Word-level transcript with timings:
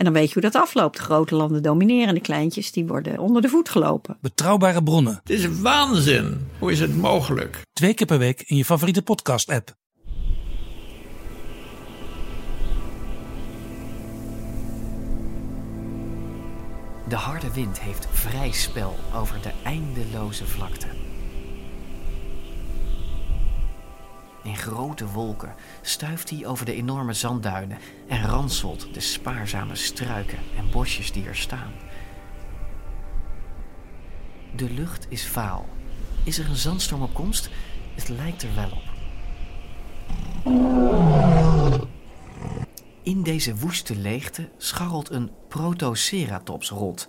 En 0.00 0.06
dan 0.06 0.14
weet 0.14 0.26
je 0.26 0.32
hoe 0.32 0.50
dat 0.50 0.62
afloopt. 0.62 0.96
De 0.96 1.02
grote 1.02 1.34
landen 1.34 1.62
domineren, 1.62 2.14
de 2.14 2.20
kleintjes 2.20 2.72
die 2.72 2.86
worden 2.86 3.18
onder 3.18 3.42
de 3.42 3.48
voet 3.48 3.68
gelopen. 3.68 4.16
Betrouwbare 4.20 4.82
bronnen. 4.82 5.20
Het 5.22 5.30
is 5.30 5.60
waanzin. 5.60 6.48
Hoe 6.58 6.72
is 6.72 6.80
het 6.80 6.96
mogelijk? 6.96 7.62
Twee 7.72 7.94
keer 7.94 8.06
per 8.06 8.18
week 8.18 8.42
in 8.46 8.56
je 8.56 8.64
favoriete 8.64 9.02
podcast-app. 9.02 9.74
De 17.08 17.16
harde 17.16 17.52
wind 17.52 17.80
heeft 17.80 18.06
vrij 18.10 18.52
spel 18.52 18.96
over 19.14 19.38
de 19.42 19.52
eindeloze 19.64 20.46
vlakte. 20.46 20.86
In 24.42 24.56
grote 24.56 25.06
wolken 25.06 25.54
stuift 25.82 26.30
hij 26.30 26.46
over 26.46 26.64
de 26.64 26.74
enorme 26.74 27.12
zandduinen 27.12 27.78
en 28.08 28.26
ranselt 28.26 28.94
de 28.94 29.00
spaarzame 29.00 29.74
struiken 29.74 30.38
en 30.56 30.70
bosjes 30.70 31.12
die 31.12 31.26
er 31.26 31.36
staan. 31.36 31.72
De 34.56 34.70
lucht 34.70 35.06
is 35.08 35.26
vaal. 35.26 35.68
Is 36.24 36.38
er 36.38 36.48
een 36.48 36.56
zandstorm 36.56 37.02
op 37.02 37.14
komst? 37.14 37.50
Het 37.94 38.08
lijkt 38.08 38.42
er 38.42 38.54
wel 38.54 38.70
op. 38.70 38.88
In 43.02 43.22
deze 43.22 43.56
woeste 43.56 43.96
leegte 43.96 44.48
scharrelt 44.56 45.10
een 45.10 45.30
Protoceratops 45.48 46.70
rond. 46.70 47.08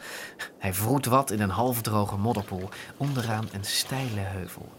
Hij 0.58 0.74
vroet 0.74 1.06
wat 1.06 1.32
in 1.32 1.42
een 1.42 1.50
halfdroge 1.50 2.18
modderpoel 2.18 2.70
onderaan 2.98 3.48
een 3.52 3.64
steile 3.64 4.20
heuvel. 4.20 4.70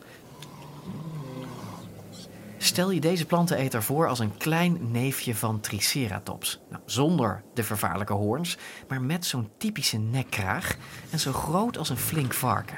Stel 2.62 2.90
je 2.90 3.00
deze 3.00 3.26
planteneter 3.26 3.82
voor 3.82 4.08
als 4.08 4.18
een 4.18 4.36
klein 4.36 4.90
neefje 4.90 5.34
van 5.34 5.60
Triceratops. 5.60 6.60
Nou, 6.70 6.82
zonder 6.86 7.42
de 7.54 7.62
vervaarlijke 7.62 8.12
hoorns, 8.12 8.56
maar 8.88 9.00
met 9.02 9.24
zo'n 9.26 9.50
typische 9.58 9.98
nekkraag 9.98 10.76
en 11.10 11.18
zo 11.18 11.32
groot 11.32 11.78
als 11.78 11.88
een 11.88 11.96
flink 11.96 12.34
varken. 12.34 12.76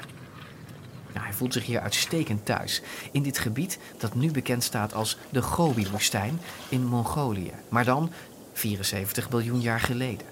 Nou, 1.13 1.25
hij 1.25 1.33
voelt 1.35 1.53
zich 1.53 1.65
hier 1.65 1.79
uitstekend 1.79 2.45
thuis. 2.45 2.81
In 3.11 3.23
dit 3.23 3.37
gebied 3.37 3.79
dat 3.97 4.15
nu 4.15 4.31
bekend 4.31 4.63
staat 4.63 4.93
als 4.93 5.17
de 5.29 5.41
Gobi-woestijn 5.41 6.39
in 6.69 6.85
Mongolië. 6.85 7.51
Maar 7.69 7.85
dan 7.85 8.11
74 8.53 9.29
biljoen 9.29 9.61
jaar 9.61 9.79
geleden. 9.79 10.27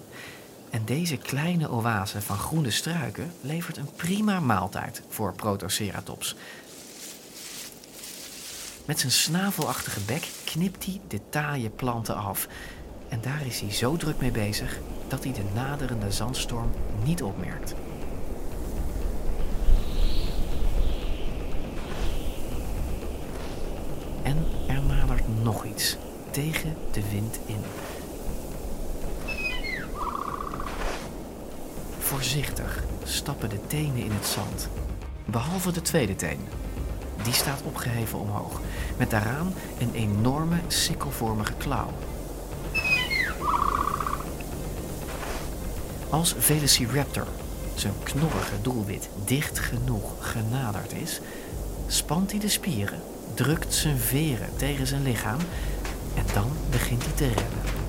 En 0.69 0.85
deze 0.85 1.17
kleine 1.17 1.69
oase 1.69 2.21
van 2.21 2.37
groene 2.37 2.71
struiken 2.71 3.33
levert 3.41 3.77
een 3.77 3.91
prima 3.95 4.39
maaltijd 4.39 5.01
voor 5.09 5.33
Protoceratops. 5.33 6.35
Met 8.86 9.00
zijn 9.00 9.12
snavelachtige 9.12 10.00
bek 10.00 10.28
knipt 10.45 10.86
hij 10.86 11.02
de 11.08 11.20
taaie 11.30 11.70
planten 11.70 12.16
af. 12.16 12.48
En 13.09 13.22
daar 13.22 13.45
is 13.45 13.59
hij 13.59 13.72
zo 13.72 13.98
druk 13.98 14.20
mee 14.20 14.31
bezig 14.31 14.80
dat 15.08 15.23
hij 15.23 15.34
de 15.34 15.44
naderende 15.53 16.12
zandstorm 16.12 16.70
niet 17.04 17.23
opmerkt. 17.23 17.73
En 24.23 24.45
er 24.67 24.81
nadert 24.81 25.44
nog 25.44 25.66
iets 25.66 25.98
tegen 26.31 26.76
de 26.92 27.09
wind 27.09 27.39
in. 27.45 27.61
Voorzichtig 31.99 32.83
stappen 33.04 33.49
de 33.49 33.67
tenen 33.67 34.04
in 34.04 34.11
het 34.11 34.26
zand. 34.26 34.70
Behalve 35.26 35.72
de 35.72 35.82
tweede 35.82 36.16
teen. 36.16 36.39
Die 37.23 37.34
staat 37.34 37.61
opgeheven 37.64 38.20
omhoog, 38.20 38.61
met 38.98 39.10
daaraan 39.10 39.54
een 39.80 39.94
enorme 39.94 40.58
sikkelvormige 40.67 41.54
klauw. 41.58 41.89
Als 46.10 46.36
Velociraptor, 46.38 47.28
zijn 47.76 47.94
knorrige 48.04 48.61
doelwit, 48.61 49.10
dicht 49.26 49.60
genoeg 49.60 50.04
genaderd 50.20 50.94
is, 50.94 51.20
spant 51.88 52.32
hij 52.32 52.39
de 52.39 52.50
spieren, 52.50 53.02
drukt 53.34 53.73
zijn 53.73 53.98
veren 53.98 54.50
tegen 54.55 54.88
zijn 54.88 55.04
lichaam 55.04 55.40
en 56.16 56.26
dan 56.34 56.52
begint 56.70 57.04
hij 57.04 57.14
te 57.14 57.26
rennen. 57.26 57.83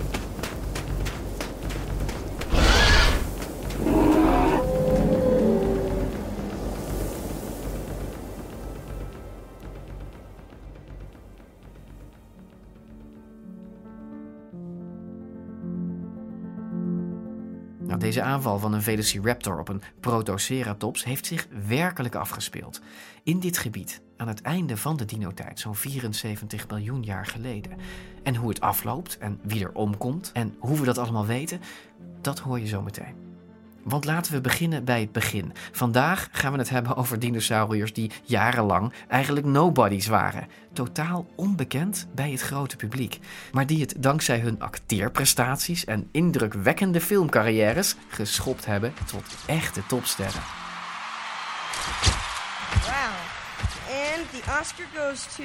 Aanval 18.45 18.59
van 18.59 18.73
een 18.73 18.83
Velociraptor 18.83 19.59
op 19.59 19.69
een 19.69 19.83
Protoceratops 20.01 21.05
heeft 21.05 21.27
zich 21.27 21.47
werkelijk 21.67 22.15
afgespeeld. 22.15 22.81
In 23.23 23.41
dit 23.41 23.59
gebied, 23.59 24.01
aan 24.17 24.29
het 24.29 24.43
einde 24.43 24.77
van 24.77 24.97
de 24.97 25.05
dinotijd, 25.05 25.61
zo'n 25.61 25.75
74 25.75 26.69
miljoen 26.69 27.03
jaar 27.03 27.27
geleden. 27.27 27.73
En 28.23 28.37
hoe 28.37 28.49
het 28.49 28.61
afloopt 28.61 29.19
en 29.19 29.41
wie 29.43 29.65
er 29.65 29.73
omkomt 29.73 30.31
en 30.33 30.57
hoe 30.59 30.79
we 30.79 30.85
dat 30.85 30.99
allemaal 30.99 31.27
weten, 31.27 31.61
dat 32.21 32.39
hoor 32.39 32.61
je 32.61 32.67
zo 32.67 32.83
meteen. 32.83 33.24
Want 33.85 34.05
laten 34.05 34.33
we 34.33 34.41
beginnen 34.41 34.85
bij 34.85 35.01
het 35.01 35.13
begin. 35.13 35.53
Vandaag 35.73 36.29
gaan 36.33 36.53
we 36.53 36.59
het 36.59 36.71
hebben 36.71 36.97
over 36.97 37.19
dinosauriërs 37.19 37.93
die 37.93 38.11
jarenlang 38.23 38.93
eigenlijk 39.09 39.47
nobodies 39.47 40.07
waren. 40.07 40.49
Totaal 40.73 41.27
onbekend 41.37 42.07
bij 42.15 42.31
het 42.31 42.41
grote 42.41 42.77
publiek. 42.77 43.19
Maar 43.53 43.67
die 43.67 43.81
het 43.81 43.95
dankzij 43.99 44.39
hun 44.39 44.61
acteerprestaties 44.61 45.85
en 45.85 46.09
indrukwekkende 46.13 47.01
filmcarrières 47.01 47.95
geschopt 48.09 48.67
hebben 48.67 48.95
tot 49.07 49.25
echte 49.47 49.87
topsterren. 49.87 50.43
Wow. 52.71 53.15
And 53.89 54.31
the 54.31 54.61
Oscar 54.61 54.87
goes 54.95 55.27
to 55.37 55.45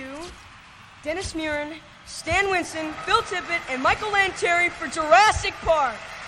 Dennis 1.01 1.33
Muren, 1.33 1.71
Stan 2.05 2.51
Winston, 2.51 2.91
Phil 3.05 3.21
Tippett, 3.23 3.61
and 3.73 3.83
Michael 3.83 4.11
Lanterry 4.11 4.69
for 4.69 4.87
Jurassic 4.87 5.53
Park. 5.63 6.18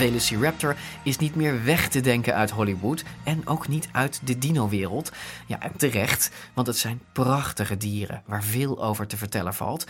Velociraptor 0.00 0.76
is 1.02 1.18
niet 1.18 1.34
meer 1.34 1.64
weg 1.64 1.88
te 1.88 2.00
denken 2.00 2.34
uit 2.34 2.50
Hollywood 2.50 3.04
en 3.24 3.46
ook 3.46 3.68
niet 3.68 3.88
uit 3.92 4.20
de 4.24 4.38
dino-wereld. 4.38 5.12
Ja, 5.46 5.60
en 5.60 5.76
terecht, 5.76 6.30
want 6.54 6.66
het 6.66 6.76
zijn 6.76 7.00
prachtige 7.12 7.76
dieren 7.76 8.22
waar 8.26 8.44
veel 8.44 8.84
over 8.84 9.06
te 9.06 9.16
vertellen 9.16 9.54
valt 9.54 9.86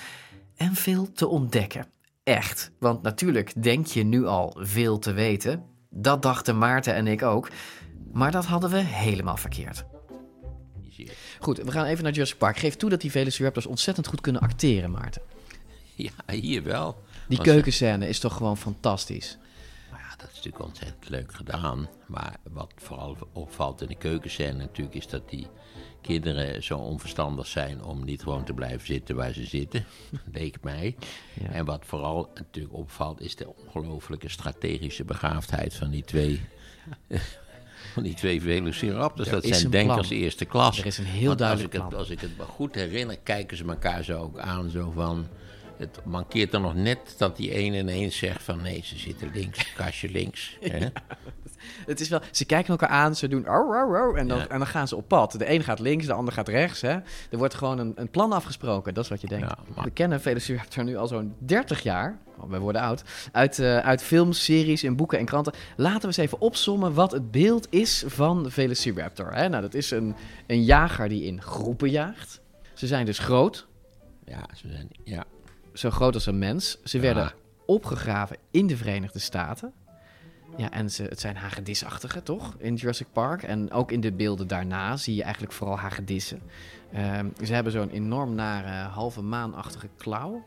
en 0.57 0.75
veel 0.75 1.13
te 1.13 1.27
ontdekken. 1.27 1.87
Echt, 2.23 2.71
want 2.79 3.03
natuurlijk 3.03 3.63
denk 3.63 3.87
je 3.87 4.03
nu 4.03 4.27
al 4.27 4.57
veel 4.59 4.99
te 4.99 5.13
weten. 5.13 5.65
Dat 5.91 6.23
dachten 6.23 6.59
Maarten 6.59 6.95
en 6.95 7.07
ik 7.07 7.23
ook, 7.23 7.51
maar 8.13 8.31
dat 8.31 8.45
hadden 8.45 8.71
we 8.71 8.79
helemaal 8.79 9.37
verkeerd. 9.37 9.85
Goed, 11.39 11.59
we 11.59 11.71
gaan 11.71 11.85
even 11.85 12.05
naar 12.05 12.13
Jurassic 12.13 12.39
Park. 12.39 12.59
Geef 12.59 12.77
toe 12.77 12.91
dat 12.91 13.01
die 13.01 13.11
Velociraptors 13.11 13.67
ontzettend 13.67 14.07
goed 14.07 14.21
kunnen 14.21 14.43
acteren, 14.43 14.91
Maarten. 14.91 15.23
Ja, 15.95 16.11
hier 16.27 16.63
wel. 16.63 17.03
Die 17.29 17.41
keukenscène 17.41 18.09
is 18.09 18.19
toch 18.19 18.37
gewoon 18.37 18.57
fantastisch. 18.57 19.39
Dat 20.21 20.31
is 20.31 20.37
natuurlijk 20.37 20.65
ontzettend 20.65 21.09
leuk 21.09 21.35
gedaan. 21.35 21.89
Maar 22.07 22.37
wat 22.51 22.73
vooral 22.77 23.17
opvalt 23.33 23.83
in 23.83 23.89
de 23.89 23.95
keukenscène 23.95 24.53
natuurlijk... 24.59 24.97
is 24.97 25.07
dat 25.09 25.29
die 25.29 25.47
kinderen 26.01 26.63
zo 26.63 26.79
onverstandig 26.79 27.47
zijn 27.47 27.85
om 27.85 28.05
niet 28.05 28.23
gewoon 28.23 28.45
te 28.45 28.53
blijven 28.53 28.87
zitten 28.87 29.17
waar 29.17 29.33
ze 29.33 29.47
zitten. 29.47 29.85
Leek 30.33 30.57
mij. 30.63 30.97
Ja. 31.41 31.49
En 31.49 31.65
wat 31.65 31.87
vooral 31.87 32.31
natuurlijk 32.35 32.75
opvalt... 32.75 33.21
is 33.21 33.37
de 33.37 33.55
ongelooflijke 33.57 34.29
strategische 34.29 35.05
begaafdheid 35.05 35.75
van 35.75 35.91
die 35.91 36.05
twee... 36.05 36.41
Van 37.93 38.03
die 38.03 38.15
twee 38.15 38.43
Velociraptors, 38.43 39.29
Er 39.29 39.35
dat 39.35 39.45
zijn 39.57 39.71
denkers 39.71 40.09
plan. 40.09 40.21
eerste 40.21 40.45
klas. 40.45 40.79
Er 40.79 40.87
is 40.87 40.99
een 40.99 41.05
heel 41.05 41.27
Want 41.27 41.39
duidelijk 41.39 41.75
als 41.75 41.81
ik, 41.81 41.81
het, 41.81 41.89
plan. 41.89 42.01
als 42.01 42.11
ik 42.11 42.21
het 42.21 42.37
me 42.37 42.45
goed 42.45 42.75
herinner, 42.75 43.19
kijken 43.19 43.57
ze 43.57 43.65
elkaar 43.65 44.05
zo 44.05 44.19
ook 44.19 44.39
aan, 44.39 44.71
zo 44.71 44.91
van... 44.91 45.27
Het 45.81 46.01
mankeert 46.05 46.55
er 46.55 46.61
nog 46.61 46.75
net 46.75 47.15
dat 47.19 47.37
die 47.37 47.59
een 47.59 47.75
ineens 47.75 48.17
zegt 48.17 48.43
van 48.43 48.63
nee, 48.63 48.81
ze 48.85 48.99
zitten 48.99 49.31
links, 49.35 49.73
kastje 49.73 50.11
links. 50.11 50.57
Hè? 50.61 50.89
Het 51.87 52.01
is 52.01 52.09
wel, 52.09 52.21
ze 52.31 52.45
kijken 52.45 52.71
elkaar 52.71 52.89
aan, 52.89 53.17
ze 53.17 53.29
doen 53.29 53.47
au, 53.47 53.75
au, 53.75 53.97
au, 53.97 54.17
en, 54.19 54.29
dan, 54.29 54.39
Ja. 54.39 54.49
en 54.49 54.59
dan 54.59 54.67
gaan 54.67 54.89
ze 54.89 54.97
op 54.97 55.09
pad. 55.09 55.33
De 55.39 55.51
een 55.51 55.63
gaat 55.63 55.79
links, 55.79 56.07
de 56.07 56.13
ander 56.13 56.35
gaat 56.35 56.49
rechts. 56.49 56.81
Hè? 56.81 56.91
Er 57.31 57.39
wordt 57.39 57.55
gewoon 57.55 57.79
een, 57.79 57.93
een 57.95 58.11
plan 58.11 58.33
afgesproken, 58.33 58.95
dat 58.95 59.05
is 59.05 59.11
wat 59.11 59.21
je 59.21 59.27
denkt. 59.27 59.47
Ja, 59.75 59.83
We 59.83 59.91
kennen 59.91 60.21
Velociraptor 60.21 60.85
nu 60.85 60.97
al 60.97 61.07
zo'n 61.07 61.35
30 61.39 61.83
jaar, 61.83 62.19
we 62.49 62.59
worden 62.59 62.81
oud, 62.81 63.03
uit, 63.33 63.59
eh, 63.59 63.79
uit 63.79 64.03
films, 64.03 64.45
series, 64.45 64.85
in 64.85 64.97
boeken 64.97 65.19
en 65.19 65.25
kranten. 65.25 65.53
Laten 65.77 66.01
we 66.01 66.07
eens 66.07 66.17
even 66.17 66.41
opsommen 66.41 66.95
wat 66.95 67.13
het 67.13 67.31
beeld 67.31 67.67
is 67.71 68.05
van 68.07 68.51
Velociraptor. 68.51 69.33
Hè? 69.35 69.49
Nou, 69.49 69.63
dat 69.63 69.75
is 69.75 69.91
een, 69.91 70.15
een 70.47 70.63
jager 70.65 71.09
die 71.09 71.23
in 71.25 71.43
groepen 71.43 71.91
jaagt. 71.91 72.41
Ze 72.75 72.87
zijn 72.87 73.07
dus 73.07 73.19
groot, 73.19 73.67
Ja, 74.25 74.49
ze 74.57 74.69
zijn, 74.69 74.89
ja. 75.05 75.25
Zo 75.73 75.91
groot 75.91 76.15
als 76.15 76.27
een 76.27 76.39
mens. 76.39 76.79
Ze 76.85 76.97
Ja. 76.97 77.03
werden 77.03 77.33
opgegraven 77.67 78.37
in 78.51 78.67
de 78.67 78.77
Verenigde 78.77 79.19
Staten. 79.19 79.73
Ja, 80.57 80.71
en 80.71 80.91
ze, 80.91 81.03
het 81.03 81.21
zijn 81.21 81.37
hagedisachtige, 81.37 82.23
toch? 82.23 82.55
In 82.59 82.75
Jurassic 82.75 83.07
Park. 83.13 83.43
En 83.43 83.73
ook 83.73 83.93
in 83.93 84.01
de 84.01 84.13
beelden 84.13 84.47
daarna 84.47 84.97
zie 84.97 85.15
je 85.15 85.23
eigenlijk 85.23 85.53
vooral 85.53 85.79
hagedissen. 85.79 86.41
Ehm, 86.93 87.27
ze 87.45 87.55
hebben 87.55 87.73
zo'n 87.73 87.91
enorm 87.91 88.35
nare 88.35 88.89
halve 88.89 89.23
maanachtige 89.23 89.89
klauw. 89.97 90.47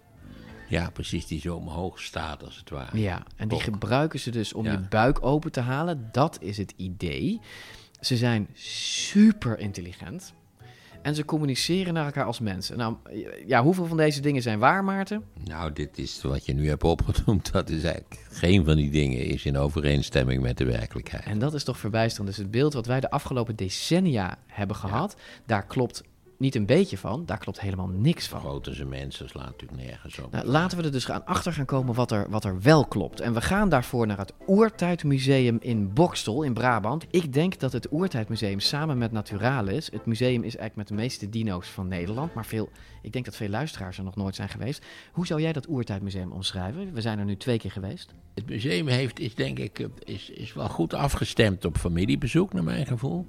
ja, 0.69 0.89
precies, 0.89 1.27
die 1.27 1.39
zo 1.39 1.55
omhoog 1.55 2.01
staat 2.01 2.43
als 2.43 2.57
het 2.57 2.69
ware. 2.69 2.99
Ja, 2.99 3.23
en 3.35 3.47
die 3.47 3.59
gebruiken 3.59 4.19
ze 4.19 4.29
dus 4.31 4.53
om 4.53 4.65
Ja. 4.65 4.71
je 4.71 4.79
buik 4.79 5.25
open 5.25 5.51
te 5.51 5.59
halen. 5.59 6.09
Dat 6.11 6.37
is 6.41 6.57
het 6.57 6.73
idee. 6.77 7.39
Ze 7.99 8.17
zijn 8.17 8.47
super 8.53 9.59
intelligent. 9.59 10.33
En 11.03 11.15
ze 11.15 11.25
communiceren 11.25 11.93
naar 11.93 12.05
elkaar 12.05 12.25
als 12.25 12.39
mensen. 12.39 12.77
Nou, 12.77 12.95
ja, 13.45 13.63
hoeveel 13.63 13.85
van 13.85 13.97
deze 13.97 14.21
dingen 14.21 14.41
zijn 14.41 14.59
waar, 14.59 14.83
Maarten? 14.83 15.23
Nou, 15.43 15.73
dit 15.73 15.97
is 15.97 16.21
wat 16.21 16.45
je 16.45 16.53
nu 16.53 16.67
hebt 16.67 16.83
opgenoemd. 16.83 17.51
Dat 17.51 17.69
is 17.69 17.83
eigenlijk 17.83 18.25
geen 18.31 18.65
van 18.65 18.75
die 18.75 18.89
dingen 18.89 19.25
is 19.25 19.45
in 19.45 19.57
overeenstemming 19.57 20.41
met 20.41 20.57
de 20.57 20.65
werkelijkheid. 20.65 21.25
En 21.25 21.39
dat 21.39 21.53
is 21.53 21.63
toch 21.63 21.77
verbijsterend. 21.77 22.29
Dus 22.29 22.37
het 22.37 22.51
beeld 22.51 22.73
wat 22.73 22.85
wij 22.85 22.99
de 22.99 23.09
afgelopen 23.09 23.55
decennia 23.55 24.37
hebben 24.47 24.75
gehad, 24.75 25.15
daar 25.45 25.65
klopt 25.65 26.03
niet 26.43 26.55
een 26.55 26.65
beetje 26.65 26.97
van, 26.97 27.25
daar 27.25 27.37
klopt 27.37 27.59
helemaal 27.59 27.87
niks 27.87 28.27
van. 28.27 28.39
Groot 28.39 28.67
als 28.67 28.79
een 28.79 28.89
mens, 28.89 29.17
dat 29.17 29.29
slaat 29.29 29.45
natuurlijk 29.45 29.81
nergens 29.81 30.19
op. 30.19 30.31
Nou, 30.31 30.45
laten 30.45 30.77
we 30.77 30.83
er 30.83 30.91
dus 30.91 31.11
aan 31.11 31.25
achter 31.25 31.53
gaan 31.53 31.65
komen 31.65 31.95
wat 31.95 32.11
er, 32.11 32.29
wat 32.29 32.43
er 32.43 32.61
wel 32.61 32.85
klopt. 32.85 33.19
En 33.19 33.33
we 33.33 33.41
gaan 33.41 33.69
daarvoor 33.69 34.07
naar 34.07 34.17
het 34.17 34.33
Oertijdmuseum 34.47 35.57
in 35.61 35.93
Bokstel 35.93 36.43
in 36.43 36.53
Brabant. 36.53 37.05
Ik 37.09 37.33
denk 37.33 37.59
dat 37.59 37.71
het 37.71 37.91
Oertijdmuseum 37.91 38.59
samen 38.59 38.97
met 38.97 39.11
Naturalis, 39.11 39.89
het 39.91 40.05
museum 40.05 40.43
is 40.43 40.55
eigenlijk 40.55 40.75
met 40.75 40.87
de 40.87 40.93
meeste 40.93 41.29
dino's 41.29 41.67
van 41.67 41.87
Nederland, 41.87 42.33
maar 42.33 42.45
veel, 42.45 42.69
ik 43.01 43.13
denk 43.13 43.25
dat 43.25 43.35
veel 43.35 43.49
luisteraars 43.49 43.97
er 43.97 44.03
nog 44.03 44.15
nooit 44.15 44.35
zijn 44.35 44.49
geweest. 44.49 44.85
Hoe 45.11 45.25
zou 45.25 45.41
jij 45.41 45.53
dat 45.53 45.69
Oertijdmuseum 45.69 46.31
omschrijven? 46.31 46.93
We 46.93 47.01
zijn 47.01 47.19
er 47.19 47.25
nu 47.25 47.37
twee 47.37 47.57
keer 47.57 47.71
geweest. 47.71 48.13
Het 48.33 48.49
museum 48.49 48.87
heeft, 48.87 49.19
is 49.19 49.35
denk 49.35 49.59
ik 49.59 49.87
is, 50.03 50.29
is 50.29 50.53
wel 50.53 50.69
goed 50.69 50.93
afgestemd 50.93 51.65
op 51.65 51.77
familiebezoek, 51.77 52.53
naar 52.53 52.63
mijn 52.63 52.85
gevoel. 52.85 53.27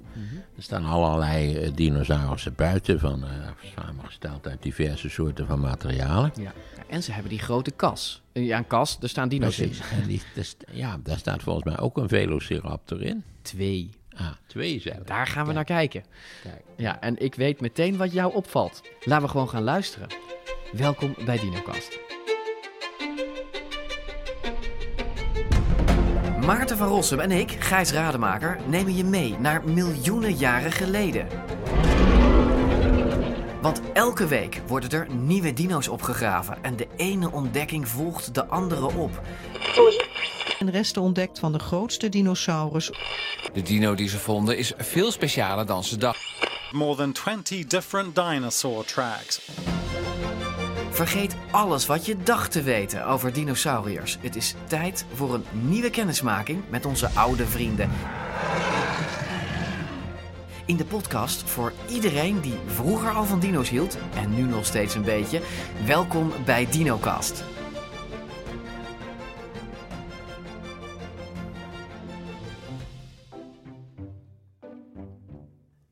Er 0.55 0.63
staan 0.63 0.85
allerlei 0.85 1.55
eh, 1.57 1.71
dinosaurussen 1.75 2.55
buiten, 2.55 2.99
van, 3.09 3.23
eh, 3.23 3.29
samengesteld 3.75 4.47
uit 4.47 4.61
diverse 4.61 5.09
soorten 5.09 5.47
van 5.47 5.59
materialen. 5.59 6.31
Ja. 6.39 6.53
En 6.87 7.03
ze 7.03 7.11
hebben 7.11 7.29
die 7.29 7.39
grote 7.39 7.71
kas. 7.71 8.21
Ja, 8.33 8.57
een 8.57 8.67
kas, 8.67 8.97
er 9.01 9.09
staan 9.09 9.29
dino's 9.29 9.59
in. 9.59 9.71
Die, 10.07 10.21
daar 10.35 10.43
st- 10.45 10.63
ja, 10.71 10.97
daar 11.03 11.17
staat 11.17 11.43
volgens 11.43 11.65
mij 11.65 11.79
ook 11.79 11.97
een 11.97 12.09
Velociraptor 12.09 13.01
in. 13.01 13.23
Twee. 13.41 13.89
Ah, 14.17 14.27
twee 14.47 14.79
zijn 14.81 14.99
er. 14.99 15.05
Daar 15.05 15.27
gaan 15.27 15.45
we 15.45 15.53
naar 15.53 15.63
kijken. 15.63 16.03
Kijk. 16.43 16.61
Ja, 16.77 17.01
en 17.01 17.17
ik 17.21 17.35
weet 17.35 17.61
meteen 17.61 17.97
wat 17.97 18.11
jou 18.11 18.33
opvalt. 18.33 18.81
Laten 19.03 19.25
we 19.25 19.31
gewoon 19.31 19.49
gaan 19.49 19.63
luisteren. 19.63 20.07
Welkom 20.71 21.15
bij 21.25 21.37
DinoCast. 21.39 21.99
Maarten 26.45 26.77
van 26.77 26.87
Rossum 26.87 27.19
en 27.19 27.31
ik, 27.31 27.51
Gijs 27.59 27.91
Rademaker, 27.91 28.57
nemen 28.67 28.95
je 28.95 29.03
mee 29.03 29.35
naar 29.39 29.63
miljoenen 29.69 30.33
jaren 30.33 30.71
geleden. 30.71 31.27
Want 33.65 33.81
elke 33.93 34.27
week 34.27 34.61
worden 34.67 34.89
er 34.89 35.07
nieuwe 35.15 35.53
dino's 35.53 35.87
opgegraven 35.87 36.57
en 36.61 36.75
de 36.75 36.87
ene 36.95 37.31
ontdekking 37.31 37.87
volgt 37.87 38.33
de 38.33 38.45
andere 38.45 38.85
op. 38.85 39.21
en 40.59 40.71
resten 40.71 41.01
ontdekt 41.01 41.39
van 41.39 41.51
de 41.51 41.59
grootste 41.59 42.09
dinosaurus 42.09 42.91
De 43.53 43.61
dino 43.61 43.95
die 43.95 44.09
ze 44.09 44.19
vonden 44.19 44.57
is 44.57 44.73
veel 44.77 45.11
specialer 45.11 45.65
dan 45.65 45.83
ze 45.83 45.97
dachten. 45.97 46.49
More 46.71 46.95
than 46.95 47.11
20 47.11 47.65
different 47.65 48.15
dinosaur 48.15 48.85
tracks. 48.85 49.41
Vergeet 50.89 51.35
alles 51.51 51.85
wat 51.85 52.05
je 52.05 52.17
dacht 52.23 52.51
te 52.51 52.61
weten 52.61 53.05
over 53.05 53.33
dinosauriërs. 53.33 54.17
Het 54.21 54.35
is 54.35 54.55
tijd 54.67 55.05
voor 55.13 55.33
een 55.33 55.45
nieuwe 55.51 55.89
kennismaking 55.89 56.63
met 56.69 56.85
onze 56.85 57.09
oude 57.09 57.45
vrienden. 57.45 57.89
In 60.65 60.77
de 60.77 60.85
podcast 60.85 61.43
voor 61.43 61.73
iedereen 61.89 62.41
die 62.41 62.57
vroeger 62.65 63.11
al 63.11 63.25
van 63.25 63.39
dino's 63.39 63.69
hield 63.69 63.97
en 64.15 64.35
nu 64.35 64.41
nog 64.41 64.65
steeds 64.65 64.95
een 64.95 65.03
beetje. 65.03 65.41
Welkom 65.85 66.31
bij 66.45 66.67
DinoCast. 66.71 67.43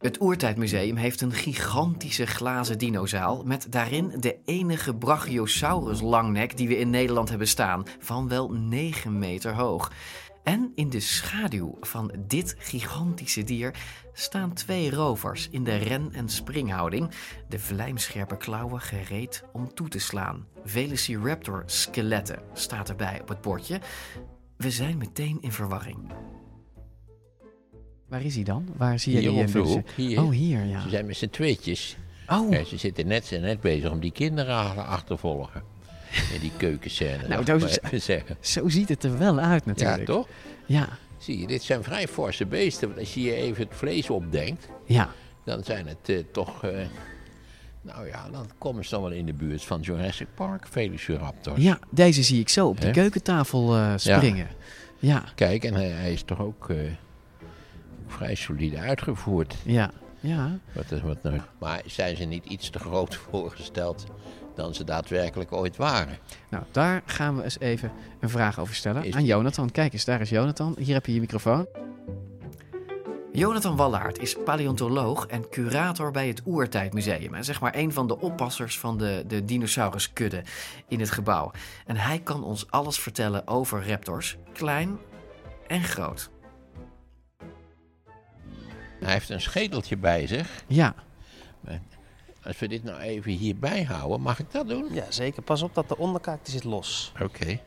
Het 0.04 0.22
Oertijdmuseum 0.22 0.96
heeft 0.96 1.22
een 1.22 1.32
gigantische 1.32 2.26
glazen 2.26 2.78
dinozaal 2.78 3.44
met 3.44 3.68
daarin 3.70 4.14
de 4.20 4.38
enige 4.46 4.96
Brachiosaurus 4.96 6.02
langnek 6.02 6.58
die 6.58 6.68
we 6.68 6.78
in 6.78 6.90
Nederland 6.90 7.30
hebben 7.30 7.48
staan, 7.48 7.84
van 8.00 8.28
wel 8.28 8.50
9 8.52 9.20
meter 9.20 9.54
hoog. 9.54 9.92
En 10.44 10.72
in 10.76 10.90
de 10.90 11.00
schaduw 11.00 11.78
van 11.82 12.14
dit 12.28 12.56
gigantische 12.60 13.44
dier 13.44 13.76
staan 14.14 14.54
twee 14.54 14.92
rovers 14.92 15.50
in 15.50 15.64
de 15.64 15.76
ren- 15.76 16.14
en 16.14 16.30
springhouding, 16.30 17.10
de 17.50 17.60
vlijmscherpe 17.60 18.38
klauwen 18.38 18.82
gereed 18.82 19.44
om 19.54 19.74
toe 19.74 19.88
te 19.88 20.00
slaan. 20.00 20.48
Velociraptor 20.64 21.64
skeletten 21.66 22.42
staat 22.54 22.90
erbij 22.90 23.22
op 23.22 23.28
het 23.28 23.42
bordje. 23.42 23.80
We 24.58 24.72
zijn 24.72 24.98
meteen 24.98 25.38
in 25.42 25.52
verwarring. 25.52 26.12
Waar 28.08 28.24
is 28.24 28.36
hij 28.36 28.44
dan? 28.44 28.68
Waar 28.78 29.00
zie 29.00 29.14
je 29.14 29.20
Hier 29.20 29.30
die 29.30 29.42
even- 29.42 29.62
hoek, 29.62 29.90
hier. 29.90 30.22
Oh, 30.24 30.32
hier, 30.32 30.64
ja. 30.66 30.82
Ze 30.82 30.90
zijn 30.90 31.06
met 31.06 31.18
z'n 31.18 31.30
tweetjes. 31.30 31.98
Oh, 32.28 32.52
Ja, 32.52 32.64
ze 32.64 32.78
zitten 32.78 33.08
net, 33.08 33.26
zijn 33.26 33.42
net 33.42 33.62
bezig 33.62 33.92
om 33.92 34.00
die 34.00 34.12
kinderen 34.12 34.86
achtervolgen. 34.88 35.64
In 36.34 36.40
die 36.40 36.52
keukenscène. 36.58 37.28
Nou, 37.28 37.44
dat 37.46 37.80
is- 37.92 38.06
zeggen. 38.06 38.38
zo 38.40 38.70
ziet 38.70 38.90
het 38.90 39.04
er 39.04 39.18
wel 39.18 39.40
uit 39.40 39.64
Ja, 39.66 39.72
natuurlijk. 39.72 40.06
toch? 40.06 40.28
Ja, 40.66 40.90
Zie 41.18 41.40
je, 41.40 41.48
dit 41.48 41.64
zijn 41.64 41.84
vrij 41.84 42.08
forse 42.08 42.46
beesten. 42.46 42.88
Want 42.88 43.00
als 43.00 43.14
je 43.14 43.22
je 43.22 43.34
even 43.36 43.64
het 43.64 43.76
vlees 43.76 44.10
opdenkt, 44.10 44.68
ja. 44.86 45.10
dan 45.46 45.64
zijn 45.64 45.88
het 45.88 46.10
eh, 46.10 46.18
toch... 46.32 46.64
eh, 46.64 46.78
nou 47.82 48.08
ja, 48.08 48.30
dan 48.32 48.50
komen 48.58 48.84
ze 48.84 48.90
dan 48.90 49.02
wel 49.02 49.12
in 49.12 49.26
de 49.26 49.34
buurt 49.34 49.64
van 49.64 49.82
Jurassic 49.82 50.28
Park, 50.36 50.68
Velociraptors. 50.68 51.62
Ja, 51.62 51.80
deze 51.90 52.24
zie 52.24 52.40
ik 52.40 52.50
zo 52.50 52.68
op 52.68 52.82
de 52.82 52.92
keukentafel 52.92 53.76
eh, 53.76 53.94
springen. 53.96 54.48
Ja, 55.00 55.24
Kijk, 55.36 55.64
en 55.64 55.74
hij, 55.74 55.88
hij 55.88 56.14
is 56.14 56.24
toch 56.24 56.40
ook 56.40 56.70
vrij 58.08 58.36
solide 58.36 58.78
uitgevoerd. 58.78 59.56
ja, 59.66 59.92
ja. 60.20 60.58
Wat, 60.74 61.00
wat 61.02 61.24
nou, 61.24 61.40
maar 61.60 61.82
zijn 61.86 62.16
ze 62.16 62.24
niet 62.24 62.46
iets 62.46 62.70
te 62.70 62.80
groot 62.80 63.16
voorgesteld 63.30 64.06
dan 64.56 64.74
ze 64.74 64.84
daadwerkelijk 64.84 65.52
ooit 65.52 65.76
waren? 65.76 66.18
Nou, 66.50 66.64
daar 66.72 67.02
gaan 67.06 67.36
we 67.36 67.44
eens 67.44 67.60
even 67.60 67.92
een 68.20 68.30
vraag 68.30 68.60
over 68.60 68.76
stellen 68.76 69.04
Is- 69.04 69.16
aan 69.16 69.26
Jonathan. 69.26 69.72
Kijk 69.72 69.94
eens, 69.94 70.06
daar 70.06 70.22
is 70.22 70.30
Jonathan. 70.30 70.76
Hier 70.80 70.94
heb 70.94 71.06
je 71.06 71.14
je 71.14 71.20
microfoon. 71.20 71.68
Jonathan 73.32 73.76
Wallaert 73.76 74.20
is 74.20 74.36
paleontoloog 74.46 75.26
en 75.26 75.50
curator 75.50 76.12
bij 76.12 76.28
het 76.28 76.42
Oertijdmuseum. 76.46 77.34
En 77.34 77.44
zeg 77.44 77.62
maar 77.62 77.76
een 77.76 77.94
van 77.94 78.08
de 78.08 78.20
oppassers 78.20 78.80
van 78.80 78.98
de, 78.98 79.24
de 79.28 79.46
dinosauruskudde 79.46 80.44
in 80.88 81.00
het 81.00 81.12
gebouw. 81.12 81.52
En 81.86 81.96
hij 81.96 82.20
kan 82.20 82.44
ons 82.44 82.72
alles 82.72 83.00
vertellen 83.00 83.48
over 83.48 83.88
raptors, 83.90 84.38
klein 84.54 84.98
en 85.68 85.84
groot. 85.84 86.30
Hij 89.00 89.14
heeft 89.14 89.30
een 89.30 89.42
schedeltje 89.42 89.98
bij 89.98 90.28
zich. 90.28 90.64
Ja, 90.68 90.96
Als 92.46 92.60
we 92.60 92.68
dit 92.68 92.84
nou 92.84 93.00
even 93.00 93.32
hierbij 93.32 93.84
houden, 93.84 94.22
mag 94.22 94.40
ik 94.40 94.52
dat 94.52 94.68
doen? 94.68 94.94
Ja, 94.94 95.12
zeker. 95.12 95.42
Pas 95.42 95.62
op 95.62 95.74
dat 95.74 95.90
de 95.90 95.98
onderkaak 95.98 96.46
die 96.46 96.54
zit 96.54 96.64
los. 96.64 97.12
Oké. 97.22 97.60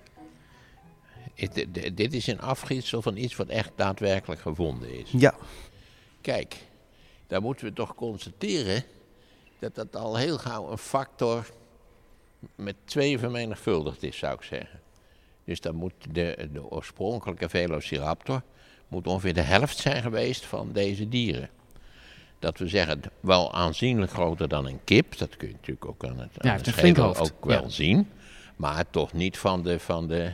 Dit 1.95 2.13
is 2.15 2.27
een 2.27 2.41
afgietsel 2.41 3.03
van 3.03 3.17
iets 3.17 3.37
wat 3.37 3.49
echt 3.49 3.71
daadwerkelijk 3.77 4.41
gevonden 4.41 4.95
is. 4.99 5.11
Ja. 5.11 5.35
Kijk, 6.21 6.57
daar 7.27 7.43
moeten 7.43 7.67
we 7.67 7.73
toch 7.73 7.95
constateren 7.95 8.85
dat 9.59 9.75
dat 9.75 9.97
al 9.97 10.17
heel 10.17 10.39
gauw 10.39 10.71
een 10.71 10.79
factor 10.79 11.51
met 12.55 12.77
twee 12.85 13.19
vermenigvuldigd 13.19 14.03
is, 14.03 14.19
zou 14.19 14.35
ik 14.35 14.43
zeggen. 14.43 14.81
Dus 15.45 15.61
dan 15.61 15.75
moet 15.75 15.95
de, 16.11 16.49
de 16.53 16.71
oorspronkelijke 16.71 17.49
Velociraptor 17.49 18.43
moet 18.89 19.07
ongeveer 19.07 19.35
de 19.35 19.41
helft 19.41 19.79
zijn 19.79 20.03
geweest 20.03 20.45
van 20.45 20.73
deze 20.73 21.09
dieren. 21.09 21.51
Dat 22.39 22.59
we 22.59 22.69
zeggen, 22.69 23.01
wel 23.21 23.55
aanzienlijk 23.55 24.13
groter 24.13 24.49
dan 24.49 24.67
een 24.67 24.81
kip. 24.85 25.19
Dat 25.19 25.37
kun 25.37 25.49
je 25.49 25.55
natuurlijk 25.55 25.87
ook 25.87 26.05
aan 26.05 26.19
het, 26.19 26.31
aan 26.39 26.49
hoofd. 26.97 27.21
ook 27.21 27.45
wel 27.45 27.63
Ja. 27.63 27.69
zien. 27.69 28.09
Maar 28.57 28.85
toch 28.91 29.13
niet 29.13 29.39
van 29.39 29.63
de, 29.63 29.79
van 29.79 30.09
de 30.09 30.33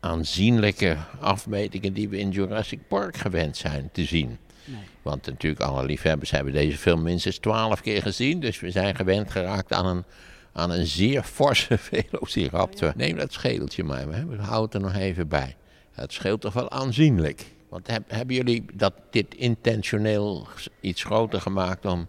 aanzienlijke 0.00 0.96
afmetingen 1.20 1.92
die 1.92 2.08
we 2.08 2.18
in 2.18 2.30
Jurassic 2.30 2.78
Park 2.88 3.16
gewend 3.16 3.56
zijn 3.56 3.88
te 3.92 4.04
zien. 4.04 4.38
Nee. 4.64 4.80
Want 5.02 5.26
natuurlijk, 5.26 5.62
alle 5.62 5.84
liefhebbers 5.84 6.30
hebben 6.30 6.52
deze 6.52 6.78
film 6.78 7.02
minstens 7.02 7.38
twaalf 7.38 7.80
keer 7.80 8.02
gezien. 8.02 8.40
Dus 8.40 8.60
we 8.60 8.70
zijn 8.70 8.94
gewend 8.96 9.30
geraakt 9.30 9.72
aan 9.72 9.86
een, 9.86 10.04
aan 10.52 10.70
een 10.70 10.86
zeer 10.86 11.22
forse 11.22 11.78
velociraptor. 11.90 12.92
Neem 12.96 13.16
dat 13.16 13.32
schedeltje 13.32 13.84
maar, 13.84 14.08
we 14.08 14.36
houden 14.42 14.62
het 14.62 14.74
er 14.74 14.80
nog 14.80 15.02
even 15.02 15.28
bij. 15.28 15.56
Het 15.92 16.12
scheelt 16.12 16.40
toch 16.40 16.52
wel 16.52 16.70
aanzienlijk. 16.70 17.44
Want 17.72 17.88
hebben 18.06 18.36
jullie 18.36 18.64
dat, 18.74 18.94
dit 19.10 19.34
intentioneel 19.34 20.46
iets 20.80 21.04
groter 21.04 21.40
gemaakt 21.40 21.84
om, 21.84 22.08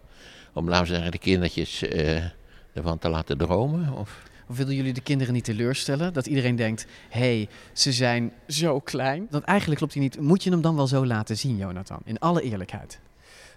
om 0.52 0.68
laten 0.68 0.86
we 0.86 0.92
zeggen, 0.92 1.10
de 1.10 1.18
kindertjes 1.18 1.82
uh, 1.82 2.24
ervan 2.72 2.98
te 2.98 3.08
laten 3.08 3.38
dromen? 3.38 3.92
Of? 3.92 4.22
Of 4.48 4.56
willen 4.56 4.74
jullie 4.74 4.92
de 4.92 5.00
kinderen 5.00 5.34
niet 5.34 5.44
teleurstellen? 5.44 6.12
Dat 6.12 6.26
iedereen 6.26 6.56
denkt, 6.56 6.86
hé, 7.08 7.20
hey, 7.20 7.48
ze 7.72 7.92
zijn 7.92 8.32
zo 8.46 8.80
klein. 8.80 9.26
Dat 9.30 9.42
eigenlijk 9.42 9.78
klopt 9.78 9.94
hij 9.94 10.02
niet. 10.02 10.20
Moet 10.20 10.42
je 10.42 10.50
hem 10.50 10.60
dan 10.60 10.76
wel 10.76 10.86
zo 10.86 11.06
laten 11.06 11.36
zien, 11.36 11.56
Jonathan? 11.56 12.00
In 12.04 12.18
alle 12.18 12.42
eerlijkheid. 12.42 13.00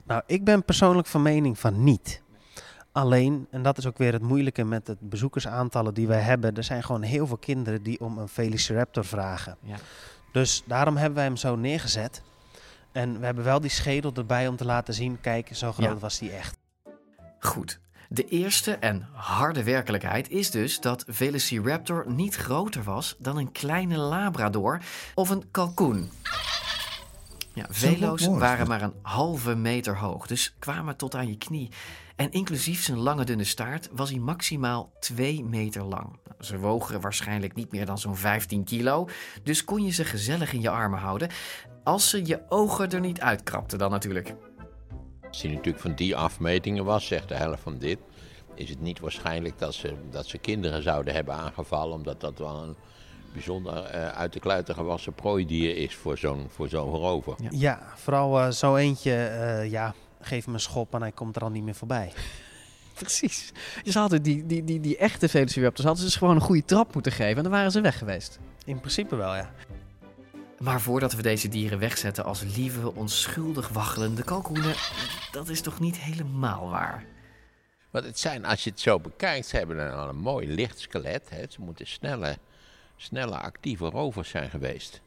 Nou, 0.04 0.22
ik 0.26 0.44
ben 0.44 0.64
persoonlijk 0.64 1.08
van 1.08 1.22
mening 1.22 1.60
van 1.60 1.84
niet. 1.84 2.22
Alleen, 2.92 3.48
en 3.52 3.62
dat 3.62 3.78
is 3.78 3.86
ook 3.86 3.98
weer 3.98 4.14
het 4.14 4.22
moeilijke 4.22 4.64
met 4.64 4.88
het 4.88 5.10
bezoekersaantallen 5.10 5.94
die 5.94 6.08
wij 6.08 6.22
hebben. 6.22 6.56
Er 6.56 6.64
zijn 6.64 6.84
gewoon 6.84 7.02
heel 7.02 7.28
veel 7.28 7.38
kinderen 7.38 7.84
die 7.84 8.00
om 8.00 8.18
een 8.18 8.28
Velociraptor 8.28 9.06
vragen. 9.06 9.58
Ja. 9.62 9.78
Dus 10.38 10.63
daarom 10.65 10.98
hebben 10.98 11.15
wij 11.15 11.24
hem 11.24 11.38
zo 11.38 11.56
neergezet. 11.56 12.22
En 12.91 13.20
we 13.20 13.25
hebben 13.25 13.44
wel 13.44 13.60
die 13.60 13.70
schedel 13.70 14.13
erbij 14.13 14.48
om 14.48 14.56
te 14.56 14.65
laten 14.65 14.94
zien, 14.94 15.22
kijk, 15.22 15.50
zo 15.51 15.72
groot 15.72 16.00
was 16.00 16.17
die 16.17 16.32
echt. 16.32 16.58
Goed. 17.39 17.79
De 18.10 18.25
eerste 18.25 18.74
en 18.74 19.08
harde 19.13 19.63
werkelijkheid 19.63 20.29
is 20.29 20.51
dus 20.51 20.79
dat 20.79 21.03
Velociraptor 21.08 22.06
niet 22.08 22.36
groter 22.36 22.84
was 22.84 23.15
dan 23.20 23.38
een 23.38 23.51
kleine 23.51 23.98
labrador 23.98 24.82
of 25.15 25.29
een 25.29 25.51
kalkoen. 25.51 26.10
Ja, 27.53 27.65
velo's 27.70 28.27
waren 28.27 28.67
maar 28.67 28.82
een 28.82 28.96
halve 29.01 29.56
meter 29.56 29.98
hoog, 29.98 30.27
dus 30.27 30.56
kwamen 30.60 30.96
tot 30.96 31.15
aan 31.15 31.27
je 31.27 31.38
knie. 31.38 31.70
En 32.18 32.32
inclusief 32.32 32.84
zijn 32.84 32.98
lange 32.98 33.24
dunne 33.24 33.44
staart 33.44 33.90
was 33.92 34.10
hij 34.10 34.20
maximaal 34.20 34.92
2 35.00 35.44
meter 35.44 35.84
lang. 35.84 36.20
Nou, 36.24 36.44
ze 36.44 36.60
wogen 36.60 37.02
waarschijnlijk 37.02 37.56
niet 37.56 37.72
meer 37.72 37.86
dan 37.86 37.98
zo'n 37.98 38.16
15 38.16 38.64
kilo, 38.64 39.08
dus 39.44 39.64
kon 39.64 39.84
je 39.84 39.92
ze 39.92 40.06
gezellig 40.06 40.54
in 40.54 40.62
je 40.62 40.70
armen 40.70 41.00
houden. 41.00 41.30
Als 41.84 42.10
ze 42.10 42.26
je 42.26 42.42
ogen 42.50 42.90
er 42.90 43.00
niet 43.00 43.22
uitkrapten 43.22 43.78
dan 43.78 43.92
natuurlijk. 43.92 44.36
Als 45.28 45.42
hij 45.42 45.52
natuurlijk 45.52 45.84
van 45.84 45.96
die 45.96 46.16
afmetingen 46.16 46.86
was, 46.86 47.08
zegt 47.08 47.28
de 47.28 47.36
helft 47.36 47.62
van 47.62 47.78
dit, 47.78 48.00
is 48.56 48.70
het 48.70 48.82
niet 48.82 49.00
waarschijnlijk 49.00 49.60
dat 49.60 49.74
ze, 49.74 49.94
dat 50.10 50.26
ze 50.26 50.38
kinderen 50.38 50.84
zouden 50.84 51.14
hebben 51.14 51.34
aangevallen, 51.34 51.94
omdat 51.94 52.22
dat 52.22 52.38
wel 52.38 52.64
een 52.64 52.76
bijzonder 53.34 53.96
uh, 53.96 54.08
uit 54.08 54.34
de 54.34 54.40
kluiten 54.40 54.76
gewassen 54.76 55.14
prooidier 55.14 55.78
is 55.78 55.96
voor 55.96 56.18
zo'n 56.18 56.46
voor 56.50 56.70
zo'n 56.70 56.90
rover. 56.90 57.36
Ja. 57.42 57.50
ja, 57.52 57.80
vooral 57.96 58.40
uh, 58.40 58.50
zo 58.50 58.76
eentje, 58.76 59.12
uh, 59.12 59.72
ja, 59.72 59.94
geef 60.22 60.46
hem 60.46 60.54
een 60.54 60.60
schop 60.60 60.94
en 60.94 61.02
hij 61.02 61.12
komt 61.12 61.36
er 61.36 61.42
al 61.42 61.50
niet 61.50 61.64
meer 61.64 61.76
voorbij. 61.76 62.14
Precies. 62.94 63.52
Je 63.84 63.92
hadden 63.92 64.22
die, 64.22 64.46
die, 64.46 64.64
die, 64.64 64.80
die 64.80 64.98
echte 64.98 65.30
Velociraptors 65.30 65.86
hadden 65.86 66.04
ze 66.04 66.10
dus 66.10 66.20
gewoon 66.20 66.36
een 66.36 66.42
goede 66.42 66.66
trap 66.66 66.94
moeten 66.94 67.12
geven 67.12 67.38
en 67.38 67.44
dan 67.44 67.52
waren 67.52 67.72
ze 67.72 67.82
weg 67.82 67.98
geweest. 67.98 68.40
In 68.66 68.80
principe 68.80 69.16
wel, 69.16 69.36
ja. 69.36 69.52
Maar 70.60 70.82
voordat 70.82 71.14
we 71.14 71.22
deze 71.22 71.48
dieren 71.48 71.80
wegzetten 71.80 72.26
als 72.26 72.44
lieve, 72.56 72.96
onschuldig 72.96 73.70
waggelende 73.70 74.24
kalkoenen, 74.24 74.76
dat 75.32 75.50
is 75.50 75.62
toch 75.62 75.80
niet 75.80 75.98
helemaal 75.98 76.70
waar? 76.70 77.06
Want 77.92 78.06
het 78.06 78.20
zijn, 78.20 78.46
als 78.46 78.64
je 78.64 78.70
het 78.70 78.80
zo 78.80 79.00
bekijkt, 79.00 79.48
ze 79.48 79.58
hebben 79.58 79.94
al 79.94 80.10
een 80.10 80.18
mooi 80.18 80.48
licht 80.48 80.80
skelet. 80.80 81.30
Hè. 81.30 81.44
Ze 81.50 81.62
moeten 81.62 81.88
snelle, 81.88 82.38
snelle, 82.96 83.38
actieve 83.38 83.86
rovers 83.86 84.30
zijn 84.30 84.50
geweest. 84.50 85.02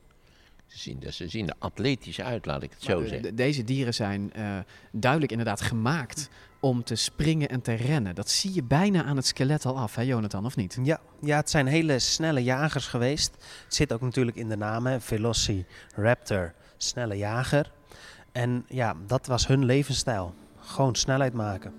Ze 0.71 0.79
zien, 0.79 1.13
ze 1.13 1.29
zien 1.29 1.49
er 1.49 1.55
atletisch 1.59 2.21
uit, 2.21 2.47
laat 2.47 2.63
ik 2.63 2.71
het 2.71 2.83
zo 2.83 3.07
zeggen. 3.07 3.35
deze 3.35 3.65
dieren 3.65 3.95
zijn 3.95 4.33
uh, 4.37 4.59
duidelijk 4.93 5.31
inderdaad 5.31 5.61
gemaakt 5.61 6.31
om 6.61 6.85
te 6.85 6.95
springen 6.95 7.49
en 7.49 7.63
te 7.63 7.75
rennen. 7.75 8.15
Dat 8.15 8.31
zie 8.31 8.55
je 8.55 8.63
bijna 8.63 9.05
aan 9.05 9.17
het 9.17 9.27
skelet 9.27 9.65
al 9.65 9.79
af, 9.79 9.95
hè 9.95 10.03
Jonathan, 10.03 10.45
of 10.45 10.57
niet? 10.57 10.79
Ja, 10.83 11.01
ja 11.21 11.37
het 11.37 11.51
zijn 11.51 11.67
hele 11.67 11.99
snelle 11.99 12.43
jagers 12.43 12.87
geweest. 12.87 13.35
Het 13.65 13.75
zit 13.75 13.93
ook 13.93 14.01
natuurlijk 14.01 14.37
in 14.37 14.49
de 14.49 14.57
naam, 14.57 14.87
hè? 14.87 15.01
Velociraptor, 15.01 16.55
snelle 16.77 17.17
jager. 17.17 17.73
En 18.33 18.65
ja, 18.69 18.97
dat 19.07 19.27
was 19.27 19.47
hun 19.47 19.65
levensstijl. 19.65 20.35
Gewoon 20.59 20.95
snelheid 20.95 21.33
maken. 21.33 21.73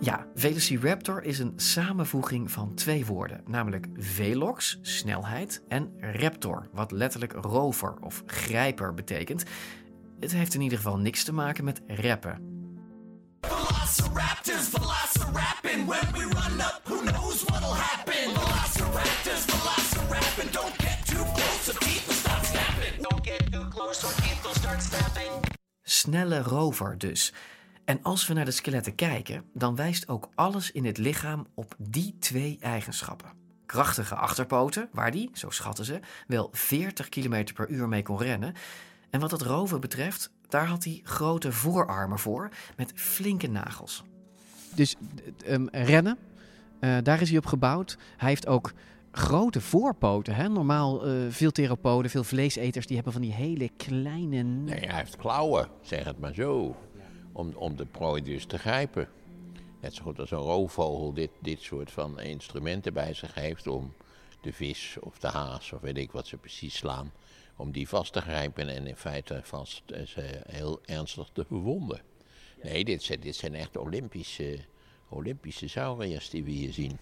Ja, 0.00 0.26
Velociraptor 0.34 1.22
is 1.22 1.38
een 1.38 1.52
samenvoeging 1.56 2.50
van 2.50 2.74
twee 2.74 3.06
woorden, 3.06 3.40
namelijk 3.46 3.86
velox, 3.96 4.78
snelheid, 4.82 5.62
en 5.68 5.92
raptor, 6.00 6.68
wat 6.72 6.90
letterlijk 6.90 7.32
rover 7.32 7.94
of 8.00 8.22
grijper 8.26 8.94
betekent. 8.94 9.44
Het 10.20 10.32
heeft 10.32 10.54
in 10.54 10.60
ieder 10.60 10.78
geval 10.78 10.98
niks 10.98 11.24
te 11.24 11.32
maken 11.32 11.64
met 11.64 11.80
rappen. 11.86 12.56
Velociraptors, 13.40 14.68
velocirapping. 14.68 15.86
When 15.86 16.12
we 16.12 16.20
run 16.20 16.60
up, 16.60 16.80
who 16.84 17.00
knows 17.00 17.44
what'll 17.44 17.74
happen? 17.74 18.14
Velociraptors, 18.14 19.44
velocirapping. 19.46 20.50
Don't 20.50 20.74
get 20.76 21.06
too 21.06 21.24
close 21.34 21.70
or 21.70 21.78
teeth 21.78 22.06
will 22.06 22.14
start 22.14 22.44
snapping. 22.46 23.08
Don't 23.08 23.26
get 23.26 23.52
too 23.52 23.68
close 23.68 24.04
or 24.06 24.12
teeth 24.22 24.42
will 24.42 24.54
start 24.54 24.82
snapping. 24.82 25.30
Snelle 25.82 26.42
rover 26.42 26.98
dus. 26.98 27.32
En 27.88 28.02
als 28.02 28.26
we 28.26 28.34
naar 28.34 28.44
de 28.44 28.50
skeletten 28.50 28.94
kijken, 28.94 29.44
dan 29.54 29.76
wijst 29.76 30.08
ook 30.08 30.28
alles 30.34 30.70
in 30.70 30.84
het 30.84 30.98
lichaam 30.98 31.46
op 31.54 31.74
die 31.78 32.16
twee 32.18 32.58
eigenschappen. 32.60 33.32
Krachtige 33.66 34.14
achterpoten, 34.14 34.88
waar 34.92 35.10
die, 35.10 35.30
zo 35.32 35.50
schatten 35.50 35.84
ze, 35.84 36.00
wel 36.26 36.48
40 36.52 37.08
km 37.08 37.44
per 37.54 37.68
uur 37.68 37.88
mee 37.88 38.02
kon 38.02 38.18
rennen. 38.18 38.54
En 39.10 39.20
wat 39.20 39.30
het 39.30 39.42
roven 39.42 39.80
betreft, 39.80 40.30
daar 40.48 40.66
had 40.66 40.84
hij 40.84 41.00
grote 41.02 41.52
voorarmen 41.52 42.18
voor 42.18 42.48
met 42.76 42.92
flinke 42.94 43.48
nagels. 43.48 44.04
Dus 44.74 44.96
um, 45.46 45.68
rennen, 45.70 46.18
uh, 46.80 46.96
daar 47.02 47.20
is 47.20 47.28
hij 47.28 47.38
op 47.38 47.46
gebouwd. 47.46 47.98
Hij 48.16 48.28
heeft 48.28 48.46
ook 48.46 48.72
grote 49.10 49.60
voorpoten. 49.60 50.34
Hè? 50.34 50.48
Normaal 50.48 51.08
uh, 51.08 51.26
veel 51.28 51.50
theropoden, 51.50 52.10
veel 52.10 52.24
vleeseters, 52.24 52.86
die 52.86 52.96
hebben 52.96 53.12
van 53.12 53.22
die 53.22 53.32
hele 53.32 53.70
kleine... 53.76 54.42
Nee, 54.42 54.86
hij 54.86 54.98
heeft 54.98 55.16
klauwen, 55.16 55.68
zeg 55.82 56.04
het 56.04 56.18
maar 56.18 56.34
zo 56.34 56.76
om, 57.38 57.52
om 57.54 57.76
de 57.76 57.86
prooi 57.86 58.22
dus 58.22 58.44
te 58.44 58.58
grijpen. 58.58 59.08
Net 59.80 59.94
zo 59.94 60.02
goed 60.02 60.18
als 60.18 60.30
een 60.30 60.38
roofvogel 60.38 61.12
dit, 61.12 61.30
dit 61.38 61.60
soort 61.60 61.90
van 61.90 62.20
instrumenten 62.20 62.92
bij 62.92 63.14
zich 63.14 63.34
heeft 63.34 63.66
om 63.66 63.92
de 64.40 64.52
vis 64.52 64.96
of 65.00 65.18
de 65.18 65.26
haas 65.26 65.72
of 65.72 65.80
weet 65.80 65.98
ik 65.98 66.12
wat 66.12 66.26
ze 66.26 66.36
precies 66.36 66.76
slaan, 66.76 67.12
om 67.56 67.72
die 67.72 67.88
vast 67.88 68.12
te 68.12 68.20
grijpen 68.20 68.68
en 68.68 68.86
in 68.86 68.96
feite 68.96 69.40
vast 69.44 69.82
eh, 69.86 70.06
ze 70.06 70.40
heel 70.48 70.80
ernstig 70.84 71.28
te 71.32 71.44
verwonden. 71.44 72.00
Nee, 72.62 72.84
dit 72.84 73.02
zijn, 73.02 73.20
dit 73.20 73.36
zijn 73.36 73.54
echt 73.54 73.76
Olympische, 73.76 74.58
Olympische 75.08 75.68
sauriërs 75.68 76.30
die 76.30 76.44
we 76.44 76.50
hier 76.50 76.72
zien. 76.72 76.98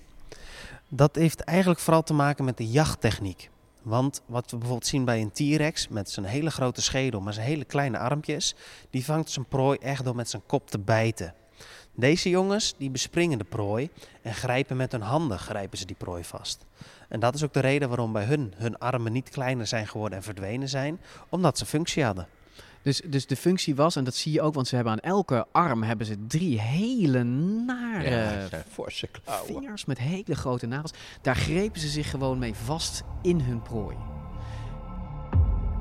Dat 0.88 1.14
heeft 1.14 1.40
eigenlijk 1.40 1.80
vooral 1.80 2.02
te 2.02 2.14
maken 2.14 2.44
met 2.44 2.56
de 2.56 2.70
jachttechniek. 2.70 3.50
Want 3.86 4.22
wat 4.26 4.50
we 4.50 4.56
bijvoorbeeld 4.56 4.88
zien 4.88 5.04
bij 5.04 5.20
een 5.20 5.30
T-Rex 5.30 5.88
met 5.88 6.10
zijn 6.10 6.26
hele 6.26 6.50
grote 6.50 6.82
schedel, 6.82 7.20
maar 7.20 7.32
zijn 7.32 7.46
hele 7.46 7.64
kleine 7.64 7.98
armpjes, 7.98 8.54
die 8.90 9.04
vangt 9.04 9.30
zijn 9.30 9.46
prooi 9.46 9.78
echt 9.78 10.04
door 10.04 10.14
met 10.16 10.30
zijn 10.30 10.42
kop 10.46 10.70
te 10.70 10.78
bijten. 10.78 11.34
Deze 11.94 12.28
jongens 12.28 12.74
die 12.78 12.90
bespringen 12.90 13.38
de 13.38 13.44
prooi 13.44 13.90
en 14.22 14.34
grijpen 14.34 14.76
met 14.76 14.92
hun 14.92 15.00
handen 15.00 15.38
grijpen 15.38 15.78
ze 15.78 15.86
die 15.86 15.96
prooi 15.96 16.24
vast. 16.24 16.64
En 17.08 17.20
dat 17.20 17.34
is 17.34 17.44
ook 17.44 17.52
de 17.52 17.60
reden 17.60 17.88
waarom 17.88 18.12
bij 18.12 18.24
hun 18.24 18.52
hun 18.56 18.78
armen 18.78 19.12
niet 19.12 19.28
kleiner 19.28 19.66
zijn 19.66 19.86
geworden 19.86 20.18
en 20.18 20.24
verdwenen 20.24 20.68
zijn, 20.68 21.00
omdat 21.28 21.58
ze 21.58 21.66
functie 21.66 22.04
hadden. 22.04 22.28
Dus, 22.86 23.00
dus 23.06 23.26
de 23.26 23.36
functie 23.36 23.74
was, 23.74 23.96
en 23.96 24.04
dat 24.04 24.14
zie 24.14 24.32
je 24.32 24.42
ook, 24.42 24.54
want 24.54 24.68
ze 24.68 24.74
hebben 24.74 24.92
aan 24.92 25.00
elke 25.00 25.46
arm 25.52 25.82
hebben 25.82 26.06
ze 26.06 26.26
drie 26.26 26.60
hele 26.60 27.22
nare 27.22 28.10
ja, 28.10 28.62
forse 28.70 29.08
vingers 29.46 29.84
met 29.84 29.98
hele 29.98 30.34
grote 30.34 30.66
nagels. 30.66 30.92
Daar 31.20 31.36
grepen 31.36 31.80
ze 31.80 31.88
zich 31.88 32.10
gewoon 32.10 32.38
mee 32.38 32.54
vast 32.54 33.02
in 33.22 33.40
hun 33.40 33.62
prooi. 33.62 33.96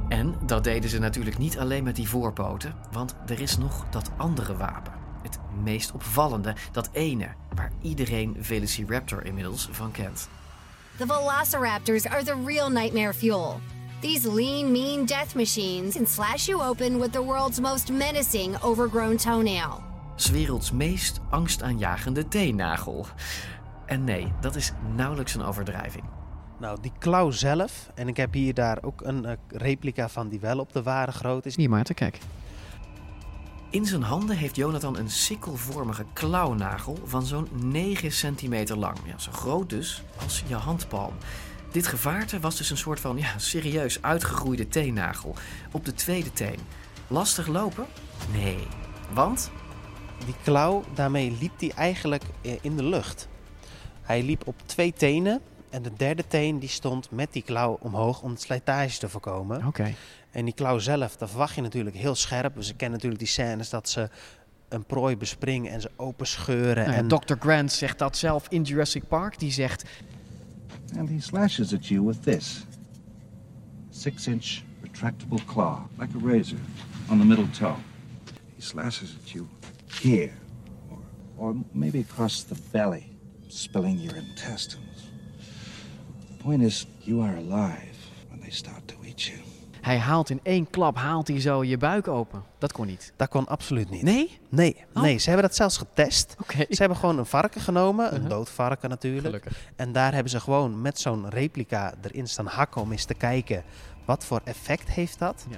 En 0.09 0.35
dat 0.45 0.63
deden 0.63 0.89
ze 0.89 0.99
natuurlijk 0.99 1.37
niet 1.37 1.57
alleen 1.57 1.83
met 1.83 1.95
die 1.95 2.09
voorpoten, 2.09 2.75
want 2.91 3.15
er 3.27 3.41
is 3.41 3.57
nog 3.57 3.85
dat 3.89 4.09
andere 4.17 4.57
wapen. 4.57 4.93
Het 5.21 5.39
meest 5.63 5.91
opvallende, 5.91 6.55
dat 6.71 6.89
ene, 6.91 7.27
waar 7.55 7.71
iedereen 7.81 8.35
Velociraptor 8.39 9.25
inmiddels 9.25 9.69
van 9.71 9.91
kent. 9.91 10.27
The 10.97 11.05
Velociraptors 11.05 12.05
are 12.05 12.23
the 12.23 12.43
real 12.45 12.69
nightmare 12.69 13.13
fuel. 13.13 13.59
These 14.05 14.31
lean, 14.31 14.71
mean 14.71 15.05
death 15.05 15.35
machines 15.35 15.95
can 15.95 16.07
slash 16.07 16.47
you 16.47 16.61
open 16.61 16.99
with 16.99 17.11
the 17.11 17.23
world's 17.23 17.59
most 17.59 17.91
menacing 17.91 18.55
overgrown 18.61 19.15
toenail. 19.15 19.81
werelds 20.31 20.71
meest 20.71 21.19
angstaanjagende 21.29 22.27
teennagel. 22.27 23.05
En 23.85 24.03
nee, 24.03 24.31
dat 24.41 24.55
is 24.55 24.71
nauwelijks 24.95 25.35
een 25.35 25.41
overdrijving. 25.41 26.03
Nou, 26.59 26.77
die 26.81 26.91
klauw 26.99 27.31
zelf, 27.31 27.89
en 27.95 28.07
ik 28.07 28.17
heb 28.17 28.33
hier 28.33 28.53
daar 28.53 28.77
ook 28.81 29.01
een 29.01 29.23
uh, 29.25 29.31
replica 29.47 30.09
van 30.09 30.29
die 30.29 30.39
wel 30.39 30.59
op 30.59 30.73
de 30.73 30.83
ware 30.83 31.11
groot 31.11 31.45
is. 31.45 31.55
Hier 31.55 31.69
Maarten, 31.69 31.95
kijk. 31.95 32.19
In 33.69 33.85
zijn 33.85 34.03
handen 34.03 34.37
heeft 34.37 34.55
Jonathan 34.55 34.97
een 34.97 35.09
sikkelvormige 35.09 36.05
klauwnagel 36.13 36.97
van 37.03 37.25
zo'n 37.25 37.47
9 37.51 38.11
centimeter 38.11 38.77
lang. 38.77 38.97
Ja, 39.05 39.17
zo 39.17 39.31
groot 39.31 39.69
dus 39.69 40.03
als 40.23 40.43
je 40.47 40.55
handpalm. 40.55 41.13
Dit 41.75 41.87
gevaarte 41.87 42.39
was 42.39 42.57
dus 42.57 42.69
een 42.69 42.77
soort 42.77 42.99
van 42.99 43.17
ja, 43.17 43.37
serieus 43.37 44.01
uitgegroeide 44.01 44.67
teennagel 44.67 45.35
op 45.71 45.85
de 45.85 45.93
tweede 45.93 46.33
teen. 46.33 46.59
Lastig 47.07 47.47
lopen? 47.47 47.85
Nee. 48.33 48.57
Want? 49.13 49.51
Die 50.25 50.35
klauw, 50.43 50.83
daarmee 50.93 51.37
liep 51.39 51.59
hij 51.59 51.71
eigenlijk 51.75 52.23
eh, 52.41 52.51
in 52.61 52.77
de 52.77 52.83
lucht. 52.83 53.27
Hij 54.01 54.23
liep 54.23 54.47
op 54.47 54.55
twee 54.65 54.93
tenen 54.93 55.41
en 55.69 55.81
de 55.81 55.91
derde 55.97 56.27
teen 56.27 56.59
die 56.59 56.69
stond 56.69 57.11
met 57.11 57.33
die 57.33 57.43
klauw 57.43 57.77
omhoog 57.81 58.21
om 58.21 58.29
het 58.29 58.41
slijtage 58.41 58.99
te 58.99 59.09
voorkomen. 59.09 59.65
Oké. 59.65 59.93
En 60.31 60.45
die 60.45 60.53
klauw 60.53 60.79
zelf, 60.79 61.17
daar 61.17 61.29
verwacht 61.29 61.55
je 61.55 61.61
natuurlijk 61.61 61.95
heel 61.95 62.15
scherp. 62.15 62.55
Dus 62.55 62.69
ik 62.69 62.77
ken 62.77 62.91
natuurlijk 62.91 63.19
die 63.19 63.27
scènes 63.27 63.69
dat 63.69 63.89
ze 63.89 64.09
een 64.69 64.85
prooi 64.85 65.17
bespringen 65.17 65.71
en 65.71 65.81
ze 65.81 65.91
open 65.95 66.27
scheuren. 66.27 66.83
Nou 66.83 66.91
ja, 66.91 66.97
en... 66.97 67.07
Dr. 67.07 67.35
Grant 67.39 67.71
zegt 67.71 67.99
dat 67.99 68.17
zelf 68.17 68.47
in 68.49 68.61
Jurassic 68.61 69.07
Park. 69.07 69.39
Die 69.39 69.51
zegt... 69.51 69.83
And 70.93 71.09
he 71.09 71.19
slashes 71.19 71.73
at 71.73 71.89
you 71.89 72.03
with 72.03 72.23
this. 72.23 72.65
Six-inch 73.91 74.63
retractable 74.83 75.45
claw, 75.47 75.87
like 75.97 76.13
a 76.13 76.17
razor, 76.19 76.57
on 77.09 77.19
the 77.19 77.25
middle 77.25 77.47
toe. 77.47 77.77
He 78.55 78.61
slashes 78.61 79.15
at 79.21 79.33
you 79.33 79.49
here, 80.01 80.33
or, 80.89 80.99
or 81.37 81.55
maybe 81.73 81.99
across 81.99 82.43
the 82.43 82.55
belly, 82.71 83.17
spilling 83.47 83.97
your 83.97 84.15
intestines. 84.15 85.09
The 86.31 86.43
point 86.43 86.63
is, 86.63 86.85
you 87.03 87.21
are 87.21 87.35
alive 87.35 87.97
when 88.29 88.39
they 88.41 88.49
start 88.51 88.87
to 88.87 88.95
eat 89.05 89.29
you. 89.29 89.39
Hij 89.85 89.97
haalt 89.99 90.29
in 90.29 90.39
één 90.43 90.69
klap 90.69 90.95
haalt 90.97 91.27
hij 91.27 91.41
zo 91.41 91.63
je 91.63 91.77
buik 91.77 92.07
open. 92.07 92.43
Dat 92.57 92.71
kon 92.71 92.85
niet. 92.87 93.13
Dat 93.15 93.29
kon 93.29 93.47
absoluut 93.47 93.89
niet. 93.89 94.01
Nee? 94.01 94.39
Nee, 94.49 94.75
Oh. 94.93 95.01
nee. 95.01 95.17
ze 95.17 95.29
hebben 95.29 95.47
dat 95.47 95.55
zelfs 95.57 95.77
getest. 95.77 96.35
Oké. 96.41 96.57
Ze 96.69 96.75
hebben 96.79 96.97
gewoon 96.97 97.17
een 97.17 97.25
varken 97.25 97.61
genomen, 97.61 98.07
een 98.07 98.13
Uh-huh. 98.13 98.29
dood 98.29 98.49
varken 98.49 98.89
natuurlijk. 98.89 99.25
Gelukkig. 99.25 99.57
En 99.75 99.91
daar 99.91 100.13
hebben 100.13 100.31
ze 100.31 100.39
gewoon 100.39 100.81
met 100.81 100.99
zo'n 100.99 101.29
replica 101.29 101.93
erin 102.01 102.27
staan 102.27 102.47
hakken 102.47 102.81
om 102.81 102.91
eens 102.91 103.05
te 103.05 103.13
kijken 103.13 103.63
wat 104.05 104.25
voor 104.25 104.41
effect 104.43 104.89
heeft 104.89 105.19
dat. 105.19 105.45
Ja. 105.49 105.57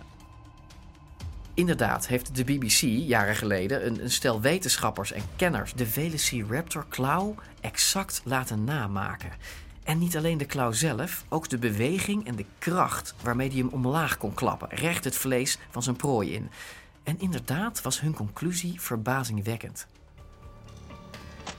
Inderdaad 1.54 2.08
heeft 2.08 2.36
de 2.36 2.44
BBC 2.44 2.82
jaren 3.08 3.36
geleden 3.36 3.86
een, 3.88 4.04
een 4.04 4.12
stel 4.12 4.42
wetenschappers 4.42 5.12
en 5.12 5.22
kenners 5.36 5.74
de 5.74 5.86
Velociraptor 5.86 6.86
klauw 6.90 7.36
exact 7.62 8.22
laten 8.26 8.64
namaken. 8.64 9.30
En 9.88 9.98
niet 9.98 10.18
alleen 10.18 10.38
de 10.38 10.46
klauw 10.46 10.72
zelf, 10.72 11.26
ook 11.30 11.50
de 11.50 11.58
beweging 11.58 12.26
en 12.26 12.36
de 12.36 12.46
kracht 12.60 13.16
waarmee 13.24 13.50
hij 13.50 13.58
hem 13.58 13.70
omlaag 13.70 14.18
kon 14.18 14.34
klappen, 14.34 14.70
recht 14.70 15.04
het 15.04 15.16
vlees 15.16 15.58
van 15.70 15.84
zijn 15.84 15.96
prooi 15.96 16.34
in. 16.34 16.50
En 17.04 17.20
inderdaad 17.20 17.82
was 17.82 18.02
hun 18.02 18.14
conclusie 18.14 18.82
verbazingwekkend. 18.82 19.88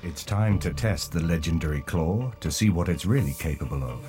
It's 0.01 0.25
time 0.25 0.59
to 0.59 0.75
test 0.75 1.11
the 1.11 1.25
legendary 1.25 1.83
claw 1.85 2.33
to 2.39 2.51
see 2.51 2.73
what 2.73 2.89
it's 2.89 3.05
really 3.05 3.35
capable 3.39 3.87
of. 3.87 4.01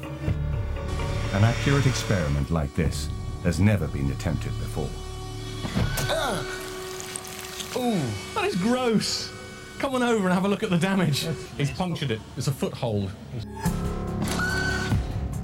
An 1.34 1.44
accurate 1.44 1.88
experiment 1.88 2.50
like 2.50 2.74
this 2.74 3.08
has 3.44 3.58
never 3.58 3.90
been 3.90 4.12
attempted 4.12 4.52
before. 4.60 4.90
Ooh, 7.76 8.02
that 8.34 8.44
is 8.44 8.56
gross. 8.56 9.39
Come 9.80 9.96
on 9.96 10.04
over 10.04 10.26
and 10.26 10.34
have 10.34 10.44
a 10.44 10.48
look 10.50 10.62
at 10.62 10.70
the 10.70 10.78
damage. 10.78 11.26
He's 11.58 11.72
punctured 11.72 12.12
it. 12.12 12.20
It's 12.36 12.48
a 12.48 12.52
foothold. 12.52 13.12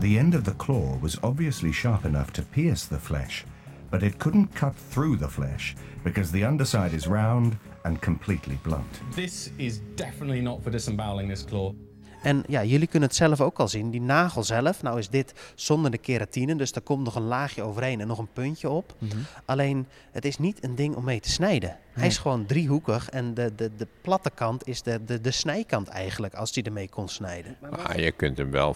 The 0.02 0.20
end 0.20 0.36
of 0.36 0.44
the 0.44 0.52
claw 0.52 0.98
was 0.98 1.18
obviously 1.24 1.72
sharp 1.72 2.04
enough 2.04 2.34
to 2.34 2.42
pierce 2.42 2.86
the 2.86 3.00
flesh, 3.00 3.46
but 3.90 4.04
it 4.04 4.20
couldn't 4.20 4.54
cut 4.54 4.76
through 4.76 5.16
the 5.16 5.30
flesh 5.30 5.78
because 6.04 6.34
the 6.34 6.44
underside 6.44 6.94
is 6.94 7.08
round 7.08 7.58
and 7.86 8.02
completely 8.02 8.60
blunt. 8.62 9.00
This 9.14 9.52
is 9.58 9.78
definitely 9.96 10.42
not 10.42 10.62
for 10.62 10.70
disemboweling 10.70 11.30
this 11.30 11.42
claw. 11.42 11.74
En 12.26 12.44
ja, 12.48 12.64
jullie 12.64 12.88
kunnen 12.88 13.10
het 13.10 13.18
zelf 13.18 13.42
ook 13.42 13.60
al 13.60 13.68
zien. 13.68 13.92
Die 13.92 14.02
nagel 14.02 14.44
zelf, 14.44 14.82
nou 14.82 15.00
is 15.00 15.10
dit 15.10 15.34
zonder 15.56 15.92
de 15.92 15.98
keratine, 15.98 16.56
dus 16.56 16.72
daar 16.72 16.84
komt 16.84 17.04
nog 17.04 17.16
een 17.16 17.28
laagje 17.28 17.64
overheen 17.64 18.02
en 18.02 18.08
nog 18.08 18.18
een 18.18 18.34
puntje 18.34 18.70
op. 18.70 18.96
Alleen, 19.46 19.88
het 20.12 20.26
is 20.26 20.38
niet 20.38 20.64
een 20.64 20.76
ding 20.76 20.96
om 20.96 21.04
mee 21.04 21.20
te 21.20 21.30
snijden. 21.30 21.78
Hij 21.92 22.08
is 22.08 22.18
gewoon 22.18 22.46
driehoekig 22.46 23.10
en 23.10 23.34
de, 23.34 23.56
de, 23.56 23.72
de 23.76 23.88
platte 24.02 24.30
kant 24.30 24.68
is 24.68 24.82
de, 24.82 25.06
de, 25.06 25.22
de 25.22 25.32
snijkant 25.32 25.88
eigenlijk, 25.88 26.34
als 26.34 26.54
hij 26.54 26.64
ermee 26.64 26.90
kon 26.90 27.08
snijden. 27.08 27.58
Maar 27.70 28.00
je 28.00 28.12
kunt 28.12 28.38
hem 28.38 28.52
wel 28.52 28.74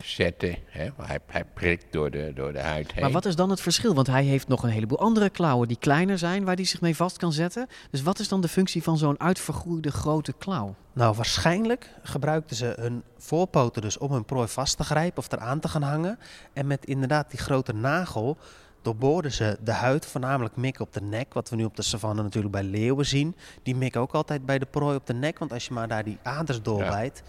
vastzetten. 0.00 0.56
Hè? 0.66 0.88
Hij, 1.02 1.18
hij 1.26 1.44
prikt 1.44 1.92
door 1.92 2.10
de, 2.10 2.32
door 2.34 2.52
de 2.52 2.60
huid 2.60 2.92
heen. 2.92 3.02
Maar 3.02 3.12
wat 3.12 3.24
is 3.24 3.36
dan 3.36 3.50
het 3.50 3.60
verschil? 3.60 3.94
Want 3.94 4.06
hij 4.06 4.24
heeft 4.24 4.48
nog 4.48 4.62
een 4.62 4.70
heleboel 4.70 4.98
andere 4.98 5.30
klauwen 5.30 5.68
die 5.68 5.76
kleiner 5.76 6.18
zijn, 6.18 6.44
waar 6.44 6.54
hij 6.54 6.64
zich 6.64 6.80
mee 6.80 6.96
vast 6.96 7.16
kan 7.16 7.32
zetten. 7.32 7.66
Dus 7.90 8.02
wat 8.02 8.18
is 8.18 8.28
dan 8.28 8.40
de 8.40 8.48
functie 8.48 8.82
van 8.82 8.98
zo'n 8.98 9.20
uitvergroeide 9.20 9.90
grote 9.90 10.32
klauw? 10.32 10.74
Nou, 10.92 11.14
waarschijnlijk 11.14 11.90
gebruikten 12.02 12.56
ze 12.56 12.74
hun 12.78 13.02
voorpoten 13.18 13.82
dus 13.82 13.98
om 13.98 14.12
hun 14.12 14.24
prooi 14.24 14.48
vast 14.48 14.76
te 14.76 14.84
grijpen 14.84 15.18
of 15.18 15.32
eraan 15.32 15.60
te 15.60 15.68
gaan 15.68 15.82
hangen. 15.82 16.18
En 16.52 16.66
met 16.66 16.86
inderdaad 16.86 17.30
die 17.30 17.40
grote 17.40 17.72
nagel 17.72 18.38
doorboorden 18.82 19.32
ze 19.32 19.58
de 19.62 19.72
huid, 19.72 20.06
voornamelijk 20.06 20.56
mikken 20.56 20.84
op 20.84 20.92
de 20.92 21.02
nek. 21.02 21.34
Wat 21.34 21.48
we 21.48 21.56
nu 21.56 21.64
op 21.64 21.76
de 21.76 21.82
savanne 21.82 22.22
natuurlijk 22.22 22.52
bij 22.52 22.62
leeuwen 22.62 23.06
zien. 23.06 23.36
Die 23.62 23.76
mikken 23.76 24.00
ook 24.00 24.12
altijd 24.12 24.46
bij 24.46 24.58
de 24.58 24.66
prooi 24.66 24.96
op 24.96 25.06
de 25.06 25.14
nek, 25.14 25.38
want 25.38 25.52
als 25.52 25.66
je 25.66 25.74
maar 25.74 25.88
daar 25.88 26.04
die 26.04 26.18
aders 26.22 26.62
doorbijt, 26.62 27.22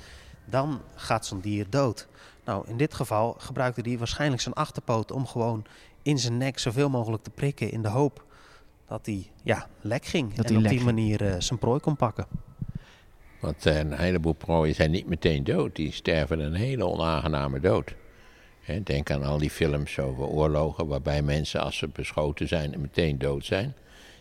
dan 0.45 0.81
gaat 0.95 1.25
zo'n 1.25 1.39
dier 1.39 1.65
dood. 1.69 2.07
Nou, 2.45 2.67
in 2.67 2.77
dit 2.77 2.93
geval 2.93 3.35
gebruikte 3.37 3.81
hij 3.81 3.97
waarschijnlijk 3.97 4.41
zijn 4.41 4.55
achterpoot 4.55 5.11
om 5.11 5.25
gewoon 5.25 5.65
in 6.01 6.19
zijn 6.19 6.37
nek 6.37 6.59
zoveel 6.59 6.89
mogelijk 6.89 7.23
te 7.23 7.29
prikken 7.29 7.71
in 7.71 7.81
de 7.81 7.87
hoop 7.87 8.25
dat 8.87 9.05
hij 9.05 9.31
ja, 9.43 9.67
lek 9.81 10.05
ging. 10.05 10.33
Dat 10.33 10.45
en 10.45 10.53
hij 10.53 10.63
op 10.63 10.69
die 10.69 10.83
manier 10.83 11.25
eh, 11.25 11.35
zijn 11.39 11.59
prooi 11.59 11.79
kon 11.79 11.95
pakken. 11.95 12.27
Want 13.39 13.65
eh, 13.65 13.77
een 13.77 13.93
heleboel 13.93 14.33
prooien 14.33 14.75
zijn 14.75 14.91
niet 14.91 15.07
meteen 15.07 15.43
dood. 15.43 15.75
Die 15.75 15.91
sterven 15.91 16.39
een 16.39 16.53
hele 16.53 16.85
onaangename 16.85 17.59
dood. 17.59 17.95
Denk 18.83 19.11
aan 19.11 19.23
al 19.23 19.37
die 19.37 19.49
films 19.49 19.99
over 19.99 20.23
oorlogen 20.23 20.87
waarbij 20.87 21.21
mensen 21.21 21.61
als 21.61 21.77
ze 21.77 21.87
beschoten 21.87 22.47
zijn 22.47 22.75
meteen 22.77 23.17
dood 23.17 23.45
zijn. 23.45 23.75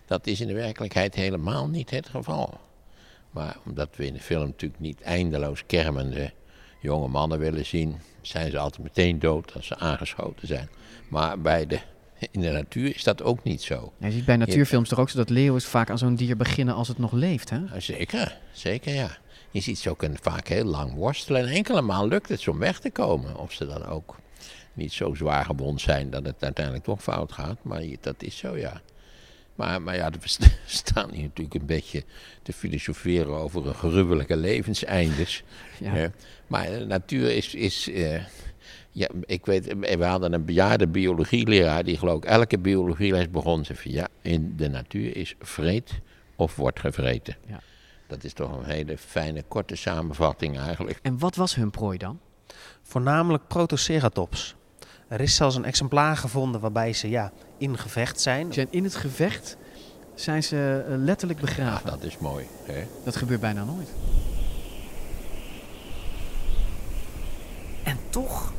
Dat 0.06 0.26
is 0.26 0.40
in 0.40 0.46
de 0.46 0.54
werkelijkheid 0.54 1.14
helemaal 1.14 1.68
niet 1.68 1.90
het 1.90 2.08
geval. 2.08 2.60
Maar 3.30 3.56
omdat 3.66 3.88
we 3.96 4.06
in 4.06 4.12
de 4.12 4.20
film 4.20 4.46
natuurlijk 4.46 4.80
niet 4.80 5.00
eindeloos 5.00 5.66
kermende 5.66 6.32
jonge 6.80 7.08
mannen 7.08 7.38
willen 7.38 7.66
zien, 7.66 7.96
zijn 8.20 8.50
ze 8.50 8.58
altijd 8.58 8.82
meteen 8.82 9.18
dood 9.18 9.52
als 9.54 9.66
ze 9.66 9.76
aangeschoten 9.78 10.46
zijn. 10.46 10.68
Maar 11.08 11.40
bij 11.40 11.66
de, 11.66 11.78
in 12.30 12.40
de 12.40 12.50
natuur 12.50 12.94
is 12.94 13.04
dat 13.04 13.22
ook 13.22 13.42
niet 13.44 13.62
zo. 13.62 13.92
Je 13.98 14.10
ziet 14.10 14.24
bij 14.24 14.36
natuurfilms 14.36 14.88
toch 14.88 14.98
ook 14.98 15.10
zo 15.10 15.18
dat 15.18 15.30
leeuwen 15.30 15.60
vaak 15.60 15.90
aan 15.90 15.98
zo'n 15.98 16.14
dier 16.14 16.36
beginnen 16.36 16.74
als 16.74 16.88
het 16.88 16.98
nog 16.98 17.12
leeft, 17.12 17.50
hè? 17.50 17.80
Zeker, 17.80 18.38
zeker 18.52 18.94
ja. 18.94 19.16
Je 19.50 19.60
ziet 19.60 19.78
ze 19.78 19.90
ook 19.90 20.02
een- 20.02 20.18
vaak 20.20 20.48
heel 20.48 20.64
lang 20.64 20.94
worstelen. 20.94 21.40
En 21.40 21.48
enkele 21.48 21.80
maal 21.82 22.08
lukt 22.08 22.28
het 22.28 22.40
ze 22.40 22.50
om 22.50 22.58
weg 22.58 22.80
te 22.80 22.90
komen. 22.90 23.36
Of 23.36 23.52
ze 23.52 23.66
dan 23.66 23.84
ook 23.86 24.16
niet 24.72 24.92
zo 24.92 25.14
zwaar 25.14 25.44
gewond 25.44 25.80
zijn 25.80 26.10
dat 26.10 26.24
het 26.26 26.42
uiteindelijk 26.44 26.84
toch 26.84 27.02
fout 27.02 27.32
gaat. 27.32 27.56
Maar 27.62 27.82
dat 28.00 28.14
is 28.22 28.36
zo, 28.36 28.56
ja. 28.56 28.80
Maar, 29.60 29.82
maar 29.82 29.96
ja, 29.96 30.10
we 30.10 30.28
st- 30.28 30.58
staan 30.82 31.10
hier 31.10 31.22
natuurlijk 31.22 31.54
een 31.54 31.66
beetje 31.66 32.04
te 32.42 32.52
filosoferen 32.52 33.34
over 33.34 33.66
een 33.66 33.74
gruwelijke 33.74 34.36
levenseindes. 34.36 35.42
Ja. 35.80 35.90
hè. 35.90 36.06
Maar 36.46 36.66
de 36.66 36.86
natuur 36.86 37.30
is... 37.36 37.54
is 37.54 37.90
eh, 37.90 38.22
ja, 38.92 39.08
ik 39.26 39.46
weet, 39.46 39.74
we 39.78 40.04
hadden 40.04 40.32
een 40.32 40.44
bejaarde 40.44 40.88
biologieleraar 40.88 41.84
die 41.84 41.98
geloof 41.98 42.16
ik 42.16 42.24
elke 42.24 42.58
biologieles 42.58 43.30
begon. 43.30 43.64
Ze 43.64 43.74
van 43.74 43.90
ja, 43.90 44.08
in 44.22 44.56
de 44.56 44.68
natuur 44.68 45.16
is 45.16 45.34
vreet 45.40 46.00
of 46.36 46.56
wordt 46.56 46.80
gevreten. 46.80 47.36
Ja. 47.46 47.60
Dat 48.06 48.24
is 48.24 48.32
toch 48.32 48.56
een 48.56 48.64
hele 48.64 48.98
fijne, 48.98 49.42
korte 49.48 49.76
samenvatting 49.76 50.58
eigenlijk. 50.58 50.98
En 51.02 51.18
wat 51.18 51.36
was 51.36 51.54
hun 51.54 51.70
prooi 51.70 51.98
dan? 51.98 52.20
Voornamelijk 52.82 53.46
Protoceratops. 53.46 54.54
Er 55.10 55.20
is 55.20 55.34
zelfs 55.34 55.56
een 55.56 55.64
exemplaar 55.64 56.16
gevonden 56.16 56.60
waarbij 56.60 56.92
ze 56.92 57.08
ja, 57.08 57.32
in 57.58 57.78
gevecht 57.78 58.20
zijn. 58.20 58.52
En 58.52 58.66
in 58.70 58.84
het 58.84 58.94
gevecht 58.94 59.56
zijn 60.14 60.42
ze 60.42 60.84
eh, 60.88 60.94
letterlijk 60.96 61.40
begraven. 61.40 61.90
Dat 61.90 62.02
is 62.02 62.18
mooi. 62.18 62.46
Hè? 62.64 62.86
Dat 63.04 63.16
gebeurt 63.16 63.40
bijna 63.40 63.64
nooit. 63.64 63.88
En 67.82 67.98
toch, 68.10 68.52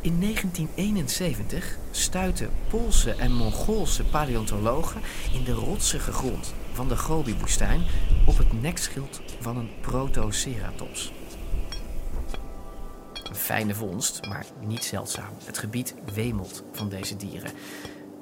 in 0.00 0.20
1971 0.20 1.76
stuitten 1.90 2.50
Poolse 2.68 3.14
en 3.14 3.32
Mongoolse 3.32 4.04
paleontologen 4.04 5.00
in 5.32 5.44
de 5.44 5.52
rotsige 5.52 6.12
grond 6.12 6.54
van 6.72 6.88
de 6.88 6.96
Gobi-woestijn 6.96 7.82
op 8.26 8.38
het 8.38 8.62
nekschild 8.62 9.20
van 9.40 9.56
een 9.56 9.70
Protoceratops. 9.80 11.12
Een 13.34 13.40
fijne 13.40 13.74
vondst, 13.74 14.26
maar 14.26 14.46
niet 14.60 14.84
zeldzaam. 14.84 15.32
Het 15.44 15.58
gebied 15.58 15.94
wemelt 16.14 16.62
van 16.72 16.88
deze 16.88 17.16
dieren. 17.16 17.52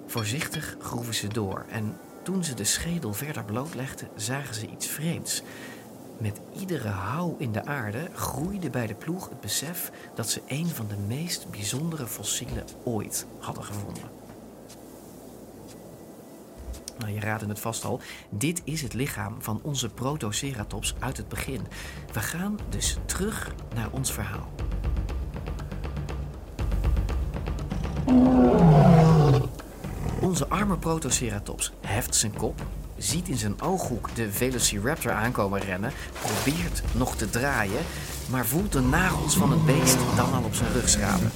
Voorzichtig 0.07 0.77
groeven 0.79 1.15
ze 1.15 1.29
door 1.29 1.65
en 1.69 1.97
toen 2.23 2.45
ze 2.45 2.55
de 2.55 2.65
schedel 2.65 3.13
verder 3.13 3.45
blootlegden, 3.45 4.09
zagen 4.17 4.55
ze 4.55 4.67
iets 4.67 4.87
vreemds. 4.87 5.43
Met 6.19 6.41
iedere 6.59 6.89
houw 6.89 7.37
in 7.39 7.53
de 7.53 7.65
aarde 7.65 8.09
groeide 8.15 8.71
bij 8.71 8.87
de 8.87 8.95
ploeg 8.95 9.29
het 9.29 9.41
besef 9.41 9.91
dat 10.15 10.31
ze 10.31 10.41
een 10.47 10.69
van 10.69 10.89
de 10.89 10.97
meest 10.97 11.51
bijzondere 11.51 12.07
fossielen 12.07 12.65
ooit 12.85 13.27
hadden 13.39 13.65
gevonden. 13.65 14.11
Nou, 16.99 17.13
je 17.13 17.21
raadde 17.21 17.47
het 17.47 17.61
vast 17.61 17.85
al. 17.85 18.01
Dit 18.31 18.63
is 18.65 18.83
het 18.83 18.95
lichaam 18.95 19.43
van 19.43 19.61
onze 19.63 19.89
Protoceratops 19.89 20.95
uit 20.99 21.17
het 21.17 21.29
begin. 21.29 21.67
We 22.13 22.21
gaan 22.21 22.59
dus 22.69 22.97
terug 23.07 23.55
naar 23.75 23.91
ons 23.91 24.13
verhaal. 24.13 24.49
Onze 30.21 30.49
arme 30.49 30.77
Protoceratops 30.77 31.73
heft 31.81 32.15
zijn 32.15 32.35
kop, 32.37 32.63
ziet 32.97 33.29
in 33.29 33.37
zijn 33.37 33.61
ooghoek 33.61 34.15
de 34.15 34.33
Velociraptor 34.33 35.13
aankomen 35.13 35.61
rennen, 35.61 35.93
probeert 36.21 36.83
nog 36.95 37.17
te 37.17 37.31
draaien, 37.31 37.81
maar 38.31 38.47
voelt 38.47 38.73
de 38.73 38.81
nagels 38.81 39.37
van 39.37 39.51
het 39.51 39.67
beest 39.67 39.99
dan 40.17 40.33
al 40.33 40.43
op 40.43 40.55
zijn 40.55 40.73
rug 40.73 40.89
schrapen. 40.89 41.31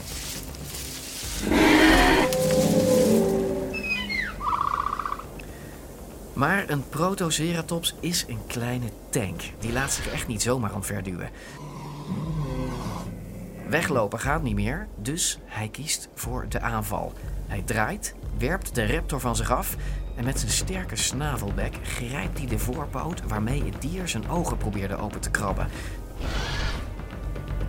Maar 6.32 6.70
een 6.70 6.88
Protoceratops 6.88 7.94
is 8.00 8.24
een 8.28 8.40
kleine 8.46 8.86
tank. 9.10 9.40
Die 9.58 9.72
laat 9.72 9.92
zich 9.92 10.12
echt 10.12 10.26
niet 10.26 10.42
zomaar 10.42 10.74
omverduwen. 10.74 11.30
Weglopen 13.68 14.18
gaat 14.18 14.42
niet 14.42 14.54
meer, 14.54 14.88
dus 14.96 15.38
hij 15.44 15.68
kiest 15.68 16.08
voor 16.14 16.46
de 16.48 16.60
aanval. 16.60 17.12
Hij 17.46 17.62
draait, 17.62 18.14
werpt 18.38 18.74
de 18.74 18.86
raptor 18.86 19.20
van 19.20 19.36
zich 19.36 19.50
af 19.50 19.76
en 20.16 20.24
met 20.24 20.38
zijn 20.38 20.50
sterke 20.50 20.96
snavelbek 20.96 21.74
grijpt 21.82 22.38
hij 22.38 22.46
de 22.46 22.58
voorpoot 22.58 23.22
waarmee 23.26 23.64
het 23.64 23.82
dier 23.82 24.08
zijn 24.08 24.28
ogen 24.28 24.56
probeerde 24.56 24.96
open 24.96 25.20
te 25.20 25.30
krabben. 25.30 25.68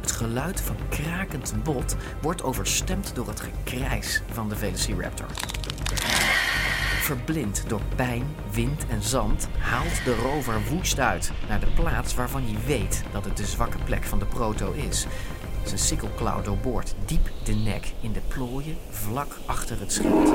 Het 0.01 0.11
geluid 0.11 0.61
van 0.61 0.75
krakend 0.89 1.53
bot 1.63 1.95
wordt 2.21 2.43
overstemd 2.43 3.15
door 3.15 3.27
het 3.27 3.39
gekrijs 3.39 4.21
van 4.31 4.49
de 4.49 4.55
Velociraptor. 4.55 5.27
Verblind 7.07 7.63
door 7.67 7.81
pijn, 7.95 8.23
wind 8.51 8.85
en 8.87 9.01
zand 9.01 9.47
haalt 9.57 10.03
de 10.05 10.15
rover 10.15 10.63
woest 10.69 10.99
uit 10.99 11.31
naar 11.47 11.59
de 11.59 11.71
plaats 11.75 12.15
waarvan 12.15 12.43
hij 12.43 12.57
weet 12.65 13.03
dat 13.11 13.25
het 13.25 13.37
de 13.37 13.45
zwakke 13.45 13.77
plek 13.85 14.03
van 14.03 14.19
de 14.19 14.25
proto 14.25 14.71
is. 14.71 15.07
Zijn 15.67 15.79
sikkelklauw 15.79 16.41
doorboort 16.41 16.95
diep 17.05 17.29
de 17.43 17.53
nek 17.53 17.93
in 18.01 18.11
de 18.11 18.21
plooien 18.27 18.77
vlak 18.89 19.37
achter 19.45 19.79
het 19.79 19.93
schild. 19.93 20.33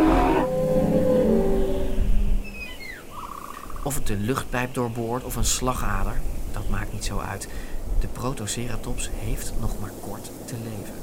Of 3.85 3.95
het 3.95 4.07
de 4.07 4.17
luchtpijp 4.17 4.75
doorboort 4.75 5.25
of 5.25 5.37
een 5.37 5.45
slagader, 5.45 6.21
dat 6.53 6.69
maakt 6.69 6.93
niet 6.93 7.05
zo 7.05 7.19
uit. 7.19 7.49
De 8.01 8.07
Protoceratops 8.07 9.11
heeft 9.13 9.53
nog 9.61 9.81
maar 9.81 9.93
kort 10.01 10.31
te 10.45 10.55
leven. 10.65 10.95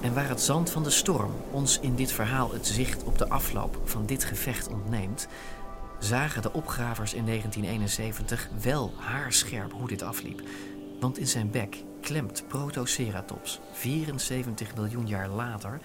En 0.00 0.14
waar 0.14 0.28
het 0.28 0.40
zand 0.40 0.70
van 0.70 0.82
de 0.82 0.90
storm 0.90 1.32
ons 1.50 1.78
in 1.80 1.94
dit 1.94 2.12
verhaal 2.12 2.52
het 2.52 2.66
zicht 2.66 3.04
op 3.04 3.18
de 3.18 3.28
afloop 3.28 3.80
van 3.84 4.06
dit 4.06 4.24
gevecht 4.24 4.68
ontneemt, 4.68 5.28
zagen 5.98 6.42
de 6.42 6.52
opgravers 6.52 7.14
in 7.14 7.26
1971 7.26 8.48
wel 8.62 8.92
haarscherp 8.96 9.72
hoe 9.72 9.88
dit 9.88 10.02
afliep. 10.02 10.42
Want 11.00 11.18
in 11.18 11.26
zijn 11.26 11.50
bek 11.50 11.84
klemt 12.00 12.44
Protoceratops 12.48 13.60
74 13.72 14.74
miljoen 14.74 15.06
jaar 15.06 15.28
later 15.28 15.80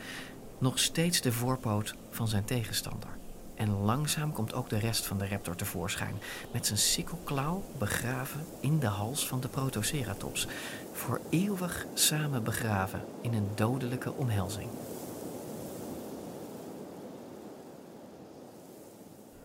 nog 0.58 0.80
steeds 0.80 1.22
de 1.22 1.32
voorpoot 1.32 1.96
van 2.10 2.28
zijn 2.28 2.44
tegenstander. 2.44 3.10
En 3.56 3.70
langzaam 3.70 4.32
komt 4.32 4.54
ook 4.54 4.70
de 4.70 4.78
rest 4.78 5.06
van 5.06 5.18
de 5.18 5.28
raptor 5.28 5.56
tevoorschijn, 5.56 6.16
met 6.52 6.66
zijn 6.66 6.80
sikkelklauw 6.80 7.64
begraven 7.78 8.46
in 8.60 8.80
de 8.80 8.88
hals 8.88 9.28
van 9.28 9.40
de 9.42 9.48
Protoceratops, 9.48 10.48
voor 10.92 11.22
eeuwig 11.30 11.86
samen 11.94 12.44
begraven 12.44 13.06
in 13.22 13.34
een 13.34 13.48
dodelijke 13.56 14.14
omhelzing. 14.14 14.70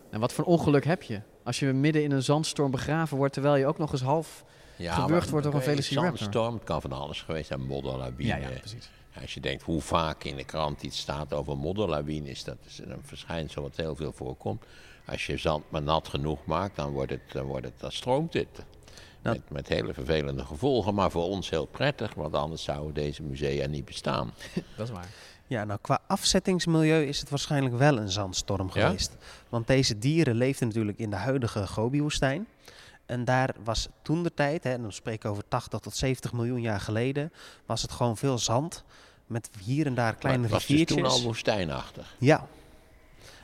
En 0.09 0.19
wat 0.19 0.33
voor 0.33 0.45
ongeluk 0.45 0.85
heb 0.85 1.03
je 1.03 1.21
als 1.43 1.59
je 1.59 1.73
midden 1.73 2.03
in 2.03 2.11
een 2.11 2.23
zandstorm 2.23 2.71
begraven 2.71 3.17
wordt 3.17 3.33
terwijl 3.33 3.55
je 3.55 3.65
ook 3.65 3.77
nog 3.77 3.91
eens 3.91 4.01
half 4.01 4.43
Ja, 4.79 4.93
gewurgd 4.93 5.29
wordt 5.29 5.45
door 5.45 5.55
een 5.55 5.61
Velociraptor? 5.61 6.17
Zandstorm, 6.17 6.53
het 6.53 6.63
kan 6.63 6.81
van 6.81 6.91
alles 6.91 7.21
geweest 7.21 7.47
zijn, 7.47 7.61
modderlawine. 7.65 8.29
Ja, 8.29 8.37
ja, 8.37 8.49
precies. 8.59 8.89
Als 9.21 9.33
je 9.33 9.39
denkt 9.39 9.63
hoe 9.63 9.81
vaak 9.81 10.23
in 10.23 10.35
de 10.35 10.43
krant 10.43 10.83
iets 10.83 10.99
staat 10.99 11.33
over 11.33 11.57
modderlawine, 11.57 12.29
is 12.29 12.43
dat 12.43 12.57
is 12.67 12.79
een 12.79 13.01
verschijnsel 13.03 13.61
wat 13.61 13.75
heel 13.75 13.95
veel 13.95 14.11
voorkomt. 14.11 14.63
Als 15.05 15.25
je 15.25 15.37
zand 15.37 15.63
maar 15.69 15.81
nat 15.81 16.07
genoeg 16.07 16.45
maakt, 16.45 16.75
dan, 16.75 16.91
wordt 16.91 17.11
het, 17.11 17.21
dan, 17.31 17.45
wordt 17.45 17.65
het, 17.65 17.79
dan 17.79 17.91
stroomt 17.91 18.33
het. 18.33 18.65
Met, 19.21 19.49
met 19.49 19.67
hele 19.67 19.93
vervelende 19.93 20.45
gevolgen, 20.45 20.93
maar 20.93 21.11
voor 21.11 21.23
ons 21.23 21.49
heel 21.49 21.65
prettig, 21.65 22.13
want 22.13 22.33
anders 22.33 22.63
zouden 22.63 22.93
deze 22.93 23.23
musea 23.23 23.67
niet 23.67 23.85
bestaan. 23.85 24.33
Dat 24.77 24.87
is 24.87 24.93
waar. 24.93 25.07
Ja, 25.47 25.63
nou 25.63 25.79
qua 25.81 25.99
afzettingsmilieu 26.07 27.05
is 27.05 27.19
het 27.19 27.29
waarschijnlijk 27.29 27.77
wel 27.77 27.97
een 27.97 28.09
zandstorm 28.09 28.69
Ja? 28.73 28.85
geweest. 28.85 29.17
Want 29.49 29.67
deze 29.67 29.97
dieren 29.99 30.35
leefden 30.35 30.67
natuurlijk 30.67 30.97
in 30.97 31.09
de 31.09 31.15
huidige 31.15 31.67
Gobi-woestijn. 31.67 32.47
En 33.09 33.25
daar 33.25 33.55
was 33.63 33.87
toen 34.01 34.23
de 34.23 34.33
tijd, 34.33 34.63
hè, 34.63 34.71
en 34.73 34.81
dan 34.81 34.91
spreek 34.91 35.23
ik 35.23 35.25
over 35.25 35.43
80 35.47 35.79
tot 35.79 35.95
70 35.95 36.33
miljoen 36.33 36.61
jaar 36.61 36.79
geleden, 36.79 37.31
was 37.65 37.81
het 37.81 37.91
gewoon 37.91 38.17
veel 38.17 38.37
zand. 38.37 38.83
Met 39.27 39.49
hier 39.63 39.85
en 39.85 39.93
daar 39.95 40.15
kleine 40.15 40.41
maar 40.41 40.49
het 40.51 40.57
was 40.59 40.67
dus 40.67 40.77
riviertjes. 40.77 40.97
toen 41.11 41.11
al 41.21 41.21
woestijnachtig. 41.27 42.15
Ja. 42.17 42.47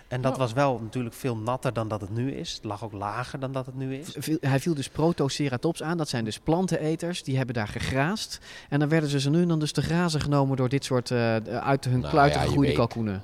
En 0.08 0.21
dat 0.21 0.32
Oh. 0.34 0.38
was 0.39 0.54
wel 0.54 0.80
natuurlijk 0.84 1.15
veel 1.15 1.38
natter 1.38 1.73
dan 1.73 1.88
dat 1.88 2.01
het 2.01 2.10
nu 2.10 2.32
is. 2.32 2.54
Het 2.54 2.63
lag 2.63 2.84
ook 2.84 2.91
lager 2.91 3.39
dan 3.39 3.51
dat 3.51 3.65
het 3.65 3.75
nu 3.75 3.95
is. 3.95 4.15
Hij 4.39 4.60
viel 4.60 4.73
dus 4.73 4.89
Protoceratops 4.89 5.84
aan. 5.84 5.97
Dat 5.97 6.10
zijn 6.10 6.25
dus 6.25 6.39
planteneters. 6.39 7.23
Die 7.23 7.38
hebben 7.38 7.56
daar 7.56 7.67
gegraasd. 7.67 8.39
En 8.69 8.80
dan 8.80 8.89
werden 8.89 9.10
ze 9.10 9.19
zo 9.19 9.30
nu 9.30 9.41
en 9.41 9.47
dan 9.47 9.60
dus 9.60 9.71
te 9.71 9.82
grazen 9.82 10.21
genomen 10.21 10.58
door 10.58 10.69
dit 10.69 10.84
soort 10.86 11.12
eh, 11.12 11.36
uit 11.45 11.86
hun 11.86 11.99
Nou 11.99 12.12
kluiten 12.12 12.39
ja, 12.39 12.45
gegroeide 12.45 12.73
kalkoenen. 12.73 13.23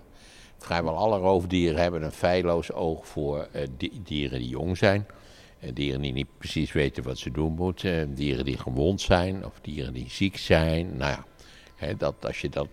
Vrijwel 0.58 0.96
alle 0.98 1.18
roofdieren 1.18 1.82
hebben 1.82 2.04
een 2.04 2.12
feilloos 2.12 2.72
oog 2.72 3.08
voor 3.08 3.48
eh, 3.52 3.68
di- 3.78 4.02
dieren 4.04 4.40
die 4.40 4.50
jong 4.50 4.78
zijn. 4.78 5.06
Dieren 5.74 6.02
die 6.02 6.14
niet 6.14 6.38
precies 6.38 6.72
weten 6.72 7.04
wat 7.04 7.18
ze 7.18 7.32
doen 7.32 7.54
moeten. 7.54 8.14
dieren 8.14 8.46
die 8.46 8.58
gewond 8.58 9.02
zijn 9.02 9.46
of 9.46 9.60
dieren 9.62 9.94
die 9.94 10.10
ziek 10.10 10.38
zijn. 10.38 10.98
Nou 10.98 11.12
ja, 11.12 11.26
hè, 11.76 11.98
dat, 11.98 12.26
als 12.26 12.42
je 12.42 12.50
dat, 12.50 12.68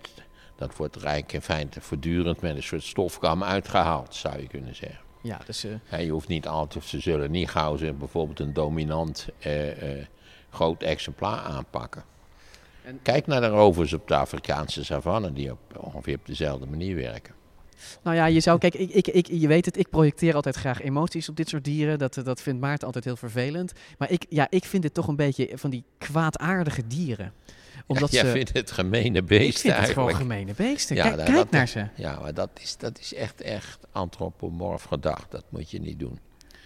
dat 0.57 0.77
wordt 0.77 0.97
rijk 0.97 1.33
in 1.33 1.43
feite 1.43 1.81
voortdurend 1.81 2.41
met 2.41 2.57
een 2.57 2.63
soort 2.63 2.83
stofkam 2.83 3.45
uitgehaald, 3.45 4.15
zou 4.15 4.41
je 4.41 4.47
kunnen 4.47 4.75
zeggen. 4.75 5.01
Ja, 5.23 5.41
dus 5.47 5.67
Hè, 5.85 5.99
je 5.99 6.11
hoeft 6.11 6.29
niet 6.29 6.47
altijd, 6.47 6.77
of 6.77 6.89
ze 6.89 7.01
zullen 7.01 7.31
niet 7.31 7.49
gauw 7.49 7.77
ze 7.77 7.93
bijvoorbeeld 7.93 8.41
een 8.41 8.53
dominant 8.53 9.29
eh, 9.39 9.99
eh, 10.01 10.07
groot 10.51 10.83
exemplaar 10.83 11.39
aanpakken. 11.39 12.05
Kijk 13.03 13.27
naar 13.27 13.41
de 13.41 13.49
rovers 13.49 13.93
op 13.93 14.09
de 14.09 14.15
Afrikaanse 14.15 14.85
savanne, 14.85 15.33
die 15.33 15.51
op, 15.51 15.59
ongeveer 15.77 16.17
op 16.17 16.27
dezelfde 16.27 16.67
manier 16.67 16.95
werken. 16.95 17.35
Nou 18.03 18.17
ja, 18.17 18.27
je 18.27 18.41
zou, 18.41 18.59
kijk, 18.59 18.75
ik, 18.75 18.91
ik, 18.91 19.07
ik, 19.07 19.27
je 19.27 19.49
weet 19.49 19.65
het, 19.65 19.79
ik 19.79 19.91
projecteer 19.91 20.35
altijd 20.35 20.57
graag 20.57 20.83
emoties 20.83 21.29
op 21.29 21.37
dit 21.37 21.49
soort 21.49 21.65
dieren. 21.65 21.99
Dat, 21.99 22.21
dat 22.25 22.43
vindt 22.43 22.61
Maarten 22.61 22.87
altijd 22.87 23.05
heel 23.05 23.17
vervelend. 23.17 23.73
Maar 23.99 24.11
ik, 24.11 24.27
ja, 24.29 24.47
ik 24.51 24.65
vind 24.65 24.83
dit 24.83 24.95
toch 24.95 25.09
een 25.09 25.17
beetje 25.17 25.51
van 25.55 25.71
die 25.71 25.85
kwaadaardige 25.99 26.87
dieren. 26.87 27.33
Omdat 27.87 28.13
ja, 28.13 28.21
jij 28.21 28.31
ze, 28.31 28.37
vindt 28.37 28.53
het 28.53 28.71
gemene 28.71 29.23
beesten 29.23 29.47
ik 29.47 29.53
vind 29.53 29.63
het 29.63 29.73
eigenlijk. 29.73 30.17
gewoon 30.17 30.29
gemene 30.29 30.55
beesten. 30.55 30.97
Ja, 30.97 31.03
kijk 31.03 31.17
nou, 31.17 31.33
kijk 31.33 31.51
naar 31.51 31.69
ze. 31.69 31.87
Ja, 31.95 32.21
maar 32.21 32.35
dat 32.35 32.51
is, 32.61 32.77
dat 32.77 32.99
is 32.99 33.15
echt, 33.15 33.41
echt 33.41 33.79
antropomorf 33.93 34.83
gedacht. 34.83 35.31
Dat 35.31 35.45
moet 35.49 35.71
je 35.71 35.81
niet 35.81 35.99
doen. 35.99 36.19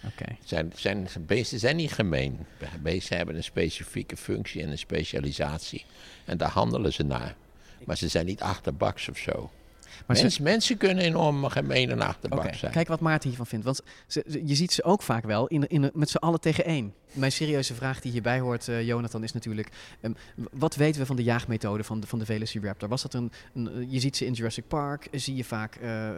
Oké. 0.05 0.35
Zijn, 0.43 0.71
zijn, 0.75 1.07
beesten 1.25 1.59
zijn 1.59 1.75
niet 1.75 1.91
gemeen. 1.91 2.45
Beesten 2.81 3.17
hebben 3.17 3.35
een 3.35 3.43
specifieke 3.43 4.17
functie 4.17 4.61
en 4.61 4.69
een 4.69 4.77
specialisatie. 4.77 5.85
En 6.25 6.37
daar 6.37 6.49
handelen 6.49 6.93
ze 6.93 7.03
naar. 7.03 7.35
Maar 7.85 7.97
ze 7.97 8.07
zijn 8.07 8.25
niet 8.25 8.41
achterbaks 8.41 9.09
of 9.09 9.17
zo. 9.17 9.51
Maar 10.05 10.17
ze- 10.17 10.43
Mensen 10.43 10.77
kunnen 10.77 11.03
enorm 11.03 11.45
gemeen 11.45 11.89
en 11.89 12.01
achterbak 12.01 12.55
zijn. 12.55 12.71
Kijk 12.71 12.87
wat 12.87 12.99
Maarten 12.99 13.27
hiervan 13.27 13.47
vindt. 13.47 13.65
Want 13.65 13.81
ze- 14.07 14.41
je 14.45 14.55
ziet 14.55 14.71
ze 14.71 14.83
ook 14.83 15.01
vaak 15.01 15.23
wel 15.25 15.47
in, 15.47 15.67
in, 15.67 15.91
met 15.93 16.09
z'n 16.09 16.17
allen 16.17 16.39
tegen 16.39 16.65
één. 16.65 16.93
Mijn 17.13 17.31
serieuze 17.31 17.73
vraag 17.73 17.99
die 18.01 18.11
hierbij 18.11 18.39
hoort, 18.39 18.67
eh, 18.67 18.85
Jonathan, 18.87 19.23
is 19.23 19.33
natuurlijk... 19.33 19.69
ehm, 20.01 20.11
wat 20.51 20.75
weten 20.75 20.99
we 21.01 21.05
van 21.07 21.15
de 21.15 21.23
jaagmethode 21.23 21.83
van 21.83 21.99
de, 21.99 22.07
van 22.07 22.19
de 22.19 22.25
Velociraptor? 22.25 22.89
Was 22.89 23.01
dat 23.01 23.13
een, 23.13 23.31
een... 23.53 23.67
eh, 23.67 23.91
Je 23.91 23.99
ziet 23.99 24.17
ze 24.17 24.25
in 24.25 24.33
Jurassic 24.33 24.67
Park, 24.67 25.07
zie 25.11 25.35
je 25.35 25.43
vaak 25.43 25.75
eh, 25.75 26.09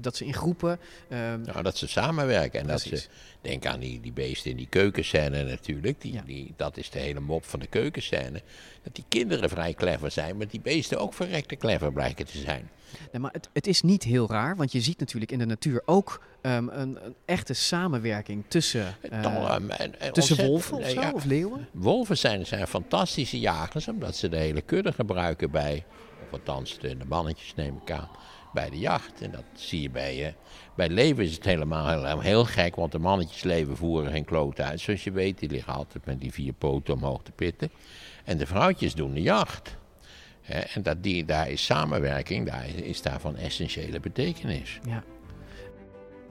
dat 0.00 0.16
ze 0.16 0.24
in 0.24 0.34
groepen... 0.34 0.78
ehm, 1.08 1.40
Nou, 1.40 1.62
dat 1.62 1.76
ze 1.76 1.88
samenwerken 1.88 2.60
en 2.60 2.66
dat 2.66 2.80
ze... 2.80 3.06
Denk 3.40 3.66
aan 3.66 3.80
die, 3.80 4.00
die 4.00 4.12
beesten 4.12 4.50
in 4.50 4.56
die 4.56 4.66
keukenscène 4.70 5.44
natuurlijk. 5.44 6.00
Die, 6.00 6.20
die, 6.24 6.52
dat 6.56 6.76
is 6.76 6.90
de 6.90 6.98
hele 6.98 7.20
mop 7.20 7.44
van 7.44 7.60
de 7.60 7.66
keukenscène. 7.66 8.42
Dat 8.82 8.94
die 8.94 9.04
kinderen 9.08 9.48
vrij 9.48 9.74
clever 9.74 10.10
zijn, 10.10 10.36
maar 10.36 10.48
die 10.48 10.60
beesten 10.60 10.98
ook 11.00 11.14
verrekte 11.14 11.56
clever 11.56 11.92
blijken 11.92 12.26
te 12.26 12.38
zijn. 12.38 12.70
Nee, 13.12 13.20
maar 13.22 13.32
het, 13.32 13.48
het 13.52 13.66
is 13.66 13.82
niet 13.82 14.02
heel 14.02 14.28
raar, 14.28 14.56
want 14.56 14.72
je 14.72 14.80
ziet 14.80 14.98
natuurlijk 14.98 15.32
in 15.32 15.38
de 15.38 15.46
natuur 15.46 15.82
ook 15.84 16.22
ehm, 16.42 16.68
een, 16.68 17.04
een 17.06 17.14
echte 17.24 17.54
samenwerking 17.54 18.44
tussen, 18.48 18.86
eh, 19.10 19.20
Tal- 19.20 19.48
ehm, 19.48 19.70
en- 19.70 20.00
en 20.00 20.12
tussen 20.12 20.46
wolven 20.46 20.76
of 20.76 20.82
nee, 20.82 20.94
zo, 20.94 21.00
ja. 21.00 21.10
of 21.12 21.24
leeuwen. 21.24 21.68
Wolven 21.72 22.18
zijn, 22.18 22.46
zijn 22.46 22.66
fantastische 22.66 23.38
jagers, 23.40 23.88
omdat 23.88 24.16
ze 24.16 24.28
de 24.28 24.36
hele 24.36 24.60
kudde 24.60 24.92
gebruiken 24.92 25.50
bij, 25.50 25.84
of 26.24 26.32
althans 26.32 26.78
de, 26.78 26.96
de 26.96 27.04
mannetjes 27.04 27.54
neem 27.54 27.80
ik 27.84 27.90
aan, 27.90 28.08
bij 28.52 28.70
de 28.70 28.78
jacht. 28.78 29.20
En 29.20 29.30
dat 29.30 29.44
zie 29.54 29.82
je 29.82 29.90
bij, 29.90 30.26
eh, 30.26 30.32
bij 30.76 30.88
leven 30.88 31.24
is 31.24 31.34
het 31.34 31.44
helemaal 31.44 32.04
heel, 32.06 32.20
heel 32.20 32.44
gek, 32.44 32.76
want 32.76 32.92
de 32.92 32.98
mannetjes 32.98 33.42
leven 33.42 33.76
voeren 33.76 34.10
geen 34.10 34.24
kloot 34.24 34.60
uit. 34.60 34.80
Zoals 34.80 35.04
je 35.04 35.10
weet, 35.12 35.38
die 35.38 35.50
liggen 35.50 35.74
altijd 35.74 36.06
met 36.06 36.20
die 36.20 36.32
vier 36.32 36.52
poten 36.52 36.94
omhoog 36.94 37.22
te 37.22 37.32
pitten. 37.32 37.70
En 38.24 38.38
de 38.38 38.46
vrouwtjes 38.46 38.94
doen 38.94 39.14
de 39.14 39.22
jacht. 39.22 39.78
En 40.74 40.82
dat 40.82 41.02
die, 41.02 41.24
daar 41.24 41.50
is 41.50 41.64
samenwerking, 41.64 42.46
daar 42.46 42.66
is 42.68 43.02
daar 43.02 43.20
van 43.20 43.36
essentiële 43.36 44.00
betekenis. 44.00 44.78
Ja. 44.86 45.02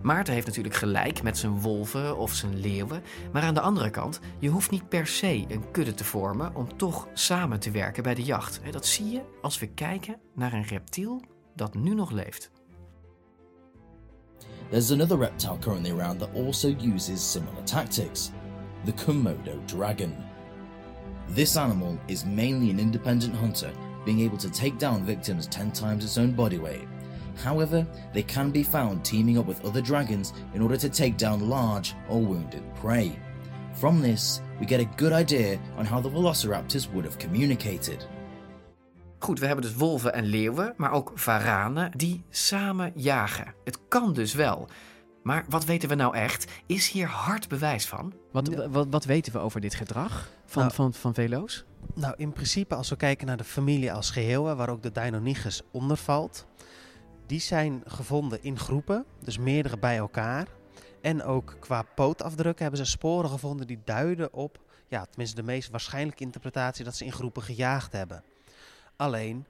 Maarten 0.01 0.33
heeft 0.33 0.47
natuurlijk 0.47 0.75
gelijk 0.75 1.23
met 1.23 1.37
zijn 1.37 1.59
wolven 1.59 2.17
of 2.17 2.33
zijn 2.33 2.59
leeuwen. 2.59 3.03
Maar 3.31 3.41
aan 3.41 3.53
de 3.53 3.61
andere 3.61 3.89
kant, 3.89 4.19
je 4.39 4.49
hoeft 4.49 4.71
niet 4.71 4.89
per 4.89 5.07
se 5.07 5.45
een 5.47 5.71
kudde 5.71 5.93
te 5.93 6.03
vormen 6.03 6.55
om 6.55 6.77
toch 6.77 7.07
samen 7.13 7.59
te 7.59 7.71
werken 7.71 8.03
bij 8.03 8.15
de 8.15 8.23
jacht. 8.23 8.61
Dat 8.71 8.85
zie 8.85 9.09
je 9.09 9.21
als 9.41 9.59
we 9.59 9.67
kijken 9.67 10.19
naar 10.35 10.53
een 10.53 10.65
reptiel 10.65 11.21
dat 11.55 11.73
nu 11.73 11.93
nog 11.93 12.11
leeft. 12.11 12.51
There's 14.69 14.91
another 14.91 15.17
reptile 15.17 15.57
currently 15.57 15.91
around 15.91 16.19
that 16.19 16.29
also 16.35 16.75
uses 16.81 17.31
similar 17.31 17.63
tactics 17.63 18.31
the 18.85 18.91
Komodo 18.91 19.59
dragon. 19.67 20.15
This 21.29 21.57
animal 21.57 21.97
is 22.07 22.25
mainly 22.25 22.69
an 22.69 22.79
independent 22.79 23.35
hunter, 23.35 23.71
being 24.05 24.21
able 24.21 24.37
to 24.37 24.49
take 24.49 24.77
down 24.77 25.05
victims 25.05 25.47
10 25.47 25.71
times 25.71 26.03
its 26.03 26.17
own 26.17 26.31
body 26.31 26.57
weight. 26.57 26.87
However, 27.43 27.85
they 28.13 28.23
can 28.23 28.51
be 28.51 28.63
found 28.63 29.03
teaming 29.03 29.37
up 29.37 29.45
with 29.47 29.63
other 29.63 29.81
dragons 29.83 30.31
in 30.53 30.61
order 30.61 30.77
to 30.77 30.89
take 30.89 31.15
down 31.15 31.43
large 31.47 31.93
or 32.09 32.27
wounded 32.27 32.61
prey. 32.81 33.11
From 33.73 34.01
this, 34.01 34.41
we 34.59 34.65
get 34.67 34.79
a 34.79 34.89
good 34.95 35.11
idea 35.11 35.57
on 35.77 35.85
how 35.85 36.01
the 36.01 36.09
velociraptors 36.11 36.89
would 36.91 37.05
have 37.05 37.17
communicated. 37.17 38.07
Goed, 39.19 39.39
we 39.39 39.45
hebben 39.45 39.65
dus 39.65 39.75
wolven 39.75 40.13
en 40.13 40.25
leeuwen, 40.25 40.73
maar 40.77 40.91
ook 40.91 41.11
varanen 41.15 41.91
die 41.97 42.23
samen 42.29 42.91
jagen. 42.95 43.53
Het 43.63 43.79
kan 43.87 44.13
dus 44.13 44.33
wel. 44.33 44.67
Maar 45.23 45.45
wat 45.49 45.65
weten 45.65 45.89
we 45.89 45.95
nou 45.95 46.15
echt? 46.15 46.51
Is 46.65 46.89
hier 46.89 47.07
hard 47.07 47.47
bewijs 47.47 47.85
van? 47.87 48.13
Wat, 48.31 48.49
wat, 48.69 48.87
wat 48.89 49.05
weten 49.05 49.33
we 49.33 49.39
over 49.39 49.61
dit 49.61 49.75
gedrag 49.75 50.29
van, 50.45 50.61
Nou. 50.61 50.73
van, 50.73 50.93
van 50.93 51.13
velo's? 51.13 51.65
Nou, 51.93 52.13
in 52.17 52.33
principe, 52.33 52.75
als 52.75 52.89
we 52.89 52.95
kijken 52.95 53.27
naar 53.27 53.37
de 53.37 53.43
familie 53.43 53.93
als 53.93 54.09
geheel, 54.11 54.55
waar 54.55 54.69
ook 54.69 54.83
de 54.83 54.91
Deinonychus 54.91 55.61
onder 55.71 55.97
valt, 55.97 56.45
die 57.29 57.39
zijn 57.39 57.83
gevonden 57.85 58.43
in 58.43 58.59
groepen, 58.59 59.05
dus 59.19 59.37
meerdere 59.37 59.77
bij 59.77 59.97
elkaar. 59.97 60.47
En 61.01 61.23
ook 61.23 61.57
qua 61.59 61.81
pootafdrukken 61.95 62.61
hebben 62.65 62.85
ze 62.85 62.91
sporen 62.91 63.29
gevonden 63.29 63.67
die 63.67 63.79
duiden 63.85 64.33
op, 64.33 64.59
ja, 64.87 65.05
tenminste 65.05 65.35
de 65.35 65.43
meest 65.43 65.69
waarschijnlijke 65.69 66.23
interpretatie, 66.23 66.85
dat 66.85 66.95
ze 66.95 67.05
in 67.05 67.11
groepen 67.11 67.41
gejaagd 67.41 67.91
hebben. 67.91 68.23
Alleen, 68.95 69.45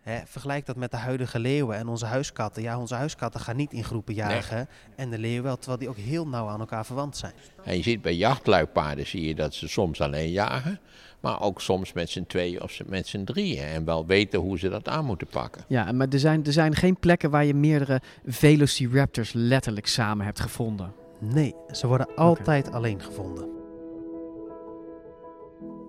hè, 0.00 0.20
vergelijk 0.26 0.66
dat 0.66 0.76
met 0.76 0.90
de 0.90 0.96
huidige 0.96 1.38
leeuwen 1.38 1.76
en 1.76 1.88
onze 1.88 2.06
huiskatten. 2.06 2.62
Ja, 2.62 2.78
onze 2.78 2.94
huiskatten 2.94 3.40
gaan 3.40 3.56
niet 3.56 3.72
in 3.72 3.84
groepen 3.84 4.14
jagen. 4.14 4.68
En 4.96 5.10
de 5.10 5.18
leeuwen 5.18 5.42
wel, 5.42 5.56
terwijl 5.56 5.78
die 5.78 5.88
ook 5.88 5.96
heel 5.96 6.28
nauw 6.28 6.48
aan 6.48 6.60
elkaar 6.60 6.86
verwant 6.86 7.16
zijn. 7.16 7.34
En 7.64 7.76
je 7.76 7.82
ziet 7.82 8.02
bij 8.02 8.14
jachtluipaarden 8.14 9.06
zie 9.06 9.26
je 9.26 9.34
dat 9.34 9.54
ze 9.54 9.68
soms 9.68 10.00
alleen 10.00 10.30
jagen, 10.30 10.80
maar 11.22 11.40
ook 11.40 11.60
soms 11.60 11.92
met 11.92 12.10
z'n 12.10 12.24
tweeën 12.26 12.62
of 12.62 12.80
met 12.86 13.06
z'n 13.06 13.24
drieën. 13.24 13.64
En 13.64 13.84
wel 13.84 14.06
weten 14.06 14.40
hoe 14.40 14.58
ze 14.58 14.68
dat 14.68 14.88
aan 14.88 15.04
moeten 15.04 15.26
pakken. 15.26 15.64
Ja, 15.68 15.92
maar 15.92 16.08
er 16.08 16.18
zijn, 16.18 16.44
er 16.44 16.52
zijn 16.52 16.74
geen 16.74 16.98
plekken 16.98 17.30
waar 17.30 17.44
je 17.44 17.54
meerdere 17.54 18.00
velociraptors 18.24 19.32
letterlijk 19.32 19.86
samen 19.86 20.24
hebt 20.24 20.40
gevonden. 20.40 20.92
Nee, 21.20 21.54
ze 21.70 21.86
worden 21.86 22.14
altijd 22.14 22.72
alleen 22.72 23.00
gevonden. 23.00 23.52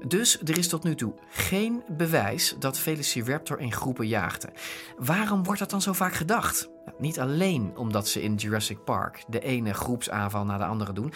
Dus 0.08 0.42
er 0.42 0.58
is 0.58 0.68
tot 0.68 0.84
nu 0.84 0.96
toe 0.96 1.14
geen 1.30 1.84
bewijs 1.88 2.56
dat 2.60 2.78
Velociraptor 2.78 3.60
in 3.60 3.72
groepen 3.72 4.08
jaagde. 4.08 4.50
Waarom 4.98 5.44
wordt 5.44 5.60
dat 5.60 5.70
dan 5.70 5.82
zo 5.82 5.94
vaak 5.94 6.14
gedacht? 6.14 6.70
Nou, 6.86 6.98
niet 7.00 7.20
alleen 7.20 7.78
omdat 7.78 8.08
ze 8.08 8.22
in 8.22 8.36
Jurassic 8.36 8.84
Park 8.84 9.24
de 9.28 9.40
ene 9.40 9.74
groepsaanval 9.74 10.46
na 10.46 10.58
de 10.58 10.66
andere 10.66 10.94
doen. 10.94 11.14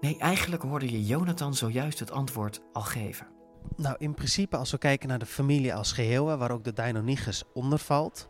Nee, 0.00 0.18
eigenlijk 0.18 0.62
hoorde 0.62 0.90
je 0.90 1.06
Jonathan 1.06 1.54
zojuist 1.54 1.98
het 1.98 2.10
antwoord 2.10 2.60
al 2.72 2.82
geven. 2.82 3.35
Nou, 3.76 3.96
in 3.98 4.14
principe, 4.14 4.56
als 4.56 4.70
we 4.70 4.78
kijken 4.78 5.08
naar 5.08 5.18
de 5.18 5.26
familie 5.26 5.74
als 5.74 5.92
geheel, 5.92 6.26
hè, 6.26 6.36
waar 6.36 6.50
ook 6.50 6.64
de 6.64 6.72
Deinonychus 6.72 7.42
onder 7.52 7.78
valt, 7.78 8.28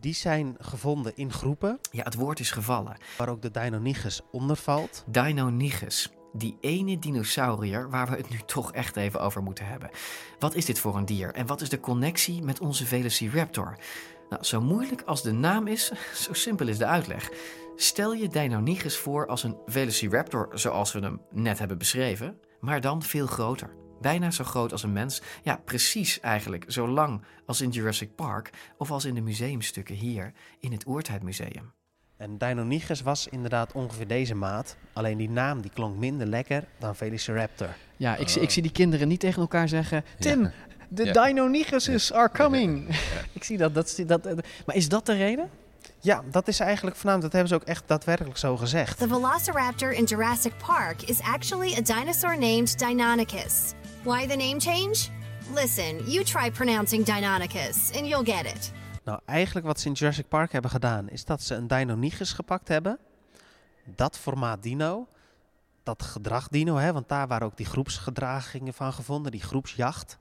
die 0.00 0.14
zijn 0.14 0.56
gevonden 0.58 1.12
in 1.16 1.32
groepen. 1.32 1.78
Ja, 1.90 2.02
het 2.04 2.14
woord 2.14 2.40
is 2.40 2.50
gevallen. 2.50 2.96
Waar 3.16 3.28
ook 3.28 3.42
de 3.42 3.50
Deinonychus 3.50 4.20
onder 4.30 4.56
valt. 4.56 5.04
Deinonychus. 5.06 6.10
Die 6.32 6.56
ene 6.60 6.98
dinosaurier 6.98 7.90
waar 7.90 8.10
we 8.10 8.16
het 8.16 8.28
nu 8.28 8.38
toch 8.46 8.72
echt 8.72 8.96
even 8.96 9.20
over 9.20 9.42
moeten 9.42 9.66
hebben. 9.66 9.90
Wat 10.38 10.54
is 10.54 10.64
dit 10.64 10.78
voor 10.78 10.96
een 10.96 11.04
dier 11.04 11.34
en 11.34 11.46
wat 11.46 11.60
is 11.60 11.68
de 11.68 11.80
connectie 11.80 12.42
met 12.42 12.60
onze 12.60 12.86
Velociraptor? 12.86 13.78
Nou, 14.28 14.44
zo 14.44 14.60
moeilijk 14.60 15.02
als 15.02 15.22
de 15.22 15.32
naam 15.32 15.66
is, 15.66 15.92
zo 16.24 16.32
simpel 16.32 16.68
is 16.68 16.78
de 16.78 16.86
uitleg. 16.86 17.30
Stel 17.76 18.12
je 18.12 18.28
Deinonychus 18.28 18.96
voor 18.96 19.26
als 19.26 19.42
een 19.42 19.56
Velociraptor 19.66 20.48
zoals 20.52 20.92
we 20.92 20.98
hem 20.98 21.20
net 21.30 21.58
hebben 21.58 21.78
beschreven, 21.78 22.38
maar 22.60 22.80
dan 22.80 23.02
veel 23.02 23.26
groter. 23.26 23.87
Bijna 24.00 24.30
zo 24.30 24.44
groot 24.44 24.72
als 24.72 24.82
een 24.82 24.92
mens. 24.92 25.22
Ja, 25.42 25.60
precies 25.64 26.20
eigenlijk. 26.20 26.64
Zo 26.66 26.88
lang 26.88 27.22
als 27.46 27.60
in 27.60 27.70
Jurassic 27.70 28.14
Park 28.14 28.50
of 28.78 28.90
als 28.90 29.04
in 29.04 29.14
de 29.14 29.20
museumstukken 29.20 29.94
hier 29.94 30.32
in 30.60 30.72
het 30.72 30.86
Oertijdmuseum. 30.86 31.72
En 32.16 32.38
Deinonychus 32.38 33.00
was 33.00 33.28
inderdaad 33.28 33.72
ongeveer 33.72 34.06
deze 34.06 34.34
maat. 34.34 34.76
Alleen 34.92 35.16
die 35.18 35.30
naam 35.30 35.60
die 35.60 35.70
klonk 35.74 35.96
minder 35.96 36.26
lekker 36.26 36.64
dan 36.78 36.96
Velociraptor. 36.96 37.68
Ja, 37.96 38.16
ik, 38.16 38.28
zie- 38.28 38.42
ik 38.42 38.50
zie 38.50 38.62
die 38.62 38.72
kinderen 38.72 39.08
niet 39.08 39.20
tegen 39.20 39.40
elkaar 39.42 39.68
zeggen... 39.68 40.04
Tim, 40.18 40.50
de 40.88 41.04
Ja. 41.04 41.12
Deinonychuses 41.12 42.12
are 42.12 42.30
coming. 42.30 42.88
ik 43.32 43.44
zie 43.44 43.56
dat, 43.56 43.74
dat, 43.74 44.02
dat, 44.06 44.22
dat. 44.22 44.46
Maar 44.66 44.76
is 44.76 44.88
dat 44.88 45.06
de 45.06 45.12
reden? 45.14 45.50
Ja, 46.00 46.22
dat 46.30 46.48
is 46.48 46.60
eigenlijk 46.60 46.96
voornamelijk, 46.96 47.32
dat 47.32 47.40
hebben 47.40 47.58
ze 47.58 47.64
ook 47.64 47.74
echt 47.76 47.88
daadwerkelijk 47.88 48.36
zo 48.36 48.56
gezegd. 48.56 48.98
The 48.98 49.08
velociraptor 49.08 49.92
in 49.92 50.04
Jurassic 50.04 50.52
Park 50.66 51.02
is 51.02 51.20
actually 51.20 51.72
a 51.76 51.80
dinosaur 51.80 52.38
named 52.38 52.78
Deinonychus. 52.78 53.72
Why 54.08 54.26
the 54.26 54.36
name 54.36 54.60
change? 54.60 55.08
Listen, 55.54 56.10
you 56.10 56.24
try 56.24 56.50
pronouncing 56.50 57.04
Deinonychus 57.04 57.92
and 57.96 58.06
you'll 58.06 58.24
get 58.24 58.54
it. 58.54 58.72
Nou, 59.04 59.20
eigenlijk 59.24 59.66
wat 59.66 59.80
ze 59.80 59.88
in 59.88 59.92
Jurassic 59.92 60.28
Park 60.28 60.52
hebben 60.52 60.70
gedaan, 60.70 61.08
is 61.08 61.24
dat 61.24 61.42
ze 61.42 61.54
een 61.54 61.66
Deinonychus 61.66 62.32
gepakt 62.32 62.68
hebben. 62.68 62.98
Dat 63.84 64.18
formaat 64.18 64.62
dino. 64.62 65.08
Dat 65.82 66.02
gedrag 66.02 66.48
dino, 66.48 66.76
hè, 66.76 66.92
want 66.92 67.08
daar 67.08 67.26
waren 67.26 67.46
ook 67.46 67.56
die 67.56 67.66
groepsgedragingen 67.66 68.74
van 68.74 68.92
gevonden, 68.92 69.32
die 69.32 69.42
groepsjacht. 69.42 70.18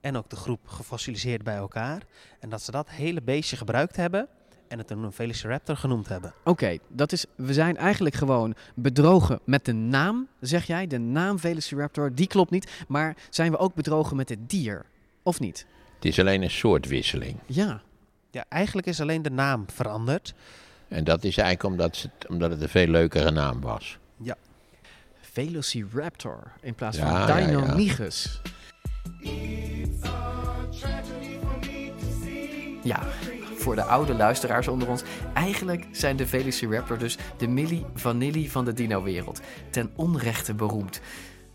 En 0.00 0.16
ook 0.16 0.28
de 0.28 0.36
groep 0.36 0.68
gefossiliseerd 0.68 1.42
bij 1.42 1.56
elkaar. 1.56 2.02
En 2.40 2.48
dat 2.48 2.62
ze 2.62 2.70
dat 2.70 2.90
hele 2.90 3.22
beestje 3.22 3.56
gebruikt 3.56 3.96
hebben 3.96 4.28
en 4.68 4.78
het 4.78 4.90
een 4.90 5.12
Velociraptor 5.12 5.76
genoemd 5.76 6.08
hebben. 6.08 6.32
Oké, 6.44 6.76
dat 6.88 7.12
is. 7.12 7.24
We 7.36 7.52
zijn 7.52 7.76
eigenlijk 7.76 8.14
gewoon 8.14 8.54
bedrogen 8.74 9.40
met 9.44 9.64
de 9.64 9.72
naam, 9.72 10.28
zeg 10.40 10.66
jij. 10.66 10.86
De 10.86 10.98
naam 10.98 11.38
Velociraptor, 11.38 12.14
die 12.14 12.26
klopt 12.26 12.50
niet. 12.50 12.70
Maar 12.88 13.16
zijn 13.30 13.50
we 13.50 13.56
ook 13.58 13.74
bedrogen 13.74 14.16
met 14.16 14.28
het 14.28 14.50
dier? 14.50 14.84
Of 15.22 15.40
niet? 15.40 15.66
Het 15.94 16.04
is 16.04 16.18
alleen 16.20 16.42
een 16.42 16.50
soort 16.50 16.86
wisseling. 16.86 17.38
Ja. 17.46 17.80
Ja, 18.30 18.44
eigenlijk 18.48 18.86
is 18.86 19.00
alleen 19.00 19.22
de 19.22 19.30
naam 19.30 19.64
veranderd. 19.72 20.34
En 20.88 21.04
dat 21.04 21.24
is 21.24 21.36
eigenlijk 21.38 21.70
omdat, 21.72 21.96
ze, 21.96 22.08
het- 22.18 22.28
omdat 22.28 22.50
het 22.50 22.62
een 22.62 22.68
veel 22.68 22.86
leukere 22.86 23.30
naam 23.30 23.60
was. 23.60 23.98
Ja. 24.22 24.36
Velociraptor 25.20 26.52
in 26.60 26.74
plaats 26.74 26.96
Ja, 26.98 27.02
van 27.10 27.12
ja, 27.12 27.20
ja. 27.20 27.46
Deinonychus. 27.46 28.40
Ja, 32.82 33.02
voor 33.66 33.74
de 33.74 33.84
oude 33.84 34.14
luisteraars 34.14 34.68
onder 34.68 34.88
ons. 34.88 35.02
Eigenlijk 35.34 35.86
zijn 35.92 36.16
de 36.16 36.26
Velociraptor 36.26 36.98
dus 36.98 37.18
de 37.36 37.48
Milli 37.48 37.84
Vanilli 37.94 38.50
van 38.50 38.64
de 38.64 38.72
dino-wereld. 38.72 39.40
Ten 39.70 39.90
onrechte 39.96 40.54
beroemd. 40.54 41.00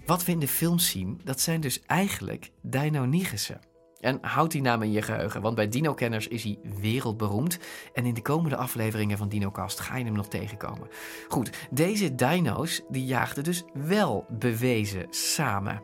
Wat 0.05 0.25
we 0.25 0.31
in 0.31 0.39
de 0.39 0.47
films 0.47 0.89
zien, 0.89 1.21
dat 1.23 1.39
zijn 1.39 1.61
dus 1.61 1.81
eigenlijk 1.85 2.51
Deinonychussen. 2.61 3.59
En 3.99 4.17
houd 4.21 4.51
die 4.51 4.61
naam 4.61 4.81
in 4.81 4.91
je 4.91 5.01
geheugen, 5.01 5.41
want 5.41 5.55
bij 5.55 5.69
Dino-kenners 5.69 6.27
is 6.27 6.43
hij 6.43 6.59
wereldberoemd. 6.81 7.59
En 7.93 8.05
in 8.05 8.13
de 8.13 8.21
komende 8.21 8.55
afleveringen 8.55 9.17
van 9.17 9.29
DinoCast 9.29 9.79
ga 9.79 9.97
je 9.97 10.05
hem 10.05 10.13
nog 10.13 10.27
tegenkomen. 10.27 10.87
Goed, 11.27 11.67
deze 11.69 12.15
dino's 12.15 12.81
die 12.89 13.05
jaagden 13.05 13.43
dus 13.43 13.63
wel 13.73 14.25
bewezen 14.29 15.05
samen. 15.09 15.83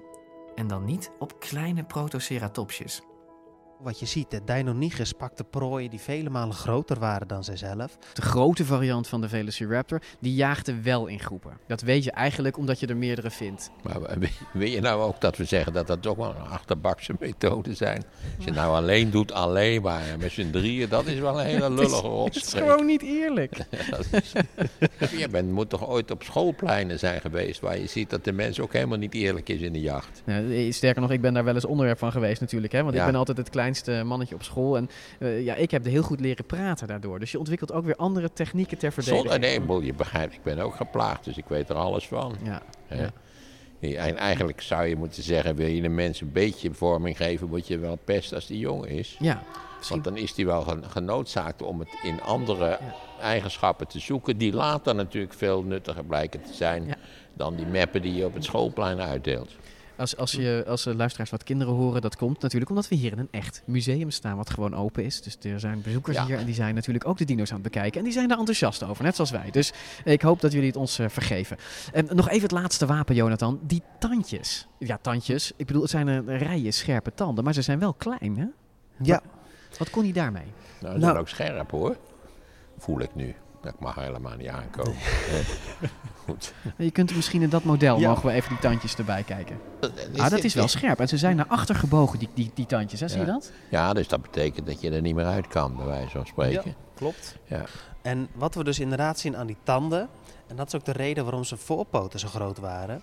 En 0.56 0.68
dan 0.68 0.86
niet 0.86 1.12
op 1.20 1.40
kleine 1.40 1.84
protoceratopsjes. 1.84 3.02
Wat 3.80 4.00
je 4.00 4.06
ziet, 4.06 4.32
de 4.32 4.42
Deinonychus 4.46 5.12
pakte 5.14 5.44
prooien 5.44 5.90
die 5.90 6.00
vele 6.00 6.30
malen 6.30 6.56
groter 6.56 7.00
waren 7.00 7.28
dan 7.28 7.44
zijzelf. 7.44 7.98
De 8.14 8.22
grote 8.22 8.66
variant 8.66 9.08
van 9.08 9.22
de 9.22 9.30
Velociraptor, 9.30 10.02
die 10.20 10.34
jaagde 10.34 10.82
wel 10.82 11.08
in 11.08 11.20
groepen. 11.20 11.52
Dat 11.68 11.82
weet 11.82 12.04
je 12.04 12.12
eigenlijk 12.12 12.58
omdat 12.58 12.80
je 12.80 12.88
er 12.88 12.98
meerdere 12.98 13.30
vindt. 13.32 13.70
Maar 13.84 14.00
wil- 14.54 14.68
je 14.68 14.82
nou 14.82 15.02
ook 15.02 15.22
dat 15.22 15.38
we 15.38 15.44
zeggen 15.46 15.74
dat 15.74 15.88
dat 15.88 16.02
toch 16.02 16.16
wel 16.16 16.30
een 16.30 16.42
achterbakse 16.50 17.16
methode 17.20 17.74
zijn? 17.74 18.04
Als 18.36 18.46
je 18.46 18.52
nou 18.52 18.76
alleen 18.76 19.10
doet, 19.12 19.32
alleen 19.32 19.82
maar 19.82 20.04
met 20.20 20.32
z'n 20.32 20.50
drieën, 20.52 20.90
dat 20.90 21.06
is 21.06 21.20
wel 21.20 21.40
een 21.40 21.46
hele 21.46 21.70
lullige 21.78 21.84
Het 21.86 21.96
is 21.96 22.02
rotstreek. 22.02 22.64
gewoon 22.64 22.86
niet 22.86 23.02
eerlijk. 23.02 23.58
Is- 25.00 25.12
je 25.12 25.28
bent, 25.32 25.52
moet 25.52 25.70
toch 25.70 25.88
ooit 25.88 26.12
op 26.12 26.24
schoolpleinen 26.24 27.00
zijn 27.00 27.22
geweest 27.22 27.60
waar 27.60 27.80
je 27.80 27.88
ziet 27.88 28.10
dat 28.10 28.24
de 28.24 28.32
mens 28.32 28.60
ook 28.60 28.74
helemaal 28.74 28.98
niet 28.98 29.14
eerlijk 29.14 29.50
is 29.50 29.62
in 29.62 29.74
de 29.74 29.82
jacht. 29.82 30.22
Ja, 30.26 30.72
sterker 30.72 31.02
nog, 31.02 31.12
ik 31.12 31.22
ben 31.22 31.34
daar 31.34 31.44
wel 31.44 31.54
eens 31.54 31.66
onderwerp 31.66 31.98
van 31.98 32.12
geweest 32.12 32.42
natuurlijk. 32.42 32.74
Hè? 32.74 32.84
Want 32.84 32.96
Ja. 32.96 33.00
ik 33.00 33.06
ben 33.12 33.16
altijd 33.20 33.38
het 33.38 33.50
kleinste 33.68 34.04
mannetje 34.04 34.36
op 34.36 34.44
school. 34.44 34.78
En 34.78 34.90
eh, 35.20 35.44
ja, 35.44 35.56
ik 35.56 35.72
heb 35.72 35.86
heel 35.86 36.04
goed 36.04 36.20
leren 36.20 36.46
praten 36.46 36.88
daardoor. 36.88 37.20
Dus 37.20 37.32
je 37.32 37.40
ontwikkelt 37.40 37.72
ook 37.72 37.86
weer 37.86 37.96
andere 37.96 38.34
technieken 38.34 38.78
ter 38.78 38.92
verdediging. 38.92 39.32
Zonder, 39.32 39.70
nee, 39.70 39.86
je 39.86 39.94
begrijpt, 39.94 40.34
ik 40.34 40.44
ben 40.44 40.60
ook 40.60 40.76
geplaagd, 40.76 41.24
dus 41.24 41.38
ik 41.38 41.46
weet 41.48 41.70
er 41.70 41.76
alles 41.76 42.08
van. 42.08 42.36
Ja. 42.44 42.62
En 43.80 44.18
eigenlijk 44.18 44.62
zou 44.62 44.86
je 44.86 44.96
moeten 44.96 45.24
zeggen, 45.24 45.56
wil 45.56 45.68
je 45.68 45.84
een 45.84 45.96
mens 45.96 46.22
een 46.22 46.32
beetje 46.32 46.74
vorming 46.74 47.18
geven, 47.18 47.50
moet 47.50 47.68
je 47.68 47.78
wel 47.78 47.96
pesten 47.96 48.36
als 48.36 48.48
die 48.48 48.60
jong 48.60 48.86
is. 48.86 49.16
Ja, 49.20 49.44
Want 49.90 50.04
dan 50.04 50.18
is 50.18 50.36
hij 50.36 50.46
wel 50.46 50.62
gen- 50.62 50.84
genoodzaakt 50.90 51.62
om 51.62 51.80
het 51.80 51.90
in 52.04 52.22
andere 52.22 52.80
eigenschappen 53.22 53.88
te 53.88 54.00
zoeken, 54.00 54.38
die 54.38 54.54
later 54.54 54.96
natuurlijk 54.96 55.34
veel 55.34 55.64
nuttiger 55.64 56.04
blijken 56.06 56.42
te 56.42 56.54
zijn 56.54 56.96
dan 57.34 57.56
die 57.56 57.66
meppen 57.66 58.02
die 58.02 58.14
je 58.14 58.26
op 58.26 58.34
het 58.34 58.44
schoolplein 58.44 59.02
uitdeelt. 59.02 59.56
Als, 59.98 60.18
als, 60.18 60.32
je, 60.32 60.64
als 60.68 60.84
de 60.84 60.96
luisteraars 60.96 61.30
wat 61.30 61.44
kinderen 61.44 61.74
horen, 61.74 62.02
dat 62.02 62.16
komt 62.16 62.42
natuurlijk 62.42 62.70
omdat 62.70 62.88
we 62.88 62.96
hier 62.96 63.12
in 63.12 63.18
een 63.20 63.28
echt 63.32 63.62
museum 63.66 64.12
staan 64.12 64.38
wat 64.38 64.50
gewoon 64.50 64.76
open 64.76 65.04
is. 65.04 65.22
Dus 65.22 65.38
er 65.42 65.60
zijn 65.60 65.82
bezoekers 65.82 66.18
Ja. 66.18 66.26
hier 66.26 66.38
en 66.38 66.46
die 66.46 66.54
zijn 66.54 66.76
natuurlijk 66.76 67.08
ook 67.08 67.18
de 67.18 67.26
dino's 67.26 67.50
aan 67.50 67.54
het 67.54 67.64
bekijken. 67.64 67.98
En 67.98 68.04
die 68.04 68.14
zijn 68.14 68.28
daar 68.28 68.38
enthousiast 68.38 68.84
over, 68.84 69.04
net 69.04 69.16
zoals 69.16 69.32
wij. 69.32 69.52
Dus 69.52 69.74
ik 70.04 70.22
hoop 70.22 70.42
dat 70.42 70.52
jullie 70.52 70.68
het 70.68 70.76
ons 70.78 71.00
eh, 71.00 71.10
vergeven. 71.10 71.58
En 71.94 72.08
nog 72.14 72.30
even 72.30 72.42
het 72.42 72.52
laatste 72.52 72.86
wapen, 72.86 73.16
Jonathan. 73.16 73.60
Die 73.64 73.82
tandjes. 74.00 74.68
Ja, 74.80 74.98
tandjes. 75.02 75.52
Ik 75.56 75.66
bedoel, 75.66 75.82
het 75.82 75.92
zijn 75.92 76.08
een 76.08 76.38
rijen 76.38 76.74
scherpe 76.74 77.14
tanden, 77.14 77.44
maar 77.44 77.54
ze 77.54 77.62
zijn 77.62 77.80
wel 77.80 77.94
klein, 77.94 78.38
hè? 78.38 78.46
Ja. 79.04 79.22
Wat, 79.70 79.78
wat 79.78 79.90
kon 79.90 80.04
hij 80.04 80.12
daarmee? 80.12 80.46
Nou, 80.82 80.94
ze 80.94 81.00
zijn 81.06 81.18
ook 81.18 81.30
scherp 81.30 81.72
hoor. 81.72 81.98
Voel 82.78 83.00
ik 83.00 83.16
nu. 83.16 83.36
Dat 83.72 83.80
mag 83.80 83.96
helemaal 83.96 84.36
niet 84.36 84.48
aankomen. 84.48 84.96
Goed. 86.26 86.54
Je 86.78 86.92
kunt 86.92 87.16
misschien 87.16 87.42
in 87.42 87.50
dat 87.50 87.64
model, 87.64 88.00
Ja. 88.00 88.10
mogen 88.10 88.26
we 88.26 88.32
even 88.32 88.50
die 88.50 88.60
tandjes 88.60 88.96
erbij 88.96 89.24
kijken. 89.24 89.60
is 89.82 89.90
Ah, 90.20 90.22
dat 90.24 90.30
dit- 90.32 90.44
is 90.44 90.54
wel 90.54 90.68
scherp. 90.68 91.00
En 91.00 91.08
ze 91.08 91.18
zijn 91.18 91.36
naar 91.36 91.48
achter 91.48 91.76
gebogen, 91.76 92.20
die, 92.20 92.30
die, 92.34 92.52
die 92.54 92.66
tandjes, 92.66 93.00
hè? 93.00 93.08
Zie 93.08 93.20
je 93.20 93.26
Ja. 93.26 93.32
dat? 93.32 93.52
Ja, 93.70 93.94
dus 93.94 94.08
dat 94.08 94.22
betekent 94.22 94.66
dat 94.68 94.82
je 94.82 94.92
er 94.92 95.02
niet 95.02 95.16
meer 95.16 95.26
uit 95.26 95.48
kan, 95.48 95.76
bij 95.76 95.86
wijze 95.86 96.10
van 96.10 96.26
spreken. 96.26 96.62
Ja, 96.70 96.76
klopt. 96.96 97.38
Ja. 97.46 97.64
En 98.02 98.28
wat 98.36 98.56
we 98.56 98.64
dus 98.64 98.80
inderdaad 98.80 99.20
zien 99.20 99.38
aan 99.38 99.48
die 99.48 99.58
tanden, 99.64 100.10
en 100.48 100.56
dat 100.56 100.68
is 100.68 100.76
ook 100.76 100.86
de 100.86 100.92
reden 100.92 101.24
waarom 101.24 101.44
zijn 101.44 101.60
voorpoten 101.60 102.20
zo 102.20 102.28
groot 102.28 102.58
waren. 102.60 103.02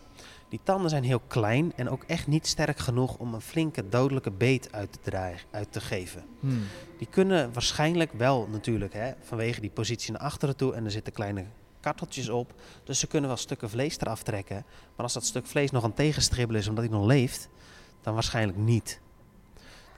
Die 0.54 0.62
tanden 0.62 0.90
zijn 0.90 1.04
heel 1.04 1.20
klein 1.20 1.72
en 1.76 1.90
ook 1.90 2.04
echt 2.06 2.26
niet 2.26 2.46
sterk 2.46 2.78
genoeg 2.78 3.16
om 3.16 3.34
een 3.34 3.40
flinke 3.40 3.88
dodelijke 3.88 4.30
beet 4.30 4.72
uit 4.72 4.92
te, 4.92 4.98
dragen, 5.02 5.48
uit 5.50 5.72
te 5.72 5.80
geven. 5.80 6.24
Hmm. 6.40 6.62
Die 6.98 7.06
kunnen 7.10 7.52
waarschijnlijk 7.52 8.12
wel 8.12 8.48
natuurlijk, 8.50 8.92
hè, 8.92 9.12
vanwege 9.20 9.60
die 9.60 9.70
positie 9.70 10.12
naar 10.12 10.20
achteren 10.20 10.56
toe 10.56 10.74
en 10.74 10.84
er 10.84 10.90
zitten 10.90 11.12
kleine 11.12 11.44
karteltjes 11.80 12.28
op. 12.28 12.54
Dus 12.84 12.98
ze 12.98 13.06
kunnen 13.06 13.28
wel 13.28 13.38
stukken 13.38 13.70
vlees 13.70 13.98
eraf 13.98 14.22
trekken. 14.22 14.64
Maar 14.96 15.04
als 15.04 15.12
dat 15.12 15.24
stuk 15.24 15.46
vlees 15.46 15.70
nog 15.70 15.84
aan 15.84 15.94
tegenstribbelen 15.94 16.60
is 16.60 16.68
omdat 16.68 16.84
hij 16.84 16.92
nog 16.92 17.06
leeft, 17.06 17.48
dan 18.02 18.14
waarschijnlijk 18.14 18.58
niet. 18.58 19.00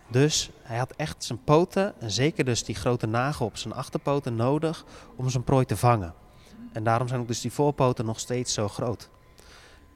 Dus 0.09 0.51
hij 0.63 0.79
had 0.79 0.93
echt 0.93 1.25
zijn 1.25 1.45
poten, 1.45 2.01
en 2.01 2.11
zeker 2.11 2.45
dus 2.45 2.65
die 2.65 2.75
grote 2.75 3.07
nagel 3.07 3.47
op 3.47 3.57
zijn 3.57 3.75
achterpoten, 3.75 4.37
nodig 4.37 4.85
om 5.17 5.31
zijn 5.31 5.45
prooi 5.45 5.65
te 5.65 5.77
vangen. 5.77 6.15
En 6.73 6.85
daarom 6.85 7.09
zijn 7.09 7.21
ook 7.21 7.29
dus 7.29 7.41
die 7.41 7.53
voorpoten 7.53 8.05
nog 8.05 8.21
steeds 8.21 8.55
zo 8.55 8.69
groot. 8.69 9.11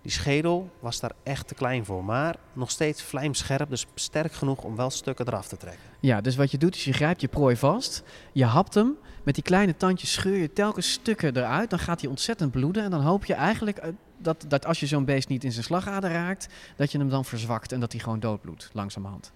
Die 0.03 0.11
schedel 0.13 0.71
was 0.79 1.01
daar 1.01 1.13
echt 1.23 1.49
te 1.49 1.55
klein 1.55 1.85
voor, 1.85 2.05
maar 2.05 2.37
nog 2.53 2.71
steeds 2.71 3.03
vlijmscherp, 3.03 3.71
dus 3.71 3.87
sterk 3.95 4.33
genoeg 4.33 4.63
om 4.63 4.77
wel 4.77 4.91
stukken 4.91 5.27
eraf 5.27 5.49
te 5.49 5.57
trekken. 5.57 5.81
Ja, 6.01 6.21
dus 6.21 6.37
wat 6.37 6.51
je 6.51 6.59
doet 6.59 6.75
is 6.75 6.85
je 6.85 6.93
grijpt 6.93 7.21
je 7.21 7.29
prooi 7.29 7.57
vast, 7.57 8.03
je 8.33 8.45
hapt 8.45 8.75
hem, 8.75 8.97
met 9.23 9.35
die 9.35 9.45
kleine 9.45 9.77
tandjes 9.77 10.13
scheur 10.13 10.37
je 10.37 10.53
telkens 10.53 10.93
stukken 10.93 11.37
eruit, 11.37 11.71
dan 11.71 11.79
gaat 11.79 12.01
hij 12.01 12.11
ontzettend 12.11 12.51
bloeden 12.51 12.85
en 12.85 12.91
dan 12.91 13.03
hoop 13.03 13.25
je 13.25 13.35
eigenlijk 13.35 13.77
eh, 13.79 13.89
dat, 14.19 14.45
dat 14.49 14.67
als 14.67 14.81
je 14.81 14.87
zo'n 14.87 15.05
beest 15.05 15.29
niet 15.29 15.45
in 15.45 15.53
zijn 15.53 15.65
slagader 15.65 16.11
raakt, 16.13 16.49
dat 16.77 16.93
je 16.93 16.99
hem 16.99 17.09
dan 17.09 17.25
verzwakt 17.25 17.73
en 17.73 17.81
dat 17.81 17.93
hij 17.93 18.01
gewoon 18.01 18.21
doodbloedt, 18.21 18.71
langzamerhand. 18.73 19.33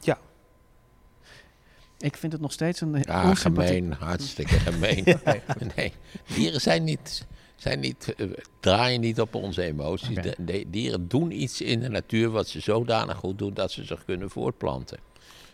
Ja. 0.00 0.18
Ik 1.98 2.16
vind 2.16 2.32
het 2.32 2.40
nog 2.40 2.52
steeds 2.52 2.80
een 2.80 3.02
Ja, 3.02 3.28
onsympathiek- 3.28 3.74
gemeen, 3.76 3.92
hartstikke 3.92 4.58
gemeen. 4.58 5.04
nee, 5.76 5.92
dieren 6.34 6.60
zijn 6.60 6.84
niet, 6.84 7.26
zijn 7.62 7.80
niet, 7.80 8.14
eh, 8.16 8.26
draaien 8.60 9.00
niet 9.00 9.20
op 9.20 9.34
onze 9.34 9.62
emoties. 9.62 10.14
De, 10.14 10.34
de- 10.38 10.64
dieren 10.68 11.08
doen 11.08 11.42
iets 11.42 11.60
in 11.60 11.80
de 11.80 11.88
natuur 11.88 12.30
wat 12.30 12.48
ze 12.48 12.60
zodanig 12.60 13.16
goed 13.16 13.38
doen 13.38 13.54
dat 13.54 13.72
ze 13.72 13.84
zich 13.84 14.04
kunnen 14.04 14.30
voortplanten. 14.30 14.98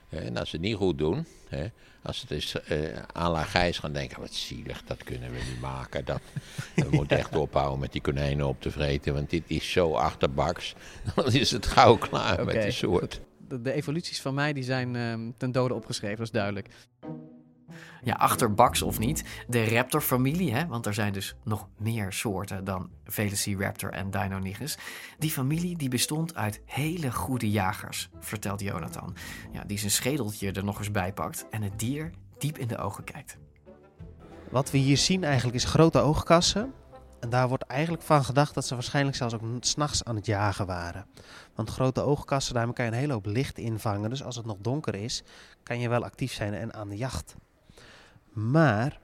En 0.08 0.36
als 0.36 0.50
ze 0.50 0.56
het 0.56 0.64
niet 0.64 0.76
goed 0.76 0.98
doen, 0.98 1.26
hè, 1.48 1.66
als 2.02 2.18
ze 2.18 2.26
dus 2.26 2.62
eh 2.62 2.78
à 3.16 3.30
la 3.30 3.42
Gijs 3.42 3.78
gaan 3.78 3.92
denken, 3.92 4.20
wat 4.20 4.32
zielig, 4.34 4.82
dat 4.84 5.04
kunnen 5.04 5.30
we 5.30 5.36
niet 5.50 5.60
maken. 5.60 6.04
Dat, 6.04 6.20
we 6.74 6.86
moeten 6.90 7.18
echt 7.18 7.36
ophouden 7.36 7.78
met 7.78 7.92
die 7.92 8.00
konijnen 8.00 8.46
op 8.46 8.60
te 8.60 8.70
vreten, 8.70 9.14
want 9.14 9.30
dit 9.30 9.42
is 9.46 9.72
zo 9.72 9.92
achterbaks. 9.92 10.74
Dan 11.14 11.32
is 11.32 11.50
het 11.50 11.66
gauw 11.66 11.96
klaar 11.96 12.44
met 12.44 12.62
de 12.62 12.70
soort. 12.70 13.20
de 13.48 13.72
evoluties 13.72 14.20
van 14.20 14.34
mij 14.34 14.52
die 14.52 14.64
zijn 14.64 14.96
ehm, 14.96 15.30
ten 15.36 15.52
dode 15.52 15.74
opgeschreven, 15.74 16.16
dat 16.16 16.26
is 16.26 16.32
duidelijk. 16.32 16.68
Ja, 18.02 18.14
achterbaks 18.14 18.82
of 18.82 18.98
niet, 18.98 19.24
de 19.48 19.68
raptor-familie, 19.68 20.66
want 20.66 20.86
er 20.86 20.94
zijn 20.94 21.12
dus 21.12 21.36
nog 21.44 21.68
meer 21.78 22.12
soorten 22.12 22.64
dan 22.64 22.90
Velociraptor 23.04 23.90
en 23.90 24.10
Deinonychus. 24.10 24.78
Die 25.18 25.30
familie 25.30 25.76
die 25.76 25.88
bestond 25.88 26.34
uit 26.34 26.60
hele 26.64 27.12
goede 27.12 27.50
jagers, 27.50 28.08
vertelt 28.20 28.60
Jonathan. 28.60 29.16
Ja, 29.52 29.64
die 29.64 29.78
zijn 29.78 29.90
schedeltje 29.90 30.52
er 30.52 30.64
nog 30.64 30.78
eens 30.78 30.90
bij 30.90 31.12
pakt 31.12 31.46
en 31.50 31.62
het 31.62 31.78
dier 31.78 32.10
diep 32.38 32.58
in 32.58 32.68
de 32.68 32.78
ogen 32.78 33.04
kijkt. 33.04 33.38
Wat 34.50 34.70
we 34.70 34.78
hier 34.78 34.96
zien 34.96 35.24
eigenlijk 35.24 35.56
is 35.56 35.64
grote 35.64 35.98
oogkassen. 35.98 36.72
En 37.20 37.30
daar 37.30 37.48
wordt 37.48 37.64
eigenlijk 37.64 38.02
van 38.02 38.24
gedacht 38.24 38.54
dat 38.54 38.66
ze 38.66 38.74
waarschijnlijk 38.74 39.16
zelfs 39.16 39.34
ook 39.34 39.42
s'nachts 39.60 40.04
aan 40.04 40.16
het 40.16 40.26
jagen 40.26 40.66
waren. 40.66 41.06
Want 41.54 41.70
grote 41.70 42.00
oogkassen, 42.00 42.54
daarmee 42.54 42.74
kan 42.74 42.84
je 42.84 42.90
een 42.90 42.96
hele 42.96 43.12
hoop 43.12 43.26
licht 43.26 43.58
invangen. 43.58 44.10
Dus 44.10 44.22
als 44.22 44.36
het 44.36 44.46
nog 44.46 44.56
donker 44.60 44.94
is, 44.94 45.22
kan 45.62 45.80
je 45.80 45.88
wel 45.88 46.04
actief 46.04 46.32
zijn 46.32 46.54
en 46.54 46.74
aan 46.74 46.88
de 46.88 46.96
jacht. 46.96 47.36
Maar 48.36 49.00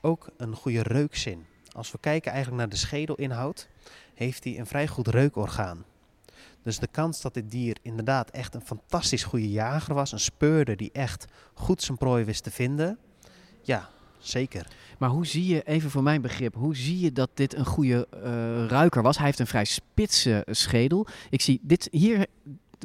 ook 0.00 0.28
een 0.36 0.54
goede 0.54 0.82
reukzin. 0.82 1.46
Als 1.72 1.92
we 1.92 1.98
kijken 2.00 2.32
eigenlijk 2.32 2.60
naar 2.60 2.70
de 2.70 2.76
schedelinhoud, 2.76 3.68
heeft 4.14 4.44
hij 4.44 4.58
een 4.58 4.66
vrij 4.66 4.86
goed 4.86 5.08
reukorgaan. 5.08 5.84
Dus 6.62 6.78
de 6.78 6.86
kans 6.86 7.20
dat 7.20 7.34
dit 7.34 7.50
dier 7.50 7.76
inderdaad 7.82 8.30
echt 8.30 8.54
een 8.54 8.66
fantastisch 8.66 9.24
goede 9.24 9.50
jager 9.50 9.94
was, 9.94 10.12
een 10.12 10.20
speurder 10.20 10.76
die 10.76 10.92
echt 10.92 11.24
goed 11.54 11.82
zijn 11.82 11.98
prooi 11.98 12.24
wist 12.24 12.42
te 12.42 12.50
vinden, 12.50 12.98
ja, 13.62 13.88
zeker. 14.18 14.66
Maar 14.98 15.10
hoe 15.10 15.26
zie 15.26 15.46
je, 15.46 15.62
even 15.62 15.90
voor 15.90 16.02
mijn 16.02 16.20
begrip, 16.20 16.54
hoe 16.54 16.76
zie 16.76 17.00
je 17.00 17.12
dat 17.12 17.30
dit 17.34 17.54
een 17.54 17.64
goede 17.64 18.08
eh, 18.10 18.66
ruiker 18.66 19.02
was? 19.02 19.16
Hij 19.16 19.26
heeft 19.26 19.38
een 19.38 19.46
vrij 19.46 19.64
spitse 19.64 20.46
schedel. 20.50 21.06
Ik 21.30 21.40
zie 21.40 21.60
dit 21.62 21.88
hier 21.90 22.26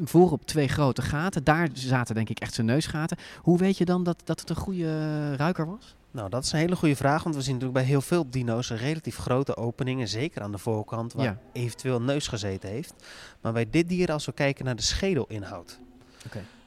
voorop 0.04 0.46
twee 0.46 0.68
grote 0.68 1.02
gaten. 1.02 1.44
Daar 1.44 1.68
zaten 1.72 2.14
denk 2.14 2.28
ik 2.28 2.38
echt 2.40 2.54
zijn 2.54 2.66
neusgaten. 2.66 3.16
Hoe 3.42 3.58
weet 3.58 3.76
je 3.78 3.84
dan 3.84 4.04
dat, 4.04 4.22
dat 4.24 4.40
het 4.40 4.50
een 4.50 4.56
goede 4.56 5.36
ruiker 5.36 5.66
was? 5.66 5.94
Nou, 6.10 6.28
dat 6.28 6.44
is 6.44 6.52
een 6.52 6.58
hele 6.58 6.76
goede 6.76 6.96
vraag, 6.96 7.22
want 7.22 7.34
we 7.34 7.42
zien 7.42 7.52
natuurlijk 7.54 7.78
bij 7.80 7.88
heel 7.88 8.00
veel 8.00 8.30
dino's 8.30 8.70
een 8.70 8.76
relatief 8.76 9.16
grote 9.16 9.56
openingen, 9.56 10.08
zeker 10.08 10.42
aan 10.42 10.52
de 10.52 10.58
voorkant, 10.58 11.12
waar 11.12 11.24
Ja. 11.24 11.38
eventueel 11.52 11.96
een 11.96 12.04
neus 12.04 12.28
gezeten 12.28 12.68
heeft. 12.68 12.94
Maar 13.40 13.52
bij 13.52 13.70
dit 13.70 13.88
dier, 13.88 14.12
als 14.12 14.26
we 14.26 14.32
kijken 14.32 14.64
naar 14.64 14.76
de 14.76 14.82
schedelinhoud, 14.82 15.78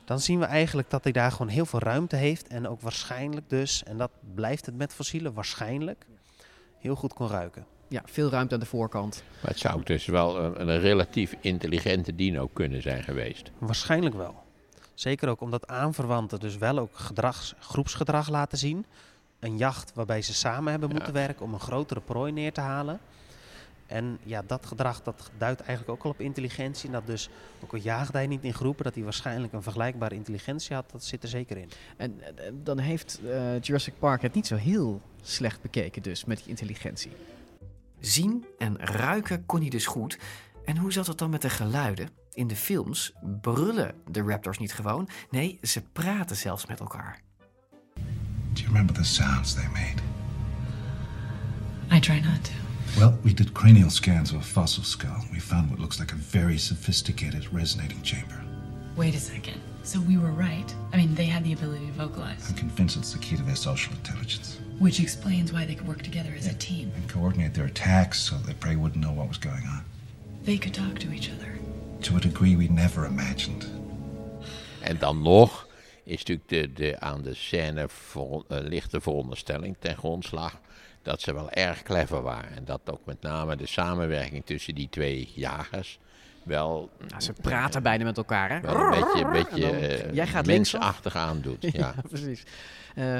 dan 0.05 0.19
zien 0.19 0.39
we 0.39 0.45
eigenlijk 0.45 0.89
dat 0.89 1.03
hij 1.03 1.11
daar 1.11 1.31
gewoon 1.31 1.47
heel 1.47 1.65
veel 1.65 1.79
ruimte 1.79 2.15
heeft 2.15 2.47
en 2.47 2.67
ook 2.67 2.81
waarschijnlijk 2.81 3.49
dus, 3.49 3.83
en 3.83 3.97
dat 3.97 4.11
blijft 4.35 4.65
het 4.65 4.77
met 4.77 4.93
fossielen, 4.93 5.33
waarschijnlijk 5.33 6.05
heel 6.79 6.95
goed 6.95 7.13
kon 7.13 7.27
ruiken. 7.27 7.65
Ja, 7.87 8.01
veel 8.05 8.29
ruimte 8.29 8.53
aan 8.53 8.59
de 8.59 8.65
voorkant. 8.65 9.23
Maar 9.41 9.51
het 9.51 9.59
zou 9.59 9.83
dus 9.83 10.05
wel 10.05 10.39
een, 10.39 10.69
een 10.69 10.79
relatief 10.79 11.35
intelligente 11.39 12.15
dino 12.15 12.47
kunnen 12.47 12.81
zijn 12.81 13.03
geweest. 13.03 13.51
Waarschijnlijk 13.57 14.15
wel. 14.15 14.43
Zeker 14.93 15.29
ook 15.29 15.41
omdat 15.41 15.67
aanverwanten 15.67 16.39
dus 16.39 16.57
wel 16.57 16.79
ook 16.79 16.95
gedrags, 16.97 17.53
groepsgedrag 17.59 18.29
laten 18.29 18.57
zien. 18.57 18.85
Een 19.39 19.57
jacht 19.57 19.91
waarbij 19.93 20.21
ze 20.21 20.33
samen 20.33 20.71
hebben 20.71 20.89
moeten 20.89 21.13
werken 21.13 21.45
om 21.45 21.53
een 21.53 21.59
grotere 21.59 22.01
prooi 22.01 22.31
neer 22.31 22.53
te 22.53 22.61
halen. 22.61 22.99
En 23.85 24.17
ja, 24.23 24.41
dat 24.47 24.65
gedrag 24.65 25.01
dat 25.01 25.31
duidt 25.37 25.61
eigenlijk 25.61 25.89
ook 25.89 26.03
al 26.03 26.09
op 26.09 26.19
intelligentie. 26.19 26.87
En 26.87 26.93
dat 26.93 27.07
dus, 27.07 27.29
ook 27.63 27.73
al 27.73 27.79
jaagde 27.79 28.17
hij 28.17 28.27
niet 28.27 28.43
in 28.43 28.53
groepen, 28.53 28.83
dat 28.83 28.95
hij 28.95 29.03
waarschijnlijk 29.03 29.53
een 29.53 29.63
vergelijkbare 29.63 30.15
intelligentie 30.15 30.75
had, 30.75 30.91
dat 30.91 31.03
zit 31.03 31.23
er 31.23 31.29
zeker 31.29 31.57
in. 31.57 31.69
En 31.97 32.21
eh, 32.21 32.51
dan 32.63 32.79
heeft 32.79 33.19
eh, 33.25 33.61
Jurassic 33.61 33.93
Park 33.99 34.21
het 34.21 34.33
niet 34.33 34.47
zo 34.47 34.55
heel 34.55 35.01
slecht 35.21 35.61
bekeken 35.61 36.01
dus 36.01 36.25
met 36.25 36.37
die 36.37 36.47
intelligentie. 36.47 37.11
Zien 38.05 38.45
en 38.57 38.77
ruiken 38.79 39.45
kon 39.45 39.59
hij 39.59 39.69
dus 39.69 39.85
goed. 39.85 40.17
En 40.65 40.77
hoe 40.77 40.91
zat 40.91 41.07
het 41.07 41.17
dan 41.17 41.29
met 41.29 41.41
de 41.41 41.49
geluiden? 41.49 42.09
In 42.33 42.47
de 42.47 42.55
films 42.55 43.13
brullen 43.41 43.95
de 44.11 44.21
raptors 44.21 44.57
niet 44.57 44.73
gewoon. 44.73 45.09
Nee, 45.29 45.59
ze 45.61 45.81
praten 45.81 46.35
zelfs 46.35 46.65
met 46.65 46.79
elkaar. 46.79 47.21
Do 48.53 48.61
you 48.61 48.67
remember 48.67 48.95
the 48.95 49.03
sounds 49.03 49.53
they 49.53 49.67
made? 49.67 50.01
I 51.95 51.99
try 51.99 52.19
not 52.19 52.43
to. 52.43 52.51
Well, 52.99 53.17
we 53.21 53.33
did 53.33 53.51
cranial 53.51 53.89
scans 53.89 54.31
of 54.31 54.41
a 54.41 54.45
fossil 54.45 54.83
skull. 54.83 55.27
We 55.31 55.39
found 55.39 55.69
what 55.69 55.79
looks 55.79 55.99
like 55.99 56.13
a 56.13 56.17
very 56.29 56.57
sophisticated 56.57 57.47
resonating 57.51 58.03
chamber. 58.03 58.43
Wait 58.95 59.15
a 59.15 59.19
second. 59.19 59.61
So 59.83 59.99
we 59.99 60.17
were 60.17 60.31
right. 60.31 60.75
I 60.93 60.97
mean, 60.97 61.15
they 61.15 61.25
had 61.25 61.43
the 61.43 61.53
ability 61.53 61.85
to 61.85 61.91
vocalize, 61.91 62.49
I'm 62.49 62.55
convinced 62.55 62.97
it's 62.97 63.13
the 63.13 63.19
key 63.19 63.35
to 63.35 63.43
their 63.43 63.55
social 63.55 63.93
intelligence. 63.93 64.57
Which 64.79 64.99
explains 64.99 65.51
why 65.51 65.65
they 65.65 65.75
could 65.75 65.87
work 65.87 66.01
together 66.01 66.33
as 66.37 66.47
a 66.47 66.53
team. 66.57 66.91
And 66.95 67.09
coordinate 67.11 67.53
their 67.53 67.65
attacks 67.65 68.19
so 68.19 68.35
that 68.45 68.59
prey 68.59 68.75
wouldn't 68.75 69.03
know 69.03 69.13
what 69.15 69.27
was 69.27 69.37
going 69.37 69.65
on. 69.67 69.83
They 70.43 70.57
could 70.57 70.73
talk 70.73 70.99
to 70.99 71.11
each 71.11 71.29
other. 71.31 71.57
To 72.01 72.15
a 72.15 72.19
degree 72.19 72.55
we 72.55 72.67
never 72.67 73.05
imagined. 73.05 73.65
En 74.81 74.97
dan 74.97 75.21
nog 75.21 75.67
is 76.03 76.17
natuurlijk 76.17 76.49
de, 76.49 76.73
de, 76.73 76.99
aan 76.99 77.21
de 77.21 77.33
scène 77.33 77.89
voor, 77.89 78.45
uh, 78.49 78.57
lichte 78.61 79.01
veronderstelling 79.01 79.75
ten 79.79 79.97
grondslag 79.97 80.59
dat 81.01 81.21
ze 81.21 81.33
wel 81.33 81.51
erg 81.51 81.83
clever 81.83 82.21
waren. 82.21 82.55
En 82.55 82.65
dat 82.65 82.81
ook 82.85 83.05
met 83.05 83.21
name 83.21 83.55
de 83.55 83.67
samenwerking 83.67 84.45
tussen 84.45 84.75
die 84.75 84.89
twee 84.89 85.31
jagers 85.35 85.99
wel... 86.43 86.89
Nou, 87.07 87.21
ze 87.21 87.33
praten 87.33 87.83
bijna 87.83 88.03
met 88.03 88.17
elkaar, 88.17 88.49
hè? 88.49 88.59
Wel 88.59 88.75
een 88.75 88.89
beetje, 88.89 89.25
een 89.25 89.31
beetje 89.31 90.05
uh, 90.07 90.13
Jij 90.13 90.27
gaat 90.27 90.45
mensachtig 90.45 91.15
aandoet. 91.15 91.61
Ja, 91.61 91.69
ja 91.73 91.95
precies. 92.09 92.43
Uh, 92.95 93.17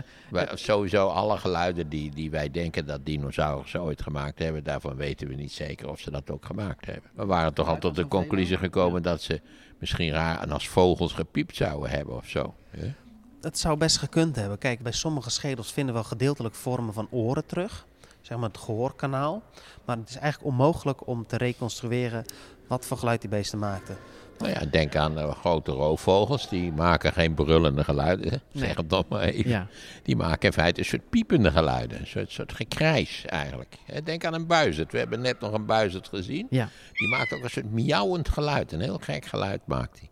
sowieso 0.53 1.07
alle 1.07 1.37
geluiden 1.37 1.89
die, 1.89 2.11
die 2.11 2.31
wij 2.31 2.51
denken 2.51 2.85
dat 2.85 3.05
dinosaurus 3.05 3.75
ooit 3.75 4.01
gemaakt 4.01 4.39
hebben, 4.39 4.63
daarvan 4.63 4.95
weten 4.95 5.27
we 5.27 5.35
niet 5.35 5.51
zeker 5.51 5.89
of 5.89 5.99
ze 5.99 6.11
dat 6.11 6.29
ook 6.29 6.45
gemaakt 6.45 6.85
hebben. 6.85 7.11
We 7.13 7.25
waren 7.25 7.53
toch 7.53 7.67
al 7.67 7.77
tot 7.77 7.95
de 7.95 8.07
conclusie 8.07 8.57
gekomen 8.57 9.01
dat 9.01 9.21
ze 9.21 9.41
misschien 9.79 10.11
raar 10.11 10.41
en 10.41 10.51
als 10.51 10.67
vogels 10.67 11.13
gepiept 11.13 11.55
zouden 11.55 11.89
hebben 11.89 12.15
of 12.15 12.27
zo. 12.27 12.55
Ja? 12.71 12.93
Het 13.41 13.57
zou 13.57 13.77
best 13.77 13.97
gekund 13.97 14.35
hebben. 14.35 14.57
Kijk, 14.57 14.81
bij 14.81 14.91
sommige 14.91 15.29
schedels 15.29 15.73
vinden 15.73 15.93
we 15.93 15.99
wel 15.99 16.09
gedeeltelijk 16.09 16.55
vormen 16.55 16.93
van 16.93 17.07
oren 17.11 17.45
terug. 17.45 17.85
Zeg 18.25 18.37
maar 18.37 18.49
het 18.49 18.57
gehoorkanaal. 18.57 19.43
Maar 19.85 19.97
het 19.97 20.09
is 20.09 20.17
eigenlijk 20.17 20.51
onmogelijk 20.51 21.07
om 21.07 21.27
te 21.27 21.37
reconstrueren 21.37 22.25
wat 22.67 22.85
voor 22.85 22.97
geluid 22.97 23.21
die 23.21 23.29
beesten 23.29 23.59
maakten. 23.59 23.97
Nou 24.37 24.51
ja, 24.51 24.65
denk 24.65 24.95
aan 24.95 25.17
uh, 25.17 25.31
grote 25.31 25.71
roofvogels. 25.71 26.49
Die 26.49 26.71
maken 26.71 27.13
geen 27.13 27.33
brullende 27.33 27.83
geluiden. 27.83 28.41
Zeg 28.53 28.75
het 28.75 28.89
toch 28.89 29.07
maar 29.07 29.21
even. 29.21 29.49
Ja. 29.49 29.67
Die 30.03 30.15
maken 30.15 30.47
in 30.47 30.53
feite 30.53 30.79
een 30.79 30.85
soort 30.85 31.09
piepende 31.09 31.51
geluiden. 31.51 31.99
Een 31.99 32.07
soort, 32.07 32.31
soort 32.31 32.53
gekrijs 32.53 33.25
eigenlijk. 33.25 33.77
Denk 34.03 34.25
aan 34.25 34.33
een 34.33 34.47
buizerd. 34.47 34.91
We 34.91 34.97
hebben 34.97 35.21
net 35.21 35.39
nog 35.39 35.53
een 35.53 35.65
buizerd 35.65 36.07
gezien. 36.07 36.47
Ja. 36.49 36.69
Die 36.93 37.07
maakt 37.07 37.33
ook 37.33 37.43
een 37.43 37.49
soort 37.49 37.71
miauwend 37.71 38.29
geluid. 38.29 38.71
Een 38.71 38.81
heel 38.81 38.97
gek 38.97 39.25
geluid 39.25 39.61
maakt 39.65 39.99
hij. 39.99 40.09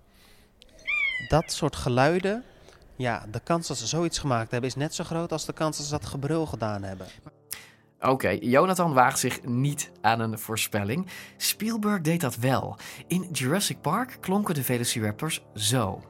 Dat 1.28 1.52
soort 1.52 1.76
geluiden, 1.76 2.44
ja, 2.96 3.26
de 3.32 3.40
kans 3.40 3.68
dat 3.68 3.78
ze 3.78 3.88
zoiets 3.88 4.20
gemaakt 4.20 4.52
hebben 4.52 4.70
is 4.70 4.76
net 4.76 4.96
zo 4.96 5.04
groot 5.04 5.32
als 5.32 5.46
de 5.46 5.54
kans 5.54 5.78
dat 5.78 5.86
ze 5.86 5.92
dat 5.92 6.06
gebrul 6.06 6.46
gedaan 6.46 6.84
hebben. 6.84 7.08
Oké, 8.04 8.30
Jonathan 8.30 8.94
waagt 8.94 9.20
zich 9.20 9.44
niet 9.44 9.92
aan 10.02 10.20
een 10.20 10.40
voorspelling. 10.40 11.08
Spielberg 11.38 12.02
deed 12.02 12.22
dat 12.22 12.36
wel. 12.36 12.78
In 13.08 13.30
Jurassic 13.32 13.82
Park 13.82 14.18
klonken 14.20 14.56
de 14.56 14.64
Velociraptors 14.64 15.44
zo. 15.54 16.02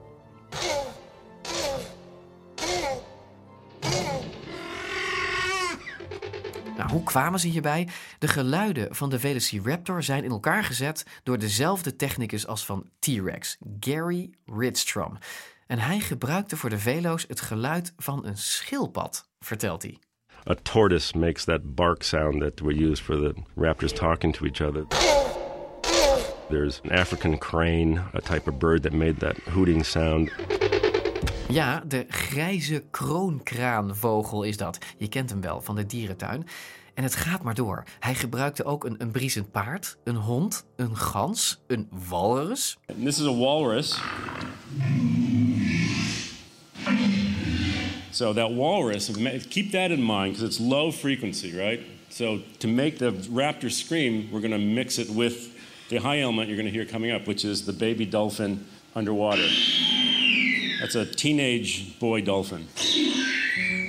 Nou, 6.77 6.89
hoe 6.91 7.03
kwamen 7.03 7.39
ze 7.39 7.47
hierbij? 7.47 7.87
De 8.19 8.27
geluiden 8.27 8.95
van 8.95 9.09
de 9.09 9.19
Velociraptor 9.19 10.03
zijn 10.03 10.23
in 10.23 10.31
elkaar 10.31 10.63
gezet 10.63 11.05
door 11.23 11.37
dezelfde 11.37 11.95
technicus 11.95 12.47
als 12.47 12.65
van 12.65 12.89
T-Rex, 12.99 13.57
Gary 13.79 14.29
Ridstrom. 14.45 15.17
En 15.67 15.79
hij 15.79 15.99
gebruikte 15.99 16.57
voor 16.57 16.69
de 16.69 16.79
velo's 16.79 17.25
het 17.27 17.41
geluid 17.41 17.93
van 17.97 18.25
een 18.25 18.37
schildpad, 18.37 19.29
vertelt 19.39 19.81
hij. 19.81 19.99
A 20.45 20.55
tortoise 20.55 21.15
makes 21.15 21.45
that 21.45 21.75
bark 21.75 22.03
sound 22.03 22.41
that 22.41 22.61
we 22.61 22.75
use 22.75 22.99
for 22.99 23.15
the 23.15 23.33
raptors 23.57 23.93
talking 23.93 24.33
to 24.33 24.45
each 24.45 24.61
other. 24.61 24.85
There's 26.49 26.81
an 26.83 26.91
African 26.91 27.37
crane, 27.37 28.01
a 28.13 28.21
type 28.21 28.47
of 28.47 28.59
bird 28.59 28.83
that 28.83 28.93
made 28.93 29.19
that 29.19 29.37
hooting 29.37 29.83
sound. 29.83 30.31
Ja, 31.49 31.83
de 31.87 32.05
grijze 32.09 32.83
kroonkraanvogel 32.91 34.43
is 34.43 34.57
dat. 34.57 34.77
Je 34.97 35.07
kent 35.07 35.29
hem 35.29 35.41
wel 35.41 35.61
van 35.61 35.75
de 35.75 35.85
dierentuin. 35.85 36.47
En 36.93 37.03
het 37.03 37.15
gaat 37.15 37.43
maar 37.43 37.53
door. 37.53 37.83
Hij 37.99 38.15
gebruikte 38.15 38.63
ook 38.63 38.83
een, 38.83 38.95
een 38.97 39.11
briesend 39.11 39.51
paard, 39.51 39.97
een 40.03 40.15
hond, 40.15 40.65
een 40.75 40.97
gans, 40.97 41.61
een 41.67 41.87
walrus. 42.09 42.77
And 42.87 43.05
this 43.05 43.19
is 43.19 43.25
a 43.25 43.35
walrus. 43.35 44.01
So 48.13 48.31
that 48.33 48.51
walrus, 48.51 49.09
keep 49.49 49.71
that 49.71 49.91
in 49.91 50.01
mind 50.01 50.33
because 50.33 50.43
it's 50.43 50.59
low 50.59 50.91
frequency, 50.91 51.57
right? 51.57 51.81
So 52.09 52.41
to 52.59 52.67
make 52.67 52.99
the 52.99 53.11
raptor 53.31 53.71
scream, 53.71 54.29
we're 54.31 54.39
going 54.39 54.51
to 54.51 54.59
mix 54.59 54.99
it 54.99 55.09
with 55.09 55.51
the 55.89 55.97
high 55.97 56.19
element 56.21 56.47
you're 56.47 56.57
going 56.57 56.71
to 56.71 56.71
hear 56.71 56.85
coming 56.85 57.11
up, 57.11 57.25
which 57.25 57.43
is 57.43 57.65
the 57.65 57.73
baby 57.73 58.05
dolphin 58.05 58.65
underwater. 58.95 59.47
That's 60.79 60.95
a 60.95 61.05
teenage 61.05 61.99
boy 61.99 62.21
dolphin. 62.21 62.67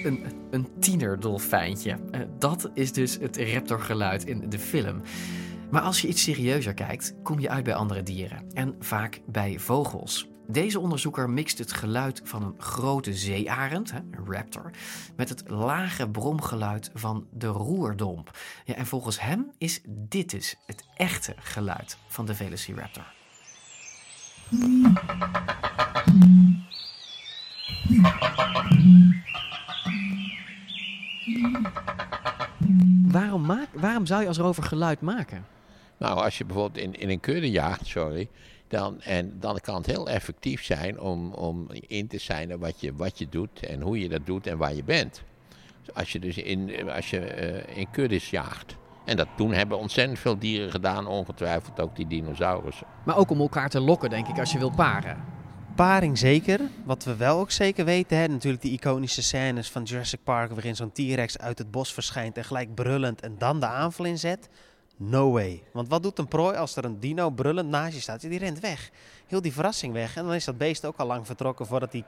Een, 0.05 0.25
een 0.51 0.67
tienerdolfijntje. 0.81 1.91
Uh, 1.91 2.21
dat 2.39 2.71
is 2.75 2.93
dus 2.93 3.19
het 3.21 3.37
raptorgeluid 3.37 4.25
in 4.25 4.51
de 4.51 4.59
film. 4.59 5.03
Maar 5.71 5.83
als 5.83 6.01
je 6.01 6.09
iets 6.09 6.23
serieuzer 6.23 6.75
kijkt, 6.75 7.15
kom 7.23 7.41
je 7.41 7.49
uit 7.49 7.65
bij 7.65 7.75
andere 7.75 8.03
dieren. 8.03 8.45
En 8.53 8.75
vaak 8.79 9.21
bij 9.27 9.59
vogels. 9.59 10.34
Deze 10.47 10.81
onderzoeker 10.81 11.31
mixt 11.31 11.59
het 11.59 11.73
geluid 11.73 12.21
van 12.25 12.43
een 12.43 12.55
grote 12.59 13.15
zeearend, 13.15 13.91
een 13.91 14.15
raptor, 14.27 14.71
met 15.17 15.29
het 15.29 15.49
lage 15.49 16.09
bromgeluid 16.09 16.91
van 16.95 17.27
de 17.33 17.47
roerdomp. 17.47 18.39
Ja, 18.65 18.75
en 18.75 18.87
volgens 18.87 19.21
hem 19.21 19.51
is 19.59 19.81
dit 19.87 20.31
dus 20.31 20.57
het 20.67 20.85
echte 20.97 21.35
geluid 21.39 21.99
van 22.07 22.27
de 22.27 22.35
Velociraptor. 22.35 23.05
Waarom, 33.03 33.47
maak, 33.47 33.69
waarom 33.73 34.07
zou 34.07 34.23
je 34.23 34.29
als 34.29 34.39
rover 34.39 34.63
geluid 34.63 35.01
maken? 35.01 35.47
Nou, 35.99 36.19
als 36.19 36.39
je 36.39 36.45
bijvoorbeeld 36.45 36.85
in, 36.85 37.01
in 37.01 37.09
een 37.09 37.21
kudde 37.21 37.51
jaagt, 37.51 37.87
sorry, 37.87 38.29
dan, 38.69 39.01
en 39.01 39.37
dan 39.41 39.61
kan 39.61 39.77
het 39.77 39.87
heel 39.87 40.09
effectief 40.09 40.65
zijn 40.65 41.01
om, 41.01 41.33
om 41.33 41.69
in 41.71 42.07
te 42.07 42.19
zijn 42.19 42.59
wat 42.59 42.81
je, 42.81 42.95
wat 42.95 43.19
je 43.19 43.29
doet 43.29 43.67
en 43.67 43.81
hoe 43.81 43.99
je 43.99 44.09
dat 44.09 44.27
doet 44.27 44.47
en 44.47 44.59
waar 44.59 44.75
je 44.75 44.85
bent. 44.85 45.23
Als 45.95 46.13
je 46.13 46.19
dus 46.19 46.37
in, 46.37 46.91
als 46.91 47.11
je, 47.11 47.65
uh, 47.69 47.77
in 47.77 47.91
kuddes 47.91 48.31
jaagt. 48.31 48.77
En 49.05 49.17
dat 49.17 49.29
toen 49.37 49.53
hebben 49.53 49.79
ontzettend 49.79 50.19
veel 50.19 50.39
dieren 50.39 50.71
gedaan, 50.71 51.07
ongetwijfeld 51.07 51.81
ook 51.81 51.97
die 51.97 52.07
dinosaurussen. 52.07 52.87
Maar 53.05 53.17
ook 53.17 53.31
om 53.31 53.41
elkaar 53.41 53.69
te 53.69 53.81
lokken, 53.81 54.11
denk 54.11 54.29
ik, 54.29 54.39
als 54.39 54.53
je 54.53 54.59
wil 54.59 54.71
paren. 54.71 55.25
Paring 55.75 56.19
zeker. 56.19 56.61
Wat 56.85 57.05
we 57.05 57.17
wel 57.17 57.39
ook 57.39 57.51
zeker 57.51 57.85
weten, 57.85 58.17
hè, 58.17 58.27
natuurlijk 58.27 58.63
die 58.63 58.73
iconische 58.73 59.23
scènes 59.23 59.71
van 59.71 59.83
Jurassic 59.83 60.21
Park... 60.25 60.51
waarin 60.51 60.77
zo'n 60.77 60.93
T-Rex 60.93 61.39
uit 61.39 61.59
het 61.59 61.71
bos 61.71 61.93
verschijnt 61.93 62.37
en 62.37 62.45
gelijk 62.45 62.75
brullend 62.75 63.21
en 63.21 63.35
dan 63.39 63.61
de 63.61 63.67
aanval 63.67 64.05
inzet... 64.05 64.49
No 64.97 65.33
way. 65.33 65.63
Want 65.73 65.89
wat 65.89 66.03
doet 66.03 66.19
een 66.19 66.29
prooi 66.29 66.57
als 66.57 66.77
er 66.77 66.85
een 66.85 67.01
dino 67.01 67.31
brullend 67.31 67.69
naast 67.69 67.95
je 67.95 68.01
staat? 68.01 68.21
Die 68.21 68.39
rent 68.39 68.61
weg. 68.61 68.91
Heel 69.27 69.41
die 69.43 69.53
verrassing 69.53 69.93
weg. 69.93 70.17
En 70.17 70.25
dan 70.25 70.35
is 70.35 70.45
dat 70.45 70.59
beest 70.59 70.85
ook 70.85 70.97
al 70.97 71.07
lang 71.07 71.27
vertrokken 71.27 71.67
voordat 71.67 71.93
die, 71.93 72.05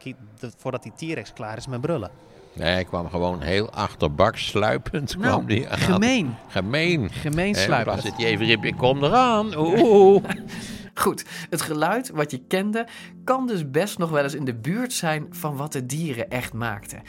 voordat 0.57 0.83
die 0.83 0.93
T-Rex 1.13 1.33
klaar 1.33 1.57
is 1.57 1.67
met 1.67 1.81
brullen. 1.81 2.11
Nee, 2.53 2.73
hij 2.73 2.85
kwam 2.85 3.09
gewoon 3.09 3.41
heel 3.41 3.71
achterbaks 3.71 4.47
sluipend. 4.47 5.17
Nou, 5.17 5.33
kwam 5.33 5.47
die 5.47 5.67
gemeen. 5.69 6.35
Gemeen. 6.49 7.11
Gemeen 7.11 7.55
sluipend. 7.55 8.03
Dan 8.03 8.05
zit 8.05 8.17
hij 8.17 8.27
even, 8.27 8.65
ik 8.65 8.77
kom 8.77 9.05
eraan. 9.05 9.57
Oeh. 9.57 10.25
Goed, 10.95 11.25
het 11.51 11.63
geluid 11.63 12.11
wat 12.11 12.31
je 12.31 12.39
kende 12.39 12.87
kan 13.25 13.47
dus 13.47 13.71
best 13.71 13.99
nog 13.99 14.11
wel 14.11 14.23
eens 14.23 14.35
in 14.35 14.45
de 14.45 14.55
buurt 14.55 14.93
zijn 14.93 15.27
van 15.31 15.57
wat 15.57 15.73
de 15.73 15.87
dieren 15.87 16.31
echt 16.31 16.53
maakten. 16.53 17.03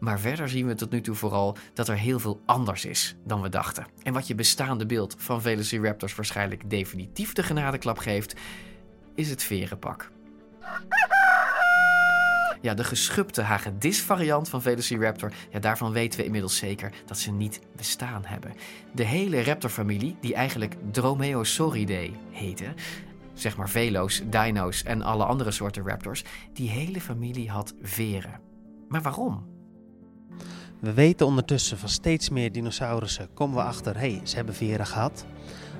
Maar 0.00 0.20
verder 0.20 0.48
zien 0.48 0.66
we 0.66 0.74
tot 0.74 0.90
nu 0.90 1.00
toe 1.00 1.14
vooral 1.14 1.56
dat 1.74 1.88
er 1.88 1.96
heel 1.96 2.18
veel 2.18 2.40
anders 2.46 2.84
is 2.84 3.16
dan 3.24 3.42
we 3.42 3.48
dachten. 3.48 3.86
En 4.02 4.12
wat 4.12 4.26
je 4.26 4.34
bestaande 4.34 4.86
beeld 4.86 5.14
van 5.18 5.42
Velociraptors 5.42 6.14
waarschijnlijk 6.14 6.70
definitief 6.70 7.32
de 7.32 7.42
genadeklap 7.42 7.98
geeft, 7.98 8.34
is 9.14 9.30
het 9.30 9.42
verenpak. 9.42 10.10
Ja, 12.62 12.74
de 12.74 12.84
geschubte 12.84 13.42
hagedis-variant 13.42 14.48
van 14.48 14.62
Velociraptor, 14.62 15.32
ja, 15.50 15.58
daarvan 15.58 15.92
weten 15.92 16.18
we 16.18 16.24
inmiddels 16.24 16.56
zeker 16.56 16.92
dat 17.06 17.18
ze 17.18 17.32
niet 17.32 17.60
bestaan 17.76 18.24
hebben. 18.24 18.54
De 18.92 19.04
hele 19.04 19.44
raptorfamilie, 19.44 20.16
die 20.20 20.34
eigenlijk 20.34 20.74
Dromaeosauridae 20.90 22.12
heette, 22.30 22.74
zeg 23.32 23.56
maar 23.56 23.68
velo's, 23.68 24.22
dino's 24.26 24.82
en 24.82 25.02
alle 25.02 25.24
andere 25.24 25.50
soorten 25.50 25.86
raptors, 25.86 26.24
die 26.52 26.70
hele 26.70 27.00
familie 27.00 27.50
had 27.50 27.74
veren. 27.82 28.40
Maar 28.88 29.02
waarom? 29.02 29.55
We 30.80 30.92
weten 30.92 31.26
ondertussen 31.26 31.78
van 31.78 31.88
steeds 31.88 32.28
meer 32.28 32.52
dinosaurussen 32.52 33.28
komen 33.34 33.56
we 33.56 33.62
achter, 33.62 33.94
hé, 33.94 34.16
hey, 34.16 34.26
ze 34.26 34.36
hebben 34.36 34.54
veren 34.54 34.86
gehad. 34.86 35.24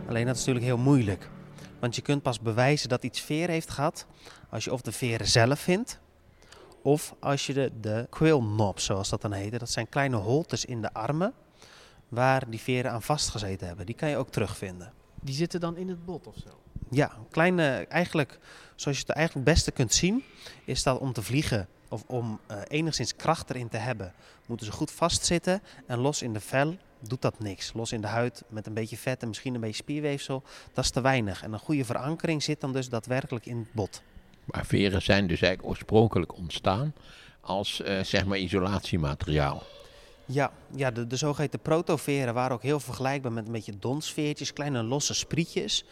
Alleen 0.08 0.26
dat 0.26 0.34
is 0.34 0.40
natuurlijk 0.40 0.66
heel 0.66 0.84
moeilijk. 0.84 1.30
Want 1.78 1.96
je 1.96 2.02
kunt 2.02 2.22
pas 2.22 2.40
bewijzen 2.40 2.88
dat 2.88 3.04
iets 3.04 3.20
veren 3.20 3.50
heeft 3.50 3.70
gehad 3.70 4.06
als 4.50 4.64
je 4.64 4.72
of 4.72 4.80
de 4.80 4.92
veren 4.92 5.26
zelf 5.26 5.60
vindt, 5.60 6.00
of 6.82 7.14
als 7.20 7.46
je 7.46 7.52
de, 7.52 7.72
de 7.80 8.06
quill 8.10 8.38
knobs, 8.38 8.84
zoals 8.84 9.08
dat 9.08 9.22
dan 9.22 9.32
heet. 9.32 9.58
Dat 9.58 9.70
zijn 9.70 9.88
kleine 9.88 10.16
holtes 10.16 10.64
in 10.64 10.82
de 10.82 10.92
armen 10.92 11.32
waar 12.08 12.50
die 12.50 12.60
veren 12.60 12.90
aan 12.90 13.02
vastgezeten 13.02 13.66
hebben. 13.66 13.86
Die 13.86 13.94
kan 13.94 14.08
je 14.08 14.16
ook 14.16 14.30
terugvinden. 14.30 14.92
Die 15.20 15.34
zitten 15.34 15.60
dan 15.60 15.76
in 15.76 15.88
het 15.88 16.04
bot 16.04 16.26
of 16.26 16.34
zo? 16.36 16.60
Ja, 16.90 17.12
kleine, 17.30 17.86
eigenlijk, 17.88 18.38
zoals 18.74 18.98
je 18.98 19.04
het 19.06 19.16
eigenlijk 19.16 19.46
het 19.46 19.54
beste 19.56 19.70
kunt 19.70 19.92
zien, 19.92 20.24
is 20.64 20.82
dat 20.82 20.98
om 20.98 21.12
te 21.12 21.22
vliegen 21.22 21.68
of 21.88 22.04
om 22.06 22.40
uh, 22.50 22.58
enigszins 22.68 23.16
kracht 23.16 23.50
erin 23.50 23.68
te 23.68 23.76
hebben, 23.76 24.12
moeten 24.46 24.66
ze 24.66 24.72
goed 24.72 24.90
vastzitten. 24.90 25.62
En 25.86 25.98
los 25.98 26.22
in 26.22 26.32
de 26.32 26.40
vel 26.40 26.76
doet 27.00 27.22
dat 27.22 27.38
niks. 27.38 27.72
Los 27.74 27.92
in 27.92 28.00
de 28.00 28.06
huid 28.06 28.42
met 28.48 28.66
een 28.66 28.74
beetje 28.74 28.96
vet 28.96 29.22
en 29.22 29.28
misschien 29.28 29.54
een 29.54 29.60
beetje 29.60 29.82
spierweefsel, 29.82 30.42
dat 30.72 30.84
is 30.84 30.90
te 30.90 31.00
weinig. 31.00 31.42
En 31.42 31.52
een 31.52 31.58
goede 31.58 31.84
verankering 31.84 32.42
zit 32.42 32.60
dan 32.60 32.72
dus 32.72 32.88
daadwerkelijk 32.88 33.46
in 33.46 33.58
het 33.58 33.72
bot. 33.72 34.02
Maar 34.44 34.66
veren 34.66 35.02
zijn 35.02 35.26
dus 35.26 35.40
eigenlijk 35.40 35.70
oorspronkelijk 35.70 36.36
ontstaan 36.36 36.94
als 37.40 37.80
uh, 37.80 38.02
zeg 38.02 38.24
maar 38.24 38.38
isolatiemateriaal. 38.38 39.62
Ja, 40.24 40.52
ja 40.74 40.90
de, 40.90 41.06
de 41.06 41.16
zogeheten 41.16 41.60
protoveren 41.60 42.34
waren 42.34 42.56
ook 42.56 42.62
heel 42.62 42.80
vergelijkbaar 42.80 43.32
met 43.32 43.46
een 43.46 43.52
beetje 43.52 43.78
donsveertjes, 43.78 44.52
kleine 44.52 44.82
losse 44.82 45.14
sprietjes. 45.14 45.84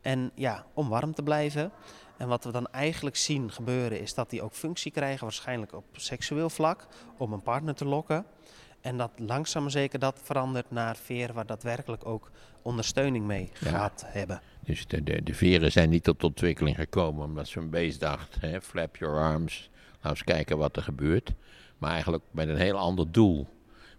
En 0.00 0.30
ja, 0.34 0.66
om 0.74 0.88
warm 0.88 1.14
te 1.14 1.22
blijven. 1.22 1.72
En 2.20 2.28
wat 2.28 2.44
we 2.44 2.52
dan 2.52 2.66
eigenlijk 2.66 3.16
zien 3.16 3.50
gebeuren 3.52 4.00
is 4.00 4.14
dat 4.14 4.30
die 4.30 4.42
ook 4.42 4.52
functie 4.52 4.90
krijgen, 4.90 5.22
waarschijnlijk 5.22 5.72
op 5.74 5.84
seksueel 5.92 6.50
vlak, 6.50 6.86
om 7.16 7.32
een 7.32 7.42
partner 7.42 7.74
te 7.74 7.84
lokken. 7.84 8.24
En 8.80 8.96
dat 8.96 9.10
langzaam 9.16 9.68
zeker 9.68 9.98
dat 9.98 10.20
verandert 10.22 10.70
naar 10.70 10.96
veren 10.96 11.34
waar 11.34 11.46
daadwerkelijk 11.46 12.06
ook 12.06 12.30
ondersteuning 12.62 13.26
mee 13.26 13.50
gaat 13.54 14.04
hebben. 14.06 14.40
Dus 14.64 14.86
de, 14.86 15.02
de, 15.02 15.22
de, 15.22 15.34
veren 15.34 15.72
zijn 15.72 15.90
niet 15.90 16.04
tot 16.04 16.24
ontwikkeling 16.24 16.76
gekomen 16.76 17.24
omdat 17.24 17.48
zo'n 17.48 17.70
beest 17.70 18.00
dacht, 18.00 18.36
hè, 18.40 18.60
flap 18.60 18.96
your 18.96 19.20
arms, 19.20 19.70
nou 20.02 20.14
eens 20.14 20.24
kijken 20.24 20.58
wat 20.58 20.76
er 20.76 20.82
gebeurt. 20.82 21.32
Maar 21.78 21.90
eigenlijk 21.90 22.24
met 22.30 22.48
een 22.48 22.56
heel 22.56 22.78
ander 22.78 23.12
doel. 23.12 23.46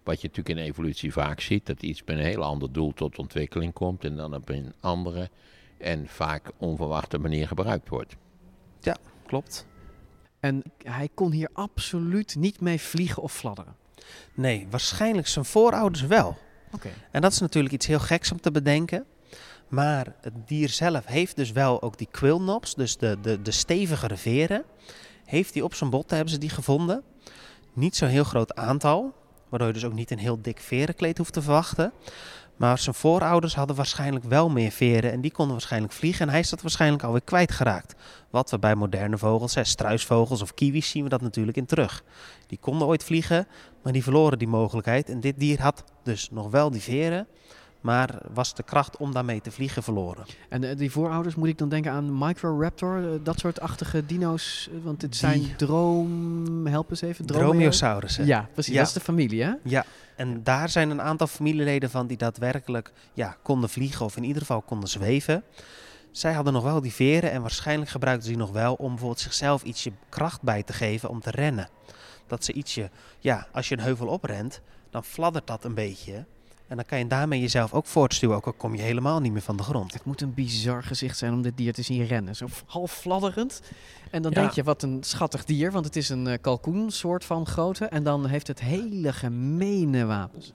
Wat 0.03 0.21
je 0.21 0.27
natuurlijk 0.27 0.59
in 0.59 0.65
evolutie 0.65 1.13
vaak 1.13 1.39
ziet, 1.39 1.65
dat 1.65 1.83
iets 1.83 2.03
met 2.05 2.17
een 2.17 2.23
heel 2.23 2.43
ander 2.43 2.71
doel 2.71 2.93
tot 2.93 3.19
ontwikkeling 3.19 3.73
komt 3.73 4.03
en 4.03 4.15
dan 4.15 4.35
op 4.35 4.49
een 4.49 4.73
andere 4.79 5.29
en 5.81 6.07
vaak 6.07 6.51
onverwachte 6.57 7.17
manier 7.17 7.47
gebruikt 7.47 7.89
wordt. 7.89 8.15
Ja, 8.79 8.97
klopt. 9.25 9.67
En 10.39 10.63
hij 10.83 11.09
kon 11.13 11.31
hier 11.31 11.49
absoluut 11.53 12.35
niet 12.35 12.61
mee 12.61 12.81
vliegen 12.81 13.23
of 13.23 13.33
fladderen. 13.33 13.75
Nee, 14.33 14.67
waarschijnlijk 14.69 15.27
zijn 15.27 15.45
voorouders 15.45 16.05
wel. 16.05 16.37
Oké. 16.71 16.89
En 17.11 17.21
dat 17.21 17.31
is 17.31 17.39
natuurlijk 17.39 17.73
iets 17.73 17.87
heel 17.87 17.99
geks 17.99 18.31
om 18.31 18.41
te 18.41 18.51
bedenken. 18.51 19.05
Maar 19.67 20.15
het 20.21 20.47
dier 20.47 20.69
zelf 20.69 21.05
heeft 21.05 21.35
dus 21.35 21.51
wel 21.51 21.81
ook 21.81 21.97
die 21.97 22.07
quillnobs, 22.11 22.75
dus 22.75 22.97
de, 22.97 23.17
de, 23.21 23.41
de 23.41 23.51
stevigere 23.51 24.17
veren. 24.17 24.63
Heeft 25.25 25.53
hij 25.53 25.63
op 25.63 25.73
zijn 25.73 25.89
botten, 25.89 26.15
hebben 26.15 26.33
ze 26.33 26.39
die 26.39 26.49
gevonden. 26.49 27.03
Niet 27.73 27.95
zo'n 27.95 28.07
heel 28.07 28.23
groot 28.23 28.55
aantal, 28.55 29.13
waardoor 29.49 29.67
je 29.67 29.73
dus 29.73 29.85
ook 29.85 29.93
niet 29.93 30.11
een 30.11 30.19
heel 30.19 30.41
dik 30.41 30.59
verenkleed 30.59 31.17
hoeft 31.17 31.33
te 31.33 31.41
verwachten. 31.41 31.91
Maar 32.61 32.77
zijn 32.77 32.95
voorouders 32.95 33.55
hadden 33.55 33.75
waarschijnlijk 33.75 34.25
wel 34.25 34.49
meer 34.49 34.71
veren 34.71 35.11
en 35.11 35.21
die 35.21 35.31
konden 35.31 35.53
waarschijnlijk 35.53 35.93
vliegen. 35.93 36.25
En 36.25 36.31
hij 36.31 36.39
is 36.39 36.49
dat 36.49 36.61
waarschijnlijk 36.61 37.03
alweer 37.03 37.21
kwijtgeraakt. 37.21 37.95
Wat 38.29 38.51
we 38.51 38.59
bij 38.59 38.75
moderne 38.75 39.17
vogels, 39.17 39.55
hè, 39.55 39.63
struisvogels 39.63 40.41
of 40.41 40.53
kiwis, 40.53 40.89
zien 40.89 41.03
we 41.03 41.09
dat 41.09 41.21
natuurlijk 41.21 41.57
in 41.57 41.65
terug. 41.65 42.03
Die 42.47 42.57
konden 42.57 42.87
ooit 42.87 43.03
vliegen, 43.03 43.47
maar 43.83 43.93
die 43.93 44.03
verloren 44.03 44.39
die 44.39 44.47
mogelijkheid. 44.47 45.09
En 45.09 45.19
dit 45.19 45.39
dier 45.39 45.61
had 45.61 45.83
dus 46.03 46.29
nog 46.31 46.49
wel 46.49 46.71
die 46.71 46.81
veren, 46.81 47.27
maar 47.81 48.15
was 48.33 48.55
de 48.55 48.63
kracht 48.63 48.97
om 48.97 49.13
daarmee 49.13 49.41
te 49.41 49.51
vliegen 49.51 49.83
verloren. 49.83 50.25
En 50.49 50.63
uh, 50.63 50.77
die 50.77 50.91
voorouders 50.91 51.35
moet 51.35 51.47
ik 51.47 51.57
dan 51.57 51.69
denken 51.69 51.91
aan 51.91 52.17
Microraptor, 52.17 53.01
uh, 53.01 53.09
dat 53.23 53.39
soort 53.39 53.59
achtige 53.59 54.05
dino's, 54.05 54.69
uh, 54.71 54.83
want 54.83 55.01
het 55.01 55.15
zijn 55.15 55.55
droom, 55.57 56.67
help 56.67 56.89
eens 56.89 57.01
even, 57.01 57.25
Dromaeosaurussen. 57.25 58.25
Ja, 58.25 58.49
precies, 58.53 58.73
ja. 58.73 58.79
dat 58.79 58.87
is 58.87 58.93
de 58.93 58.99
familie 58.99 59.43
hè? 59.43 59.51
Ja, 59.63 59.85
en 60.15 60.43
daar 60.43 60.69
zijn 60.69 60.89
een 60.89 61.01
aantal 61.01 61.27
familieleden 61.27 61.89
van 61.89 62.07
die 62.07 62.17
daadwerkelijk 62.17 62.91
ja, 63.13 63.37
konden 63.41 63.69
vliegen 63.69 64.05
of 64.05 64.17
in 64.17 64.23
ieder 64.23 64.41
geval 64.41 64.61
konden 64.61 64.89
zweven. 64.89 65.43
Zij 66.11 66.33
hadden 66.33 66.53
nog 66.53 66.63
wel 66.63 66.81
die 66.81 66.93
veren 66.93 67.31
en 67.31 67.41
waarschijnlijk 67.41 67.91
gebruikten 67.91 68.23
ze 68.23 68.29
die 68.29 68.39
nog 68.39 68.51
wel 68.51 68.73
om 68.73 68.89
bijvoorbeeld 68.89 69.19
zichzelf 69.19 69.63
ietsje 69.63 69.91
kracht 70.09 70.41
bij 70.41 70.63
te 70.63 70.73
geven 70.73 71.09
om 71.09 71.21
te 71.21 71.31
rennen. 71.31 71.69
Dat 72.27 72.45
ze 72.45 72.53
ietsje, 72.53 72.89
ja, 73.19 73.47
als 73.51 73.69
je 73.69 73.77
een 73.77 73.83
heuvel 73.83 74.07
oprent, 74.07 74.61
dan 74.89 75.03
fladdert 75.03 75.47
dat 75.47 75.63
een 75.63 75.73
beetje. 75.73 76.25
En 76.71 76.77
dan 76.77 76.85
kan 76.85 76.97
je 76.97 77.07
daarmee 77.07 77.39
jezelf 77.39 77.73
ook 77.73 77.85
voortstuwen, 77.85 78.35
ook 78.35 78.45
al 78.45 78.53
kom 78.53 78.75
je 78.75 78.81
helemaal 78.81 79.19
niet 79.19 79.31
meer 79.31 79.41
van 79.41 79.57
de 79.57 79.63
grond. 79.63 79.93
Het 79.93 80.03
moet 80.03 80.21
een 80.21 80.33
bizar 80.33 80.83
gezicht 80.83 81.17
zijn 81.17 81.33
om 81.33 81.41
dit 81.41 81.57
dier 81.57 81.73
te 81.73 81.81
zien 81.81 82.05
rennen. 82.05 82.35
Zo 82.35 82.47
half 82.65 82.91
fladderend. 82.91 83.61
En 84.11 84.21
dan 84.21 84.31
denk 84.31 84.51
je, 84.51 84.63
wat 84.63 84.83
een 84.83 85.03
schattig 85.03 85.45
dier, 85.45 85.71
want 85.71 85.85
het 85.85 85.95
is 85.95 86.09
een 86.09 86.27
uh, 86.27 86.33
kalkoen 86.41 86.91
soort 86.91 87.25
van 87.25 87.45
grootte. 87.45 87.85
En 87.85 88.03
dan 88.03 88.25
heeft 88.25 88.47
het 88.47 88.59
hele 88.59 89.13
gemene 89.13 90.05
wapens. 90.05 90.53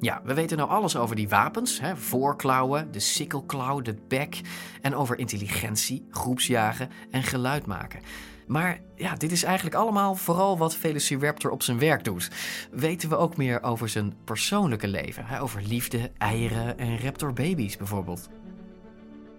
Ja, 0.00 0.20
we 0.24 0.34
weten 0.34 0.56
nou 0.56 0.70
alles 0.70 0.96
over 0.96 1.16
die 1.16 1.28
wapens. 1.28 1.80
Hè? 1.80 1.96
Voorklauwen, 1.96 2.92
de 2.92 3.00
sikkelklauw, 3.00 3.80
de 3.80 3.96
bek. 4.08 4.40
En 4.80 4.94
over 4.94 5.18
intelligentie, 5.18 6.06
groepsjagen 6.10 6.90
en 7.10 7.22
geluid 7.22 7.66
maken. 7.66 8.00
Maar 8.46 8.80
ja, 8.94 9.14
dit 9.14 9.32
is 9.32 9.42
eigenlijk 9.42 9.76
allemaal 9.76 10.14
vooral 10.14 10.58
wat 10.58 10.74
Velociraptor 10.74 11.50
op 11.50 11.62
zijn 11.62 11.78
werk 11.78 12.04
doet. 12.04 12.30
Weten 12.70 13.08
we 13.08 13.16
ook 13.16 13.36
meer 13.36 13.62
over 13.62 13.88
zijn 13.88 14.14
persoonlijke 14.24 14.88
leven? 14.88 15.26
Hè? 15.26 15.40
Over 15.40 15.62
liefde, 15.62 16.10
eieren 16.18 16.78
en 16.78 16.98
raptorbabies 16.98 17.76
bijvoorbeeld. 17.76 18.28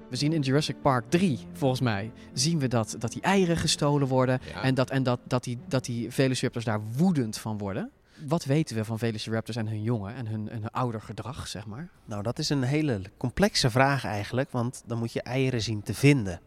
We 0.09 0.15
zien 0.15 0.33
in 0.33 0.41
Jurassic 0.41 0.81
Park 0.81 1.09
3, 1.09 1.39
volgens 1.53 1.81
mij, 1.81 2.11
zien 2.33 2.59
we 2.59 2.67
dat, 2.67 2.95
dat 2.99 3.11
die 3.11 3.21
eieren 3.21 3.57
gestolen 3.57 4.07
worden. 4.07 4.39
En, 4.61 4.75
dat, 4.75 4.89
en 4.89 5.03
dat, 5.03 5.19
dat, 5.23 5.43
die, 5.43 5.57
dat 5.67 5.85
die 5.85 6.11
Velociraptors 6.11 6.65
daar 6.65 6.81
woedend 6.97 7.37
van 7.37 7.57
worden. 7.57 7.91
Wat 8.27 8.45
weten 8.45 8.75
we 8.75 8.85
van 8.85 8.99
Velociraptors 8.99 9.57
en 9.57 9.67
hun 9.67 9.81
jongen 9.81 10.15
en 10.15 10.27
hun, 10.27 10.47
hun 10.51 10.71
ouder 10.71 11.01
gedrag, 11.01 11.47
zeg 11.47 11.65
maar? 11.65 11.89
Nou, 12.05 12.23
dat 12.23 12.39
is 12.39 12.49
een 12.49 12.63
hele 12.63 13.01
complexe 13.17 13.69
vraag 13.69 14.05
eigenlijk, 14.05 14.51
want 14.51 14.83
dan 14.85 14.97
moet 14.97 15.13
je 15.13 15.21
eieren 15.21 15.61
zien 15.61 15.83
te 15.83 15.93
vinden. 15.93 16.41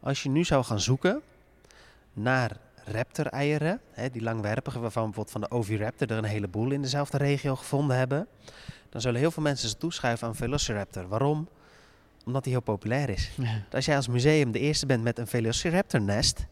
Als 0.00 0.22
je 0.22 0.28
nu 0.28 0.44
zou 0.44 0.64
gaan 0.64 0.80
zoeken 0.80 1.22
naar 2.12 2.56
raptor-eieren, 2.84 3.80
die 4.12 4.22
langwerpige, 4.22 4.78
waarvan 4.78 5.04
bijvoorbeeld 5.04 5.32
van 5.32 5.40
de 5.40 5.50
Oviraptor 5.50 6.10
er 6.10 6.16
een 6.16 6.24
heleboel 6.24 6.70
in 6.70 6.82
dezelfde 6.82 7.16
regio 7.16 7.56
gevonden 7.56 7.96
hebben, 7.96 8.26
dan 8.88 9.00
zullen 9.00 9.20
heel 9.20 9.30
veel 9.30 9.42
mensen 9.42 9.68
ze 9.68 9.76
toeschuiven 9.76 10.28
aan 10.28 10.34
Velociraptor. 10.34 11.08
Waarom? 11.08 11.48
Omdat 12.24 12.44
hij 12.44 12.52
heel 12.52 12.62
populair 12.62 13.08
is. 13.08 13.30
Als 13.72 13.84
jij 13.84 13.96
als 13.96 14.08
museum 14.08 14.52
de 14.52 14.58
eerste 14.58 14.86
bent 14.86 15.02
met 15.02 15.18
een 15.18 15.26
Velociraptor-nest, 15.26 16.46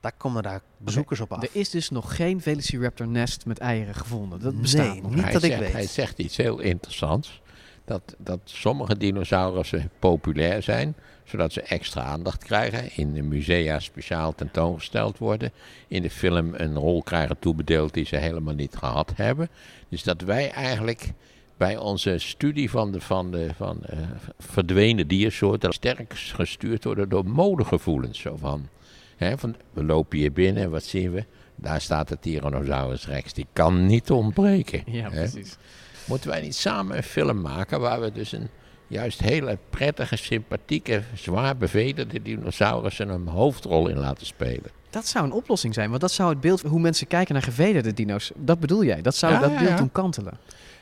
daar 0.00 0.12
komen 0.16 0.42
daar 0.42 0.60
bezoekers 0.76 1.20
op 1.20 1.32
af. 1.32 1.42
Er 1.42 1.48
is 1.52 1.70
dus 1.70 1.90
nog 1.90 2.16
geen 2.16 2.40
Velociraptor-nest 2.40 3.46
met 3.46 3.58
eieren 3.58 3.94
gevonden. 3.94 4.40
Dat 4.40 4.60
bestaat 4.60 4.92
nee, 4.92 5.02
nog 5.02 5.14
niet 5.14 5.24
hij 5.24 5.32
dat 5.32 5.42
ik 5.42 5.56
weet. 5.56 5.72
Hij 5.72 5.86
zegt 5.86 6.18
iets 6.18 6.36
heel 6.36 6.58
interessants. 6.58 7.40
Dat, 7.84 8.14
dat 8.18 8.40
sommige 8.44 8.96
dinosaurussen 8.96 9.90
populair 9.98 10.62
zijn, 10.62 10.94
zodat 11.28 11.52
ze 11.52 11.60
extra 11.62 12.02
aandacht 12.02 12.44
krijgen. 12.44 12.90
In 12.94 13.12
de 13.12 13.22
musea 13.22 13.78
speciaal 13.80 14.34
tentoongesteld 14.34 15.18
worden. 15.18 15.52
In 15.88 16.02
de 16.02 16.10
film 16.10 16.54
een 16.54 16.74
rol 16.74 17.02
krijgen 17.02 17.38
toebedeeld 17.38 17.94
die 17.94 18.06
ze 18.06 18.16
helemaal 18.16 18.54
niet 18.54 18.76
gehad 18.76 19.12
hebben. 19.14 19.48
Dus 19.88 20.02
dat 20.02 20.20
wij 20.20 20.50
eigenlijk 20.50 21.12
bij 21.56 21.76
onze 21.76 22.18
studie 22.18 22.70
van 22.70 22.92
de, 22.92 23.00
van 23.00 23.30
de 23.30 23.48
van, 23.56 23.80
uh, 23.90 23.98
verdwenen 24.38 25.08
diersoorten 25.08 25.72
sterk 25.72 26.14
gestuurd 26.14 26.84
worden 26.84 27.08
door 27.08 27.26
modegevoelens. 27.26 28.20
Zo 28.20 28.36
van, 28.36 28.68
hè, 29.16 29.38
van, 29.38 29.56
we 29.72 29.84
lopen 29.84 30.18
hier 30.18 30.32
binnen 30.32 30.62
en 30.62 30.70
wat 30.70 30.84
zien 30.84 31.12
we? 31.12 31.24
Daar 31.54 31.80
staat 31.80 32.08
de 32.08 32.18
Tyrannosaurus 32.18 33.06
rex. 33.06 33.32
Die 33.32 33.46
kan 33.52 33.86
niet 33.86 34.10
ontbreken. 34.10 34.82
Ja, 34.86 35.10
hè? 35.10 35.18
precies. 35.18 35.56
Moeten 36.04 36.30
wij 36.30 36.40
niet 36.40 36.54
samen 36.54 36.96
een 36.96 37.02
film 37.02 37.40
maken 37.40 37.80
waar 37.80 38.00
we 38.00 38.12
dus 38.12 38.32
een 38.32 38.48
juist 38.88 39.20
hele 39.20 39.58
prettige, 39.70 40.16
sympathieke, 40.16 41.02
zwaar 41.14 41.56
bevederde 41.56 42.22
dinosaurus 42.22 42.98
een 42.98 43.26
hoofdrol 43.28 43.88
in 43.88 43.98
laten 43.98 44.26
spelen? 44.26 44.70
Dat 44.90 45.06
zou 45.06 45.24
een 45.24 45.32
oplossing 45.32 45.74
zijn, 45.74 45.88
want 45.88 46.00
dat 46.00 46.12
zou 46.12 46.30
het 46.30 46.40
beeld 46.40 46.60
hoe 46.62 46.80
mensen 46.80 47.06
kijken 47.06 47.34
naar 47.34 47.42
gevederde 47.42 47.92
dino's. 47.94 48.30
Dat 48.36 48.60
bedoel 48.60 48.84
jij? 48.84 49.02
Dat 49.02 49.14
zou 49.16 49.32
Ja, 49.32 49.40
dat 49.40 49.50
ja, 49.50 49.56
beeld 49.58 49.70
ja. 49.70 49.76
doen 49.76 49.92
kantelen. 49.92 50.38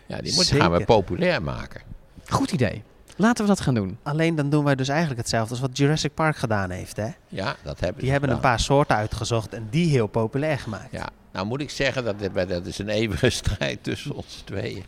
Ja, 0.06 0.18
die 0.20 0.34
moeten 0.34 0.60
gaan 0.60 0.72
we 0.72 0.84
populair 0.84 1.42
maken. 1.42 1.80
Goed 2.28 2.52
idee. 2.52 2.82
Laten 3.16 3.42
we 3.44 3.50
dat 3.50 3.60
gaan 3.60 3.74
doen. 3.74 3.98
Alleen 4.02 4.34
dan 4.34 4.50
doen 4.50 4.64
wij 4.64 4.74
dus 4.74 4.88
eigenlijk 4.88 5.20
hetzelfde 5.20 5.50
als 5.50 5.60
wat 5.60 5.76
Jurassic 5.78 6.14
Park 6.14 6.36
gedaan 6.36 6.70
heeft. 6.70 6.96
Hè? 6.96 7.08
Ja, 7.28 7.56
dat 7.62 7.80
hebben 7.80 8.02
Die 8.02 8.10
hebben 8.10 8.30
een 8.30 8.40
paar 8.40 8.60
soorten 8.60 8.96
uitgezocht 8.96 9.52
en 9.54 9.66
die 9.70 9.90
heel 9.90 10.06
populair 10.06 10.58
gemaakt. 10.58 10.88
Ja, 10.92 11.08
nou 11.32 11.46
moet 11.46 11.60
ik 11.60 11.70
zeggen 11.70 12.04
dat 12.04 12.18
dit- 12.18 12.48
dat 12.48 12.66
is 12.66 12.78
een 12.78 12.88
eeuwige 12.88 13.30
strijd 13.40 13.82
tussen 13.82 14.14
ons 14.14 14.42
tweeën. 14.44 14.84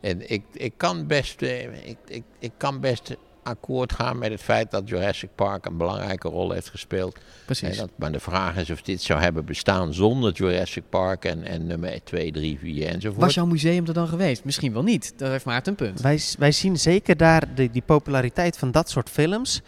En 0.00 0.30
ik, 0.30 0.42
ik, 0.52 0.72
kan 0.76 1.06
best, 1.06 1.42
eh, 1.42 1.88
ik, 1.88 1.96
ik, 2.06 2.22
ik 2.38 2.52
kan 2.56 2.80
best 2.80 3.16
akkoord 3.42 3.92
gaan 3.92 4.18
met 4.18 4.30
het 4.30 4.42
feit 4.42 4.70
dat 4.70 4.88
Jurassic 4.88 5.30
Park 5.34 5.66
een 5.66 5.76
belangrijke 5.76 6.28
rol 6.28 6.50
heeft 6.50 6.68
gespeeld. 6.68 7.18
Precies. 7.44 7.76
Dat, 7.76 7.90
maar 7.96 8.12
de 8.12 8.20
vraag 8.20 8.56
is 8.56 8.70
of 8.70 8.82
dit 8.82 9.02
zou 9.02 9.20
hebben 9.20 9.44
bestaan 9.44 9.94
zonder 9.94 10.32
Jurassic 10.32 10.82
Park 10.88 11.24
en, 11.24 11.44
en 11.44 11.66
nummer 11.66 12.04
2, 12.04 12.32
3, 12.32 12.58
4 12.58 12.86
enzovoort. 12.86 13.20
Was 13.20 13.34
jouw 13.34 13.46
museum 13.46 13.86
er 13.86 13.94
dan 13.94 14.08
geweest? 14.08 14.44
Misschien 14.44 14.72
wel 14.72 14.82
niet. 14.82 15.12
Daar 15.16 15.30
heeft 15.30 15.44
Maarten 15.44 15.72
een 15.72 15.86
punt. 15.86 16.00
Wij, 16.00 16.20
wij 16.38 16.52
zien 16.52 16.78
zeker 16.78 17.16
daar 17.16 17.54
de, 17.54 17.70
die 17.70 17.82
populariteit 17.82 18.58
van 18.58 18.70
dat 18.70 18.90
soort 18.90 19.10
films. 19.10 19.62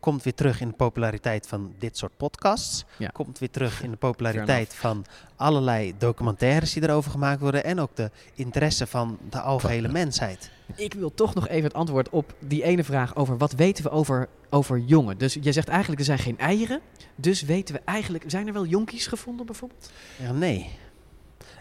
Komt 0.00 0.22
weer 0.22 0.34
terug 0.34 0.60
in 0.60 0.68
de 0.68 0.74
populariteit 0.74 1.46
van 1.46 1.74
dit 1.78 1.98
soort 1.98 2.16
podcasts. 2.16 2.84
Ja. 2.96 3.08
Komt 3.08 3.38
weer 3.38 3.50
terug 3.50 3.82
in 3.82 3.90
de 3.90 3.96
populariteit 3.96 4.74
van 4.74 5.04
allerlei 5.36 5.94
documentaires 5.98 6.72
die 6.72 6.82
erover 6.82 7.10
gemaakt 7.10 7.40
worden. 7.40 7.64
En 7.64 7.80
ook 7.80 7.96
de 7.96 8.10
interesse 8.34 8.86
van 8.86 9.18
de 9.30 9.40
algehele 9.40 9.88
mensheid. 9.88 10.50
Ik 10.74 10.94
wil 10.94 11.14
toch 11.14 11.34
nog 11.34 11.48
even 11.48 11.64
het 11.64 11.74
antwoord 11.74 12.08
op 12.08 12.34
die 12.38 12.62
ene 12.62 12.84
vraag 12.84 13.16
over 13.16 13.38
wat 13.38 13.52
weten 13.52 13.84
we 13.84 13.90
over, 13.90 14.28
over 14.50 14.78
jongen. 14.78 15.18
Dus 15.18 15.36
jij 15.40 15.52
zegt 15.52 15.68
eigenlijk 15.68 16.00
er 16.00 16.06
zijn 16.06 16.18
geen 16.18 16.38
eieren. 16.38 16.80
Dus 17.14 17.42
weten 17.42 17.74
we 17.74 17.80
eigenlijk, 17.84 18.24
zijn 18.26 18.46
er 18.46 18.52
wel 18.52 18.66
jonkies 18.66 19.06
gevonden 19.06 19.46
bijvoorbeeld? 19.46 19.90
Ja, 20.16 20.32
nee. 20.32 20.70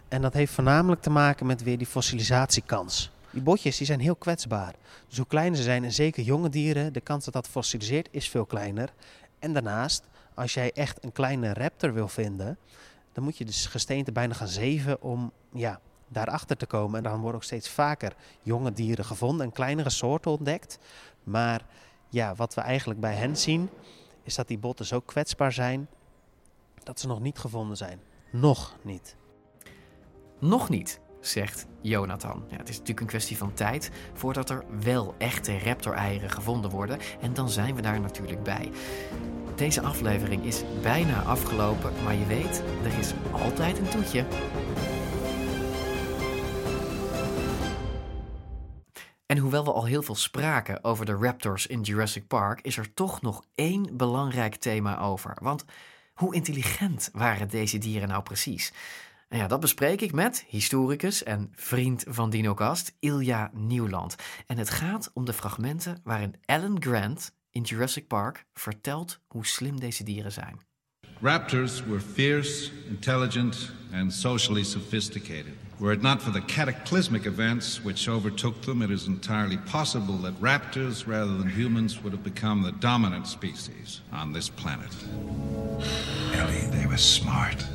En 0.08 0.22
dat 0.22 0.34
heeft 0.34 0.54
voornamelijk 0.54 1.02
te 1.02 1.10
maken 1.10 1.46
met 1.46 1.64
weer 1.64 1.78
die 1.78 1.88
fossilisatiekans. 1.88 3.12
Die 3.34 3.42
botjes 3.42 3.78
die 3.78 3.86
zijn 3.86 4.00
heel 4.00 4.16
kwetsbaar. 4.16 4.76
Dus 5.08 5.18
hoe 5.18 5.28
kleiner 5.28 5.58
ze 5.58 5.64
zijn, 5.64 5.84
en 5.84 5.92
zeker 5.92 6.24
jonge 6.24 6.50
dieren, 6.50 6.94
de 6.94 7.02
kans 7.02 7.26
dat 7.26 7.34
dat 7.34 7.48
fossiliseert 7.48 8.08
is 8.12 8.30
veel 8.30 8.46
kleiner. 8.46 8.94
En 9.40 9.54
daarnaast, 9.54 10.04
als 10.34 10.54
jij 10.54 10.72
echt 10.72 11.04
een 11.04 11.12
kleine 11.12 11.54
raptor 11.54 11.94
wil 11.94 12.08
vinden, 12.08 12.58
dan 13.12 13.24
moet 13.24 13.38
je 13.38 13.46
dus 13.46 13.66
gesteente 13.66 14.12
bijna 14.12 14.34
gaan 14.34 14.48
zeven 14.48 15.02
om 15.02 15.32
ja, 15.54 15.80
daarachter 16.08 16.58
te 16.58 16.66
komen. 16.66 16.98
En 16.98 17.04
dan 17.04 17.20
worden 17.20 17.36
ook 17.36 17.44
steeds 17.44 17.70
vaker 17.70 18.16
jonge 18.42 18.74
dieren 18.74 19.06
gevonden 19.06 19.46
en 19.46 19.52
kleinere 19.52 19.90
soorten 19.90 20.32
ontdekt. 20.32 20.78
Maar 21.24 21.66
ja, 22.10 22.36
wat 22.36 22.54
we 22.54 22.62
eigenlijk 22.62 23.00
bij 23.00 23.16
hen 23.16 23.38
zien, 23.38 23.70
is 24.24 24.36
dat 24.36 24.48
die 24.48 24.58
botten 24.58 24.86
zo 24.86 25.00
kwetsbaar 25.00 25.52
zijn 25.52 25.88
dat 26.84 27.00
ze 27.00 27.08
nog 27.08 27.20
niet 27.20 27.38
gevonden 27.38 27.78
zijn. 27.78 28.00
Nog 28.32 28.78
niet. 28.82 29.16
Nog 30.40 30.70
niet, 30.70 31.00
zegt 31.26 31.66
Jonathan. 31.82 32.46
Ja, 32.50 32.58
het 32.58 32.70
is 32.70 32.74
natuurlijk 32.74 33.00
een 33.00 33.08
kwestie 33.08 33.38
van 33.38 33.54
tijd 33.54 33.92
voordat 34.14 34.50
er 34.50 34.64
wel 34.80 35.16
echte 35.18 35.60
raptor-eieren 35.60 36.30
gevonden 36.30 36.72
worden. 36.72 37.00
En 37.22 37.34
dan 37.34 37.50
zijn 37.50 37.76
we 37.76 37.82
daar 37.82 38.00
natuurlijk 38.00 38.44
bij. 38.44 38.72
Deze 39.56 39.82
aflevering 39.82 40.44
is 40.44 40.64
bijna 40.82 41.22
afgelopen, 41.22 41.94
maar 42.04 42.16
je 42.16 42.26
weet, 42.26 42.64
er 42.84 43.00
is 43.00 43.14
altijd 43.32 43.78
een 43.78 43.90
toetje. 43.90 44.26
En 49.26 49.38
hoewel 49.38 49.64
we 49.64 49.72
al 49.72 49.86
heel 49.86 50.02
veel 50.04 50.16
spraken 50.16 50.84
over 50.84 51.06
de 51.06 51.14
raptors 51.14 51.68
in 51.68 51.82
Jurassic 51.82 52.28
Park, 52.28 52.62
is 52.62 52.78
er 52.78 52.94
toch 52.94 53.22
nog 53.22 53.44
één 53.56 53.98
belangrijk 53.98 54.56
thema 54.56 55.00
over. 55.00 55.38
Want 55.42 55.66
hoe 56.14 56.36
intelligent 56.36 57.10
waren 57.14 57.50
deze 57.50 57.78
dieren 57.78 58.08
nou 58.08 58.24
precies? 58.24 58.74
En 59.34 59.40
ja, 59.40 59.48
dat 59.48 59.60
bespreek 59.60 60.02
ik 60.02 60.12
met 60.12 60.46
historicus 60.48 61.24
en 61.24 61.52
vriend 61.56 62.04
van 62.08 62.30
DinoCast, 62.30 62.96
Ilja 63.00 63.52
Nieuwland. 63.54 64.16
En 64.48 64.58
het 64.58 64.70
gaat 64.70 65.12
om 65.14 65.26
de 65.26 65.34
fragmenten 65.34 66.00
waarin 66.04 66.36
Alan 66.46 66.78
Grant 66.80 67.34
in 67.50 67.62
Jurassic 67.62 68.08
Park 68.08 68.46
vertelt 68.54 69.20
hoe 69.28 69.46
slim 69.46 69.80
deze 69.80 70.04
dieren 70.04 70.32
zijn. 70.32 70.60
Raptors 71.22 71.84
were 71.84 72.00
fierce, 72.00 72.72
intelligent, 72.90 73.72
and 73.94 74.14
socially 74.14 74.64
sophisticated. 74.64 75.54
Were 75.78 75.94
it 75.94 76.02
not 76.02 76.22
for 76.22 76.32
the 76.32 76.46
cataclysmic 76.46 77.26
events 77.26 77.82
which 77.82 78.10
overtook 78.10 78.62
them, 78.62 78.82
it 78.82 78.90
is 78.90 79.06
entirely 79.06 79.60
possible 79.72 80.22
that 80.22 80.34
raptors, 80.42 81.06
rather 81.06 81.38
than 81.38 81.50
humans, 81.50 82.02
would 82.02 82.14
have 82.14 82.24
become 82.34 82.64
the 82.64 82.78
dominant 82.80 83.28
species 83.28 84.02
on 84.12 84.34
this 84.34 84.50
planet. 84.50 84.96
Ellie, 86.34 86.70
they 86.72 86.86
were 86.86 86.98
smart. 86.98 87.66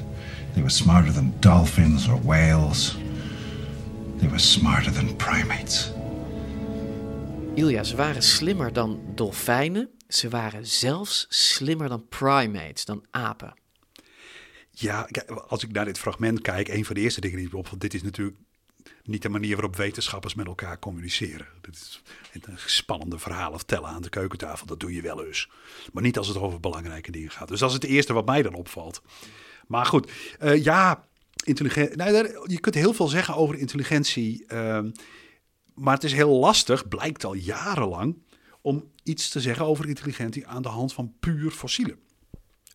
They 0.53 0.63
were 0.63 0.71
smarter 0.71 1.13
than 1.13 1.35
dolphins 1.39 2.09
or 2.09 2.21
whales. 2.23 2.97
They 4.19 4.29
were 4.29 4.39
smarter 4.39 4.93
than 4.93 5.17
primates. 5.17 5.93
Ilja, 7.55 7.85
ze 7.85 7.97
waren 7.97 8.23
slimmer 8.23 8.73
dan 8.73 9.01
dolfijnen. 9.15 9.91
Ze 10.09 10.29
waren 10.29 10.67
zelfs 10.67 11.27
slimmer 11.29 11.89
dan 11.89 12.09
primates, 12.09 12.85
dan 12.85 13.05
apen. 13.11 13.55
Ja, 14.71 15.09
als 15.49 15.65
ik 15.65 15.73
naar 15.73 15.85
dit 15.85 15.99
fragment 15.99 16.41
kijk, 16.41 16.69
een 16.69 16.85
van 16.85 16.95
de 16.95 17.01
eerste 17.01 17.21
dingen 17.21 17.37
die 17.37 17.47
ik 17.47 17.55
opvalt, 17.55 17.81
dit 17.81 17.95
is 17.95 18.03
natuurlijk 18.03 18.37
niet 19.03 19.23
de 19.23 19.29
manier 19.29 19.55
waarop 19.55 19.77
wetenschappers 19.77 20.35
met 20.35 20.47
elkaar 20.47 20.79
communiceren. 20.79 21.47
Dit 21.61 21.75
is 21.75 22.03
een 22.33 22.59
spannende 22.67 23.19
verhalen 23.19 23.59
vertellen 23.59 23.89
aan 23.89 24.03
de 24.03 24.09
keukentafel, 24.09 24.67
dat 24.67 24.81
doe 24.81 24.93
je 24.93 25.03
wel 25.03 25.25
eens. 25.25 25.51
Maar 25.93 26.03
niet 26.03 26.19
als 26.19 26.29
het 26.29 26.37
over 26.37 26.61
belangrijke 26.61 27.11
dingen 27.11 27.31
gaat. 27.31 27.49
Dus 27.49 27.61
dat 27.61 27.69
is 27.69 27.75
het 27.75 27.85
eerste 27.85 28.13
wat 28.13 28.27
mij 28.27 28.43
dan 28.43 28.55
opvalt. 28.55 29.03
Maar 29.69 29.87
goed, 29.87 30.11
uh, 30.43 30.65
ja, 30.65 31.09
intelligent. 31.45 31.97
Nou, 31.97 32.43
je 32.47 32.61
kunt 32.61 32.75
heel 32.75 32.93
veel 32.93 33.09
zeggen 33.09 33.35
over 33.35 33.59
intelligentie. 33.59 34.45
Uh, 34.53 34.81
maar 35.75 35.95
het 35.95 36.05
is 36.05 36.13
heel 36.13 36.39
lastig, 36.39 36.89
blijkt 36.89 37.25
al 37.25 37.35
jarenlang, 37.35 38.23
om 38.61 38.91
iets 39.03 39.29
te 39.29 39.41
zeggen 39.41 39.67
over 39.67 39.89
intelligentie 39.89 40.47
aan 40.47 40.63
de 40.63 40.69
hand 40.69 40.93
van 40.93 41.15
puur 41.21 41.51
fossielen. 41.51 41.99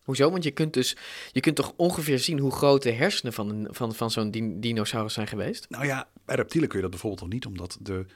Hoezo? 0.04 0.30
Want 0.30 0.44
je 0.44 0.50
kunt 0.50 0.72
dus, 0.72 0.96
je 1.32 1.40
kunt 1.40 1.56
toch 1.56 1.72
ongeveer 1.76 2.18
zien 2.18 2.38
hoe 2.38 2.52
groot 2.52 2.82
de 2.82 2.92
hersenen 2.92 3.32
van, 3.32 3.68
van, 3.70 3.94
van 3.94 4.10
zo'n 4.10 4.30
dinosaurus 4.60 5.14
zijn 5.14 5.26
geweest? 5.26 5.66
Nou 5.68 5.86
ja, 5.86 6.08
bij 6.24 6.36
reptielen 6.36 6.68
kun 6.68 6.76
je 6.76 6.82
dat 6.82 6.92
bijvoorbeeld 6.92 7.22
nog 7.22 7.32
niet, 7.32 7.46
omdat 7.46 7.78
de 7.80 8.06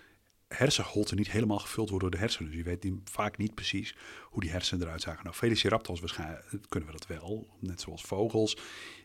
hersenholten 0.48 1.16
niet 1.16 1.30
helemaal 1.30 1.58
gevuld 1.58 1.90
worden 1.90 2.10
door 2.10 2.18
de 2.18 2.24
hersenen. 2.26 2.50
Dus 2.50 2.60
je 2.60 2.64
weet 2.64 2.82
niet, 2.82 2.94
vaak 3.04 3.36
niet 3.36 3.54
precies 3.54 3.96
hoe 4.24 4.40
die 4.40 4.50
hersenen 4.50 4.86
eruit 4.86 5.02
zagen. 5.02 5.24
Nou, 5.24 5.36
Velociraptors 5.36 6.00
waarschijnlijk 6.00 6.46
kunnen 6.68 6.88
we 6.88 6.96
dat 6.98 7.06
wel, 7.06 7.48
net 7.58 7.80
zoals 7.80 8.02
vogels. 8.02 8.56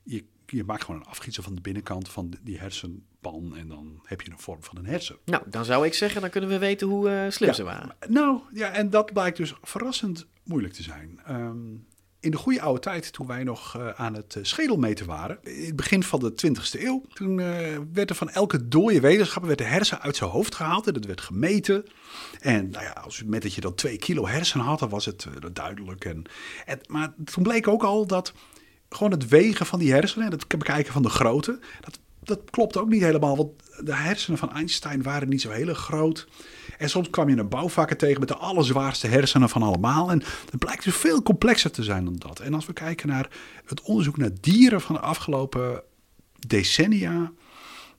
Je, 0.03 0.23
je 0.45 0.63
maakt 0.63 0.83
gewoon 0.83 0.99
een 0.99 1.07
afgietsel 1.07 1.43
van 1.43 1.55
de 1.55 1.61
binnenkant 1.61 2.09
van 2.09 2.33
die 2.41 2.59
hersenpan 2.59 3.55
en 3.55 3.67
dan 3.67 4.01
heb 4.03 4.21
je 4.21 4.31
een 4.31 4.39
vorm 4.39 4.63
van 4.63 4.77
een 4.77 4.85
hersen. 4.85 5.17
Nou, 5.25 5.43
dan 5.49 5.65
zou 5.65 5.85
ik 5.85 5.93
zeggen, 5.93 6.21
dan 6.21 6.29
kunnen 6.29 6.49
we 6.49 6.57
weten 6.57 6.87
hoe 6.87 7.09
uh, 7.09 7.29
slim 7.29 7.53
ze 7.53 7.63
waren. 7.63 7.95
Nou, 8.07 8.41
ja, 8.53 8.71
en 8.71 8.89
dat 8.89 9.13
blijkt 9.13 9.37
dus 9.37 9.53
verrassend 9.61 10.27
moeilijk 10.43 10.73
te 10.73 10.83
zijn. 10.83 11.19
Ehm, 11.25 11.57
in 12.23 12.31
de 12.31 12.37
goede 12.37 12.61
oude 12.61 12.79
tijd, 12.79 13.13
toen 13.13 13.27
wij 13.27 13.43
nog 13.43 13.77
uh, 13.77 13.89
aan 13.89 14.13
het 14.13 14.35
uh, 14.35 14.43
schedelmeten 14.43 15.05
waren, 15.05 15.37
in 15.43 15.65
het 15.65 15.75
begin 15.75 16.03
van 16.03 16.19
de 16.19 16.31
20e 16.47 16.81
eeuw, 16.81 17.03
toen 17.13 17.37
uh, 17.37 17.45
werd 17.93 18.09
er 18.09 18.15
van 18.15 18.29
elke 18.29 18.67
dode 18.67 18.99
wetenschapper 18.99 19.47
werd 19.47 19.59
de 19.59 19.65
hersen 19.65 20.01
uit 20.01 20.15
zijn 20.15 20.29
hoofd 20.29 20.55
gehaald 20.55 20.87
en 20.87 20.93
dat 20.93 21.05
werd 21.05 21.21
gemeten. 21.21 21.85
En 22.39 22.69
nou 22.69 22.83
ja, 22.83 22.91
als, 22.91 23.23
met 23.23 23.41
dat 23.41 23.53
je 23.53 23.61
dan 23.61 23.75
twee 23.75 23.97
kilo 23.97 24.27
hersenen 24.27 24.65
had, 24.65 24.79
dan 24.79 24.89
was 24.89 25.05
het 25.05 25.27
duidelijk. 25.53 26.05
En, 26.05 26.23
en, 26.65 26.79
maar 26.87 27.13
toen 27.25 27.43
bleek 27.43 27.67
ook 27.67 27.83
al 27.83 28.07
dat 28.07 28.33
gewoon 28.89 29.11
het 29.11 29.27
wegen 29.27 29.65
van 29.65 29.79
die 29.79 29.91
hersenen, 29.91 30.31
het 30.31 30.47
bekijken 30.47 30.93
van 30.93 31.01
de 31.01 31.09
grootte, 31.09 31.59
dat, 31.81 31.99
dat 32.23 32.39
klopt 32.49 32.77
ook 32.77 32.89
niet 32.89 33.01
helemaal. 33.01 33.37
Want 33.37 33.51
de 33.85 33.95
hersenen 33.95 34.39
van 34.39 34.51
Einstein 34.53 35.03
waren 35.03 35.29
niet 35.29 35.41
zo 35.41 35.49
heel 35.49 35.73
groot. 35.73 36.27
En 36.77 36.89
soms 36.89 37.09
kwam 37.09 37.29
je 37.29 37.37
een 37.37 37.49
bouwvakker 37.49 37.97
tegen 37.97 38.19
met 38.19 38.29
de 38.29 38.35
allerzwaarste 38.35 39.07
hersenen 39.07 39.49
van 39.49 39.63
allemaal. 39.63 40.11
En 40.11 40.23
het 40.49 40.59
blijkt 40.59 40.83
dus 40.83 40.95
veel 40.95 41.21
complexer 41.21 41.71
te 41.71 41.83
zijn 41.83 42.05
dan 42.05 42.15
dat. 42.17 42.39
En 42.39 42.53
als 42.53 42.65
we 42.65 42.73
kijken 42.73 43.07
naar 43.07 43.29
het 43.65 43.81
onderzoek 43.81 44.17
naar 44.17 44.31
dieren 44.41 44.81
van 44.81 44.95
de 44.95 45.01
afgelopen 45.01 45.83
decennia. 46.47 47.31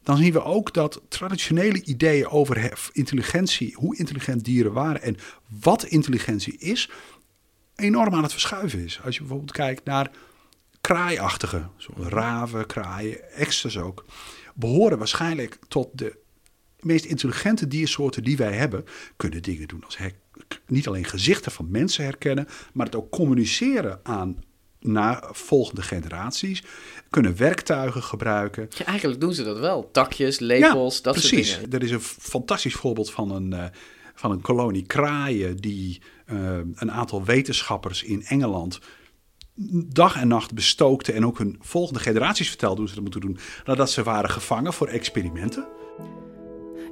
Dan 0.03 0.17
zien 0.17 0.33
we 0.33 0.43
ook 0.43 0.73
dat 0.73 1.01
traditionele 1.09 1.83
ideeën 1.83 2.29
over 2.29 2.73
intelligentie, 2.93 3.75
hoe 3.79 3.97
intelligent 3.97 4.45
dieren 4.45 4.73
waren 4.73 5.03
en 5.03 5.17
wat 5.61 5.85
intelligentie 5.85 6.59
is, 6.59 6.91
enorm 7.77 8.15
aan 8.15 8.23
het 8.23 8.33
verschuiven 8.33 8.85
is. 8.85 9.01
Als 9.05 9.15
je 9.15 9.21
bijvoorbeeld 9.21 9.53
kijkt 9.53 9.85
naar 9.85 10.11
kraaiachtige, 10.81 11.67
raven, 11.97 12.67
kraaien, 12.67 13.33
eksters 13.33 13.79
ook, 13.79 14.05
behoren 14.55 14.99
waarschijnlijk 14.99 15.59
tot 15.69 15.89
de 15.93 16.17
meest 16.85 17.05
intelligente 17.05 17.67
diersoorten 17.67 18.25
die 18.25 18.37
wij 18.37 18.53
hebben, 18.53 18.85
kunnen 19.17 19.43
dingen 19.43 19.69
doen 19.69 19.85
als 19.85 19.99
niet 20.67 20.89
alleen 20.89 21.05
gezichten 21.05 21.53
van 21.53 21.71
mensen 21.71 22.05
herkennen, 22.05 22.47
maar 22.73 22.87
het 22.87 22.97
ook 22.97 23.11
communiceren 23.11 24.01
aan 24.03 24.43
naar 24.81 25.29
volgende 25.33 25.83
generaties. 25.83 26.63
Kunnen 27.11 27.37
werktuigen 27.37 28.03
gebruiken. 28.03 28.69
Ja, 28.77 28.85
eigenlijk 28.85 29.21
doen 29.21 29.35
ze 29.35 29.43
dat 29.43 29.59
wel. 29.59 29.91
Takjes, 29.93 30.39
lepels, 30.39 31.03
dat 31.03 31.13
precies. 31.13 31.49
soort 31.51 31.61
dingen. 31.61 31.79
Er 31.79 31.85
is 31.85 31.91
een 31.91 32.01
fantastisch 32.01 32.75
voorbeeld 32.75 33.11
van 33.11 33.31
een, 33.31 33.51
uh, 33.51 33.65
van 34.15 34.31
een 34.31 34.41
kolonie 34.41 34.87
kraaien 34.87 35.57
die 35.57 36.03
uh, 36.33 36.59
een 36.75 36.93
aantal 36.93 37.25
wetenschappers 37.25 38.03
in 38.03 38.25
Engeland 38.25 38.81
dag 39.87 40.17
en 40.17 40.29
nacht 40.29 40.55
bestookte 40.55 41.13
en 41.13 41.27
ook 41.27 41.39
hun 41.39 41.57
volgende 41.61 42.01
generaties 42.01 42.49
vertelde 42.49 42.81
hoe 42.81 42.89
ze 42.89 42.95
dat 42.95 43.03
moeten 43.03 43.21
doen 43.21 43.39
nadat 43.65 43.91
ze 43.91 44.03
waren 44.03 44.31
gevangen 44.31 44.73
voor 44.73 44.87
experimenten. 44.87 45.67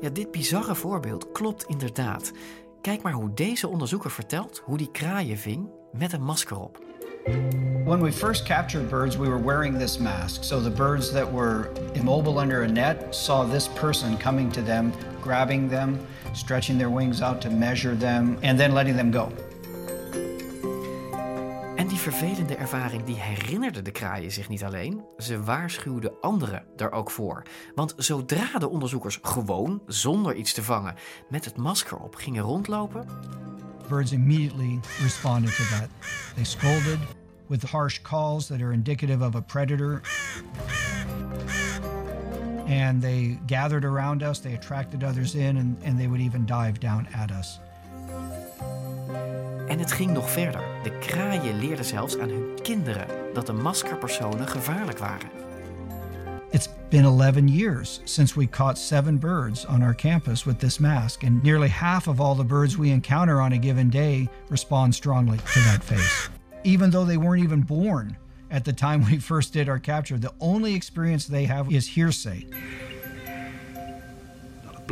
Ja, 0.02 0.08
dit 0.08 0.30
bizarre 0.30 0.74
voorbeeld 0.74 1.32
klopt 1.32 1.64
inderdaad. 1.64 2.32
Kijk 2.80 3.02
maar 3.02 3.12
hoe 3.12 3.34
deze 3.34 3.68
onderzoeker 3.68 4.10
vertelt 4.10 4.62
hoe 4.64 4.76
die 4.76 4.90
kraaien 4.90 5.38
ving 5.38 5.70
met 5.92 6.12
een 6.12 6.22
masker 6.22 6.58
op. 6.58 6.78
When 7.84 8.02
we 8.02 8.12
first 8.12 8.44
captured 8.44 8.88
birds, 8.88 9.16
we 9.16 9.28
were 9.28 9.44
wearing 9.44 9.78
this 9.78 9.98
mask. 9.98 10.44
So 10.44 10.62
the 10.62 10.70
birds 10.70 11.12
that 11.12 11.32
were 11.32 11.70
immobile 11.92 12.40
under 12.40 12.62
a 12.62 12.66
net 12.66 13.14
saw 13.14 13.50
this 13.50 13.68
person 13.68 14.16
coming 14.16 14.52
to 14.52 14.62
them, 14.62 14.92
grabbing 15.20 15.70
them, 15.70 15.98
stretching 16.32 16.78
their 16.78 16.90
wings 16.90 17.20
out 17.20 17.40
to 17.40 17.50
measure 17.50 17.98
them, 17.98 18.38
and 18.42 18.58
then 18.58 18.72
letting 18.72 18.96
them 18.96 19.10
go. 19.10 19.28
En 21.82 21.88
die 21.88 21.98
vervelende 21.98 22.56
ervaring 22.56 23.04
die 23.04 23.16
herinnerde 23.16 23.82
de 23.82 23.90
kraaien 23.90 24.32
zich 24.32 24.48
niet 24.48 24.64
alleen, 24.64 25.04
ze 25.18 25.42
waarschuwden 25.42 26.20
anderen 26.20 26.64
er 26.76 26.92
ook 26.92 27.10
voor. 27.10 27.42
Want 27.74 27.94
zodra 27.96 28.58
de 28.58 28.68
onderzoekers 28.68 29.18
gewoon, 29.22 29.82
zonder 29.86 30.34
iets 30.34 30.52
te 30.52 30.62
vangen, 30.62 30.94
met 31.28 31.44
het 31.44 31.56
masker 31.56 31.96
op 31.98 32.14
gingen 32.14 32.42
rondlopen. 32.42 33.06
Birds 33.88 34.12
immediately 34.12 34.80
responded 35.00 35.56
to 35.56 35.62
that. 35.62 35.88
They 36.34 36.44
scolded 36.44 36.98
with 37.46 37.62
harsh 37.62 38.00
calls 38.02 38.46
that 38.46 38.60
are 38.60 38.72
indicative 38.72 39.26
of 39.26 39.34
a 39.34 39.40
predator. 39.40 40.00
And 42.66 43.00
they 43.00 43.38
gathered 43.46 43.84
around 43.84 44.22
us, 44.22 44.40
they 44.40 44.54
attracted 44.54 45.02
others 45.02 45.34
in, 45.34 45.56
and, 45.56 45.84
and 45.84 45.98
they 45.98 46.06
would 46.06 46.20
even 46.20 46.46
dive 46.46 46.78
down 46.78 47.08
at 47.14 47.30
us. 47.30 47.58
En 49.72 49.78
het 49.78 49.92
ging 49.92 50.10
nog 50.10 50.30
verder. 50.30 50.60
De 50.82 50.98
kraaien 50.98 51.58
leerden 51.58 51.84
zelfs 51.84 52.18
aan 52.18 52.28
hun 52.28 52.58
kinderen 52.62 53.06
dat 53.34 53.46
de 53.46 53.52
maskerpersonen 53.52 54.48
gevaarlijk 54.48 54.98
waren. 54.98 55.28
It's 56.50 56.68
been 56.88 57.04
11 57.04 57.48
years 57.48 58.00
since 58.04 58.38
we 58.38 58.48
caught 58.48 58.78
seven 58.78 59.18
birds 59.18 59.66
on 59.66 59.82
our 59.82 59.94
campus 59.94 60.44
with 60.44 60.58
this 60.58 60.78
mask, 60.78 61.22
and 61.24 61.42
nearly 61.42 61.68
half 61.68 62.06
of 62.06 62.20
all 62.20 62.36
the 62.36 62.44
birds 62.44 62.76
we 62.76 62.88
encounter 62.88 63.40
on 63.40 63.52
a 63.52 63.58
given 63.58 63.90
day 63.90 64.28
respond 64.48 64.94
strongly 64.94 65.36
to 65.36 65.60
that 65.60 65.82
face. 65.84 66.28
even 66.64 66.90
though 66.90 67.06
they 67.06 67.16
weren't 67.16 67.42
even 67.42 67.62
born 67.62 68.16
at 68.50 68.64
the 68.64 68.72
time 68.72 69.04
we 69.04 69.18
first 69.30 69.52
did 69.52 69.68
our 69.68 69.78
capture. 69.78 70.18
The 70.18 70.32
only 70.38 70.74
experience 70.74 71.26
they 71.26 71.44
have 71.44 71.72
is 71.72 71.88
hearsay. 71.88 72.46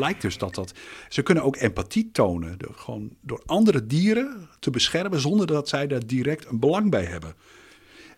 Blijkt 0.01 0.22
dus 0.22 0.38
dat 0.38 0.55
dat. 0.55 0.72
Ze 1.09 1.22
kunnen 1.22 1.44
ook 1.44 1.57
empathie 1.57 2.11
tonen. 2.12 2.59
Door, 2.59 2.74
gewoon 2.76 3.11
door 3.20 3.42
andere 3.46 3.86
dieren 3.86 4.48
te 4.61 4.70
beschermen. 4.70 5.20
zonder 5.20 5.46
dat 5.46 5.68
zij 5.68 5.86
daar 5.86 6.07
direct 6.07 6.46
een 6.46 6.59
belang 6.59 6.90
bij 6.90 7.05
hebben. 7.05 7.34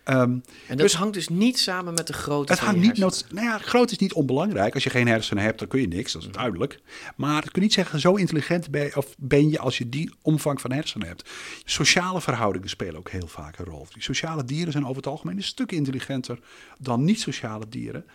Ehm, 0.03 0.19
En 0.21 0.41
dat 0.67 0.77
dus 0.77 0.93
hangt 0.95 1.13
dus 1.13 1.27
niet 1.27 1.59
samen 1.59 1.93
met 1.93 2.07
de 2.07 2.13
grootte 2.13 2.51
het 2.53 2.61
van 2.61 2.69
hangt 2.71 2.81
niet 2.81 3.31
nou 3.31 3.45
ja, 3.47 3.57
groot 3.57 3.91
is 3.91 3.97
niet 3.97 4.13
onbelangrijk. 4.13 4.73
Als 4.73 4.83
je 4.83 4.89
geen 4.89 5.07
hersenen 5.07 5.43
hebt, 5.43 5.59
dan 5.59 5.67
kun 5.67 5.81
je 5.81 5.87
niks. 5.87 6.11
Dat 6.13 6.21
is 6.21 6.27
duidelijk. 6.31 6.79
Maar 7.15 7.35
het 7.41 7.51
kun 7.51 7.61
je 7.61 7.67
niet 7.67 7.73
zeggen, 7.73 7.99
zo 7.99 8.15
intelligent 8.15 8.71
ben, 8.71 8.83
je- 8.83 8.95
of 8.95 9.15
ben 9.17 9.49
je 9.49 9.59
als 9.59 9.77
je 9.77 9.89
die 9.89 10.13
omvang 10.21 10.61
van 10.61 10.71
hersenen 10.71 11.07
hebt. 11.07 11.29
Sociale 11.65 12.21
verhoudingen 12.21 12.69
spelen 12.69 12.95
ook 12.97 13.09
heel 13.09 13.27
vaak 13.27 13.57
een 13.57 13.65
rol. 13.65 13.87
Die 13.93 14.03
sociale 14.03 14.45
dieren 14.45 14.71
zijn 14.71 14.83
over 14.83 14.95
het 14.95 15.07
algemeen 15.07 15.37
een 15.37 15.43
stuk 15.43 15.71
intelligenter 15.71 16.39
dan 16.79 17.03
niet-sociale 17.03 17.65
dieren. 17.69 18.05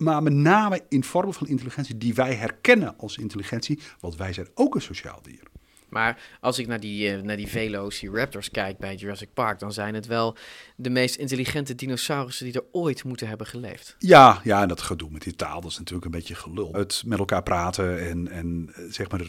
Maar 0.00 0.22
met 0.22 0.32
name 0.32 0.80
in 0.88 1.04
vormen 1.04 1.34
van 1.34 1.46
intelligentie 1.46 1.98
die 1.98 2.14
wij 2.14 2.34
herkennen 2.34 2.94
als 2.98 3.16
intelligentie. 3.16 3.80
Want 3.98 4.16
wij 4.16 4.32
zijn 4.32 4.48
ook 4.54 4.74
een 4.74 4.82
sociaal 4.82 5.22
dier. 5.22 5.42
Maar 5.88 6.22
als 6.40 6.58
ik 6.58 6.66
naar 6.66 6.80
die, 6.80 7.10
eh, 7.10 7.22
naar 7.22 7.36
die 7.36 7.48
Velociraptors 7.48 8.50
kijk 8.50 8.78
bij 8.78 8.94
Jurassic 8.94 9.28
Park, 9.34 9.58
dan 9.58 9.72
zijn 9.72 9.94
het 9.94 10.06
wel 10.06 10.36
de 10.76 10.90
meest 10.90 11.16
intelligente 11.16 11.74
dinosaurussen 11.74 12.44
die 12.44 12.54
er 12.54 12.64
ooit 12.72 13.04
moeten 13.04 13.28
hebben 13.28 13.46
geleefd. 13.46 13.94
Ja, 13.98 14.40
ja, 14.44 14.62
en 14.62 14.68
dat 14.68 14.80
gedoe 14.80 15.10
met 15.10 15.22
die 15.22 15.36
taal, 15.36 15.60
dat 15.60 15.70
is 15.70 15.78
natuurlijk 15.78 16.04
een 16.04 16.10
beetje 16.10 16.34
gelul. 16.34 16.72
Het 16.72 17.02
met 17.06 17.18
elkaar 17.18 17.42
praten 17.42 18.08
en, 18.08 18.28
en 18.28 18.70
eh, 18.74 18.84
zeg 18.90 19.10
maar, 19.10 19.20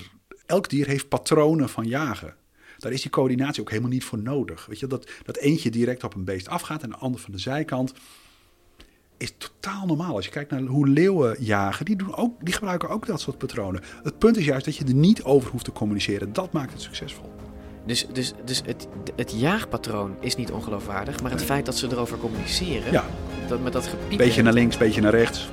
elk 0.46 0.70
dier 0.70 0.88
heeft 0.88 1.08
patronen 1.08 1.70
van 1.70 1.86
jagen. 1.86 2.36
Daar 2.78 2.92
is 2.92 3.02
die 3.02 3.12
coördinatie 3.12 3.62
ook 3.62 3.70
helemaal 3.70 3.92
niet 3.92 4.04
voor 4.04 4.20
nodig. 4.22 4.66
Weet 4.66 4.80
je, 4.80 4.88
dat, 4.88 5.10
dat 5.24 5.38
eentje 5.38 5.70
direct 5.70 6.04
op 6.04 6.16
een 6.16 6.26
beest 6.26 6.48
afgaat 6.48 6.84
en 6.84 6.90
de 6.90 6.96
ander 6.96 7.20
van 7.20 7.32
de 7.32 7.38
zijkant 7.38 7.94
is 9.22 9.34
totaal 9.38 9.86
normaal. 9.86 10.16
Als 10.16 10.26
je 10.26 10.32
kijkt 10.32 10.52
naar 10.52 10.62
hoe 10.62 10.88
leeuwen 10.88 11.36
jagen, 11.40 11.86
die, 11.86 11.96
doen 11.96 12.16
ook, 12.16 12.46
die 12.46 12.54
gebruiken 12.54 12.90
ook 12.90 13.06
dat 13.06 13.22
soort 13.22 13.38
patronen. 13.38 13.82
Het 14.04 14.18
punt 14.18 14.38
is 14.38 14.46
juist 14.46 14.66
dat 14.66 14.76
je 14.76 14.86
er 14.86 14.94
niet 14.94 15.24
over 15.24 15.52
hoeft 15.52 15.66
te 15.66 15.72
communiceren. 15.72 16.34
Dat 16.34 16.52
maakt 16.52 16.72
het 16.72 16.82
succesvol. 16.82 17.32
Dus, 17.86 18.08
dus, 18.14 18.34
dus 18.46 18.62
het, 18.66 18.88
het 19.16 19.32
jaagpatroon 19.40 20.16
is 20.20 20.36
niet 20.36 20.52
ongeloofwaardig, 20.52 21.22
maar 21.22 21.32
het 21.32 21.44
feit 21.44 21.66
dat 21.66 21.78
ze 21.78 21.88
erover 21.92 22.18
communiceren, 22.18 22.92
Ja. 22.92 23.06
dat, 23.48 23.62
met 23.62 23.74
dat 23.74 23.88
gepiep... 23.88 24.18
Beetje 24.18 24.42
naar 24.42 24.54
links, 24.54 24.78
beetje 24.78 25.02
naar 25.02 25.12
rechts. 25.12 25.50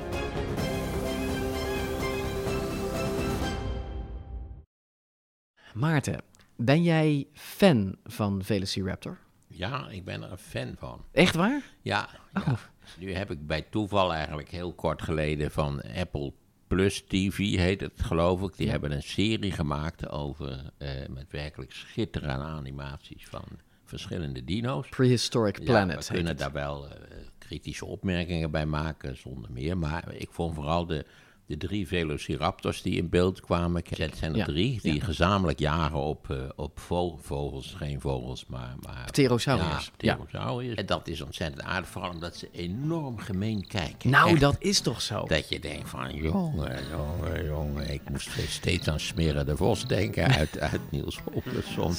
Maarten, 5.74 6.20
ben 6.56 6.82
jij 6.82 7.26
fan 7.32 7.96
van 8.04 8.42
Velociraptor? 8.44 9.18
Ja, 9.46 9.88
ik 9.90 10.04
ben 10.04 10.22
er 10.22 10.30
een 10.30 10.38
fan 10.38 10.74
van. 10.78 11.04
Echt 11.12 11.34
waar? 11.34 11.62
Ja. 11.80 12.08
ja. 12.34 12.58
Nu 12.98 13.12
heb 13.14 13.30
ik 13.30 13.46
bij 13.46 13.62
toeval 13.70 14.12
eigenlijk 14.14 14.48
heel 14.50 14.72
kort 14.72 15.02
geleden 15.02 15.50
van 15.50 15.82
Apple 15.96 16.32
Plus 16.66 17.02
TV, 17.08 17.36
heet 17.38 17.80
het 17.80 18.02
geloof 18.02 18.42
ik. 18.42 18.56
Die 18.56 18.66
Ja. 18.66 18.72
hebben 18.72 18.92
een 18.92 19.02
serie 19.02 19.52
gemaakt 19.52 20.08
over, 20.08 20.70
eh, 20.78 20.90
met 21.08 21.30
werkelijk 21.30 21.72
schitterende 21.72 22.44
animaties 22.44 23.26
van 23.28 23.44
verschillende 23.84 24.44
dino's. 24.44 24.88
Prehistoric 24.88 25.64
Planet 25.64 26.02
Ja, 26.04 26.08
we 26.08 26.14
kunnen 26.14 26.36
daar 26.36 26.52
wel 26.52 26.88
eh, 26.88 26.92
kritische 27.38 27.84
opmerkingen 27.84 28.50
bij 28.50 28.66
maken, 28.66 29.16
zonder 29.16 29.52
meer. 29.52 29.78
Maar 29.78 30.14
ik 30.14 30.28
vond 30.30 30.54
vooral 30.54 30.86
de, 30.86 31.04
de 31.48 31.56
drie 31.56 31.86
velociraptors 31.88 32.82
die 32.82 32.96
in 32.96 33.08
beeld 33.08 33.40
kwamen. 33.40 33.82
Het 33.88 34.16
zijn 34.16 34.32
er 34.32 34.36
Ja, 34.38 34.44
drie 34.44 34.80
die 34.82 34.94
ja. 34.94 35.04
gezamenlijk 35.04 35.58
jagen 35.58 35.98
op, 35.98 36.30
eh, 36.30 36.36
op 36.56 36.80
vo- 36.80 37.18
vogels. 37.22 37.74
Geen 37.76 38.00
vogels, 38.00 38.46
maar... 38.46 38.74
maar 38.82 39.04
Pterosauriërs, 39.10 39.84
Ja, 39.84 39.92
ja. 39.98 40.14
pterosauriërs. 40.14 40.74
En 40.76 40.86
dat 40.86 41.08
is 41.08 41.20
ontzettend 41.20 41.62
aardig, 41.62 41.88
vooral 41.90 42.10
omdat 42.10 42.36
ze 42.36 42.48
enorm 42.52 43.18
gemeen 43.18 43.66
kijken. 43.66 44.10
Nou, 44.10 44.30
Echt. 44.30 44.40
dat 44.40 44.56
is 44.58 44.80
toch 44.80 45.02
zo? 45.02 45.24
Dat 45.26 45.48
je 45.48 45.60
denkt 45.60 45.88
van, 45.88 46.14
jongen, 46.14 46.78
jongen, 46.90 47.44
jongen. 47.44 47.92
Ik 47.92 48.00
moest 48.10 48.30
steeds 48.48 48.88
aan 48.88 49.00
Smeren 49.00 49.46
de 49.46 49.56
Vos 49.56 49.86
denken 49.86 50.34
uit, 50.34 50.58
uit 50.70 50.90
Niels 50.90 51.18
Holgersson. 51.32 51.94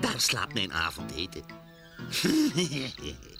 Daar 0.00 0.20
slaapt 0.20 0.54
mijn 0.54 0.72
avondeten. 0.72 1.42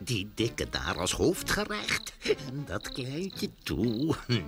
Die 0.00 0.30
dikke 0.34 0.68
daar 0.70 0.98
als 0.98 1.12
hoofdgerecht. 1.12 2.16
En 2.48 2.64
dat 2.66 2.92
kleintje 2.92 3.50
toe. 3.62 4.16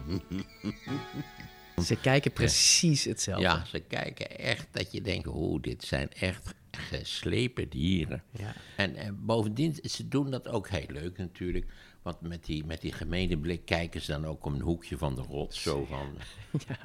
Ze 1.84 1.96
kijken 1.96 2.32
precies 2.32 3.04
hetzelfde. 3.04 3.42
Ja, 3.44 3.64
ze 3.64 3.80
kijken 3.80 4.38
echt 4.38 4.66
dat 4.70 4.92
je 4.92 5.00
denkt, 5.00 5.26
oh, 5.26 5.62
dit 5.62 5.84
zijn 5.84 6.12
echt 6.12 6.54
geslepen 6.70 7.68
dieren. 7.68 8.22
Ja. 8.30 8.54
En, 8.76 8.96
en 8.96 9.24
bovendien, 9.24 9.76
ze 9.82 10.08
doen 10.08 10.30
dat 10.30 10.48
ook 10.48 10.68
heel 10.68 10.86
leuk 10.88 11.18
natuurlijk. 11.18 11.66
Want 12.10 12.20
met 12.32 12.44
die, 12.44 12.64
met 12.64 12.80
die 12.80 12.92
gemene 12.92 13.38
blik 13.38 13.64
kijken 13.64 14.00
ze 14.00 14.12
dan 14.12 14.26
ook 14.26 14.44
om 14.44 14.54
een 14.54 14.60
hoekje 14.60 14.98
van 14.98 15.14
de 15.14 15.22
rot. 15.22 15.54
Zo 15.54 15.84
van... 15.84 16.06
Ja, 16.68 16.76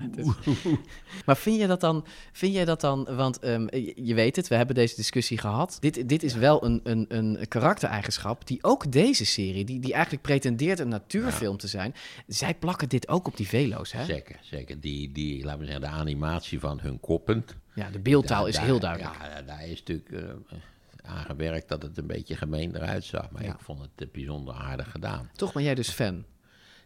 Maar 1.26 1.38
vind 1.38 1.60
je 1.60 1.68
dat 1.68 1.80
dan, 1.82 2.06
vind 2.32 2.54
jij 2.54 2.66
dat 2.66 2.82
dan, 2.82 3.16
want 3.16 3.40
ehm, 3.40 3.68
je 3.96 4.14
weet 4.14 4.36
het, 4.36 4.48
we 4.48 4.56
hebben 4.56 4.76
deze 4.76 4.96
discussie 4.96 5.38
gehad. 5.38 5.78
Dit, 5.80 6.10
dit 6.10 6.24
is 6.24 6.34
wel 6.34 6.66
een, 6.66 6.80
een, 6.84 7.06
een 7.08 7.48
karaktereigenschap 7.48 8.48
die 8.48 8.64
ook 8.64 8.92
deze 8.92 9.26
serie, 9.26 9.66
die, 9.66 9.80
die 9.80 9.94
eigenlijk 9.94 10.24
pretendeert 10.24 10.80
een 10.80 10.88
natuurfilm 10.88 11.58
te 11.58 11.68
zijn, 11.68 11.94
zij 12.28 12.56
plakken 12.56 12.90
dit 12.90 13.08
ook 13.08 13.28
op 13.28 13.38
die 13.38 13.48
velo's, 13.48 13.92
hè? 13.92 14.06
Zeker, 14.06 14.40
zeker. 14.42 14.80
Die, 14.80 15.12
die, 15.12 15.44
laten 15.44 15.60
we 15.60 15.66
zeggen, 15.66 15.84
de 15.84 15.88
animatie 15.90 16.60
van 16.60 16.80
hun 16.80 17.00
koppen. 17.00 17.46
Ja, 17.76 17.90
de 17.90 18.00
beeldtaal 18.00 18.40
Daar- 18.40 18.50
is 18.50 18.56
daar- 18.56 18.66
heel 18.66 18.80
duidelijk. 18.80 19.16
Ja, 19.22 19.42
daar 19.42 19.68
is 19.68 19.84
natuurlijk 19.84 20.12
eh, 20.12 20.58
aan 21.06 21.26
gewerkt 21.26 21.68
dat 21.70 21.82
het 21.82 21.98
een 21.98 22.08
beetje 22.08 22.36
gemeen 22.36 22.76
eruit 22.76 23.04
zag. 23.04 23.32
Maar 23.32 23.44
Ja. 23.44 23.54
ik 23.54 23.60
vond 23.60 23.82
het 23.82 23.92
eh, 23.96 24.08
bijzonder 24.12 24.54
aardig 24.54 24.92
gedaan. 24.92 25.30
Toch 25.36 25.54
ben 25.54 25.64
jij 25.64 25.76
dus 25.76 25.90
fan? 25.90 26.26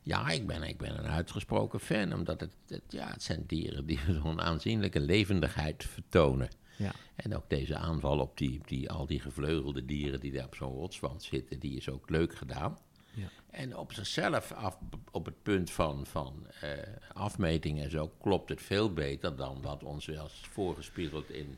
Ja, 0.04 0.30
ik 0.30 0.48
ben, 0.48 0.64
ik 0.64 0.78
ben 0.78 0.98
een 1.00 1.08
uitgesproken 1.12 1.80
fan, 1.80 2.14
omdat 2.14 2.40
het, 2.40 2.56
het, 2.68 2.82
ja, 2.90 3.08
het 3.12 3.24
zijn 3.24 3.44
dieren 3.48 3.86
die 3.86 4.00
zo'n 4.24 4.42
aanzienlijke 4.42 5.00
levendigheid 5.00 5.84
vertonen. 5.84 6.50
Ja. 6.78 6.92
En 7.16 7.36
ook 7.36 7.50
deze 7.50 7.76
aanval 7.76 8.20
op 8.20 8.38
die, 8.38 8.62
die, 8.66 8.92
al 8.92 9.06
die 9.06 9.20
gevleugelde 9.20 9.86
dieren 9.86 10.20
die 10.20 10.32
daar 10.32 10.46
op 10.46 10.56
zo'n 10.56 10.74
rotswand 10.76 11.24
zitten, 11.24 11.60
die 11.60 11.78
is 11.78 11.90
ook 11.90 12.10
leuk 12.10 12.36
gedaan. 12.36 12.78
Ja. 13.14 13.28
En 13.50 13.78
op 13.78 13.94
zichzelf, 13.94 14.52
af, 14.52 14.78
op 15.12 15.26
het 15.26 15.44
punt 15.44 15.72
van, 15.72 16.06
van 16.06 16.48
eh, 16.62 16.70
afmetingen 17.14 17.84
en 17.84 17.90
zo, 17.90 18.12
klopt 18.22 18.50
het 18.50 18.62
veel 18.62 18.94
beter 18.94 19.36
dan 19.36 19.62
wat 19.62 19.84
ons 19.84 20.06
wel 20.06 20.26
is 20.26 20.42
voorgespiegeld 20.50 21.30
in, 21.30 21.58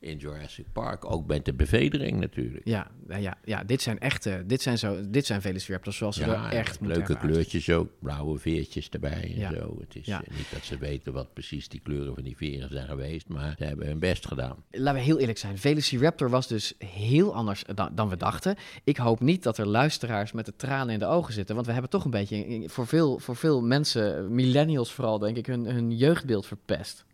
in 0.00 0.16
Jurassic 0.16 0.66
Park. 0.72 1.10
Ook 1.10 1.26
met 1.26 1.44
de 1.44 1.52
bevedering 1.54 2.20
natuurlijk. 2.20 2.64
Ja, 2.64 2.90
nou 3.06 3.22
ja, 3.22 3.36
ja 3.44 3.64
dit 3.64 3.82
zijn 3.82 3.98
echte, 3.98 4.42
dit 4.46 4.62
zijn, 4.62 4.78
zo, 4.78 5.10
dit 5.10 5.26
zijn 5.26 5.42
Velociraptors 5.42 5.96
zoals 5.96 6.16
ze 6.16 6.22
er 6.24 6.44
echt 6.44 6.80
moeten 6.80 6.98
leuke 6.98 7.16
kleurtjes 7.26 7.70
ook, 7.70 7.88
blauwe 7.98 8.38
veertjes 8.38 8.88
erbij 8.88 9.22
en 9.22 9.38
Ja. 9.38 9.52
zo. 9.54 9.76
Het 9.80 9.96
is 9.96 10.06
Ja. 10.06 10.22
eh, 10.24 10.36
niet 10.36 10.50
dat 10.52 10.64
ze 10.64 10.78
weten 10.78 11.12
wat 11.12 11.32
precies 11.32 11.68
die 11.68 11.80
kleuren 11.80 12.14
van 12.14 12.22
die 12.22 12.36
veren 12.36 12.68
zijn 12.68 12.86
geweest, 12.88 13.28
maar 13.28 13.54
ze 13.58 13.64
hebben 13.64 13.86
hun 13.86 13.98
best 13.98 14.26
gedaan. 14.26 14.56
Laten 14.70 14.94
we 15.00 15.06
heel 15.06 15.18
eerlijk 15.18 15.38
zijn. 15.38 15.58
Velociraptor 15.58 16.30
was 16.30 16.46
dus 16.48 16.74
heel 16.78 17.34
anders 17.34 17.64
dan, 17.74 17.90
dan 17.94 18.08
we 18.08 18.16
dachten. 18.16 18.56
Ik 18.84 18.96
hoop 18.96 19.20
niet 19.20 19.42
dat 19.42 19.58
er 19.58 19.66
luisteraars 19.66 20.32
met 20.32 20.46
de 20.46 20.56
tranen 20.56 20.92
in 20.92 20.98
de 20.98 21.06
ogen 21.06 21.32
zitten. 21.32 21.54
Want 21.54 21.66
we 21.66 21.72
hebben 21.72 21.90
toch 21.90 22.04
een 22.04 22.10
beetje 22.10 22.62
voor 22.66 22.86
veel, 22.86 23.18
voor 23.18 23.36
veel 23.36 23.62
mensen, 23.62 24.34
millennials 24.34 24.92
vooral, 24.92 25.18
denk 25.18 25.36
ik, 25.36 25.46
hun, 25.46 25.64
hun 25.66 25.96
jeugdbeeld 25.96 26.46
verpest. 26.46 27.04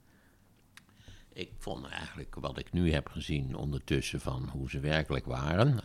Ik 1.35 1.51
vond 1.59 1.87
eigenlijk 1.87 2.35
wat 2.41 2.59
ik 2.59 2.73
nu 2.73 2.93
heb 2.93 3.09
gezien 3.09 3.57
ondertussen 3.57 4.21
van 4.21 4.49
hoe 4.53 4.71
ze 4.71 4.81
werkelijk 4.81 5.27
waren, 5.27 5.81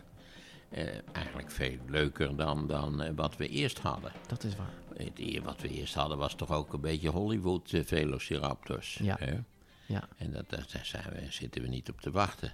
eh, 0.68 0.86
eigenlijk 1.12 1.50
veel 1.50 1.76
leuker 1.88 2.36
dan, 2.36 2.66
dan 2.66 3.02
eh, 3.02 3.10
wat 3.14 3.36
we 3.36 3.48
eerst 3.48 3.78
hadden. 3.78 4.12
Dat 4.26 4.44
is 4.44 4.56
waar. 4.56 4.72
Het, 4.96 5.42
wat 5.42 5.60
we 5.60 5.68
eerst 5.68 5.94
hadden 5.94 6.18
was 6.18 6.34
toch 6.34 6.50
ook 6.50 6.72
een 6.72 6.80
beetje 6.80 7.08
Hollywood 7.08 7.72
eh, 7.72 7.84
Velociraptors. 7.84 8.98
Ja. 9.02 9.16
Hè? 9.18 9.34
Ja. 9.86 10.08
En 10.16 10.32
dat, 10.32 10.50
daar 10.50 10.66
zijn 10.82 11.04
we, 11.12 11.20
zitten 11.28 11.62
we 11.62 11.68
niet 11.68 11.90
op 11.90 12.00
te 12.00 12.10
wachten. 12.10 12.52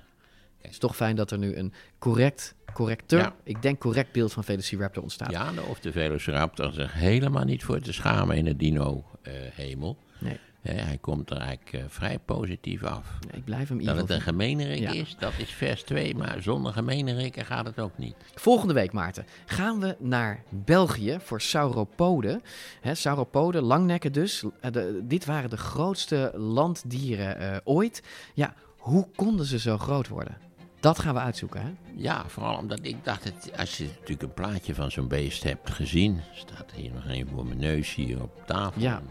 Het 0.60 0.70
is 0.70 0.78
toch 0.78 0.96
fijn 0.96 1.16
dat 1.16 1.30
er 1.30 1.38
nu 1.38 1.56
een 1.56 1.72
correct, 1.98 2.54
correcteur, 2.72 3.18
Ja. 3.18 3.34
ik 3.42 3.62
denk 3.62 3.78
correct 3.80 4.12
beeld 4.12 4.32
van 4.32 4.44
Velociraptor 4.44 5.02
ontstaat. 5.02 5.30
Ja, 5.30 5.54
hoeft 5.54 5.82
de 5.82 5.92
Velociraptor 5.92 6.72
zich 6.72 6.92
helemaal 6.92 7.44
niet 7.44 7.64
voor 7.64 7.80
te 7.80 7.92
schamen 7.92 8.36
in 8.36 8.44
de 8.44 8.56
dino-hemel. 8.56 9.98
Nee. 10.18 10.38
Hij 10.74 10.98
komt 11.00 11.30
er 11.30 11.36
eigenlijk 11.36 11.72
eh, 11.72 11.80
vrij 11.88 12.18
positief 12.18 12.82
af. 12.84 13.18
ik 13.32 13.44
blijf 13.44 13.68
hem 13.68 13.84
Dat 13.84 13.96
het 13.96 14.10
een 14.10 14.20
gemeenerik 14.20 14.78
Ja. 14.78 14.92
is, 14.92 15.16
dat 15.18 15.32
is 15.38 15.50
vers 15.50 15.82
2, 15.82 16.14
maar 16.14 16.36
zonder 16.42 16.72
gemeenerikken 16.72 17.44
gaat 17.44 17.66
het 17.66 17.78
ook 17.80 17.98
niet. 17.98 18.14
Volgende 18.34 18.74
week, 18.74 18.92
Maarten, 18.92 19.26
gaan 19.46 19.80
we 19.80 19.96
naar 19.98 20.42
België 20.48 21.16
voor 21.20 21.40
sauropoden. 21.40 22.42
Hè, 22.80 22.94
sauropoden, 22.94 23.62
langnekken 23.62 24.12
dus. 24.12 24.44
Eh, 24.60 24.72
de- 24.72 25.00
dit 25.04 25.24
waren 25.24 25.50
de 25.50 25.56
grootste 25.56 26.32
landdieren 26.36 27.38
eh, 27.38 27.56
ooit. 27.64 28.02
Ja, 28.34 28.54
hoe 28.78 29.08
konden 29.16 29.46
ze 29.46 29.58
zo 29.58 29.78
groot 29.78 30.08
worden? 30.08 30.36
Dat 30.80 30.98
gaan 30.98 31.14
we 31.14 31.20
uitzoeken, 31.20 31.60
hè? 31.62 31.68
Ja, 31.94 32.24
vooral 32.28 32.56
omdat 32.58 32.78
ik 32.82 32.96
dacht, 33.04 33.24
het, 33.24 33.50
als 33.58 33.76
je 33.76 33.84
natuurlijk 33.84 34.22
een 34.22 34.34
plaatje 34.34 34.74
van 34.74 34.90
zo'n 34.90 35.08
beest 35.08 35.42
hebt 35.42 35.70
gezien, 35.70 36.20
staat 36.34 36.72
hier 36.74 36.90
nog 36.92 37.04
een 37.08 37.28
voor 37.34 37.46
mijn 37.46 37.58
neus 37.58 37.94
hier 37.94 38.22
op 38.22 38.42
tafel, 38.46 38.80
Ja. 38.82 39.02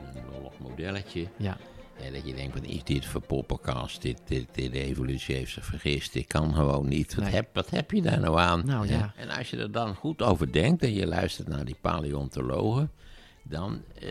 Modelletje. 0.70 1.28
Ja. 1.38 1.58
Ja, 2.04 2.12
dat 2.12 2.26
je 2.28 2.34
denkt, 2.34 2.54
wat 2.54 2.64
is 2.70 2.84
dit 2.84 3.06
voor 3.06 3.22
poppenkast? 3.22 4.02
Dit, 4.02 4.22
dit, 4.26 4.48
dit, 4.52 4.72
de 4.72 4.84
evolutie 4.84 5.36
heeft 5.36 5.52
zich 5.52 5.66
vergist. 5.66 6.14
Dit 6.14 6.28
kan 6.28 6.54
gewoon 6.54 6.88
niet. 6.88 7.16
Wat, 7.16 7.24
Nee. 7.24 7.34
heb, 7.34 7.48
wat 7.54 7.70
heb 7.70 7.92
je 7.92 8.02
daar 8.02 8.20
nou 8.20 8.40
aan? 8.40 8.66
Nou, 8.66 8.88
ja. 8.88 9.14
En 9.16 9.30
als 9.30 9.50
je 9.50 9.58
er 9.58 9.72
dan 9.72 9.96
goed 9.96 10.22
over 10.22 10.52
denkt 10.52 10.84
en 10.84 10.94
je 10.94 11.08
luistert 11.08 11.48
naar 11.48 11.66
die 11.66 11.78
paleontologen, 11.82 12.92
dan 13.44 13.82
eh, 14.02 14.10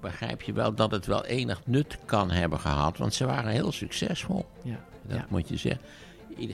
begrijp 0.00 0.42
je 0.42 0.52
wel 0.52 0.74
dat 0.74 0.90
het 0.90 1.06
wel 1.06 1.24
enig 1.24 1.60
nut 1.66 1.98
kan 2.04 2.30
hebben 2.30 2.60
gehad. 2.60 2.98
Want 2.98 3.14
ze 3.14 3.26
waren 3.26 3.50
heel 3.52 3.72
succesvol. 3.72 4.46
Ja. 4.62 4.84
Dat 5.02 5.16
Ja. 5.16 5.26
moet 5.28 5.48
je 5.48 5.56
zeggen. 5.56 5.80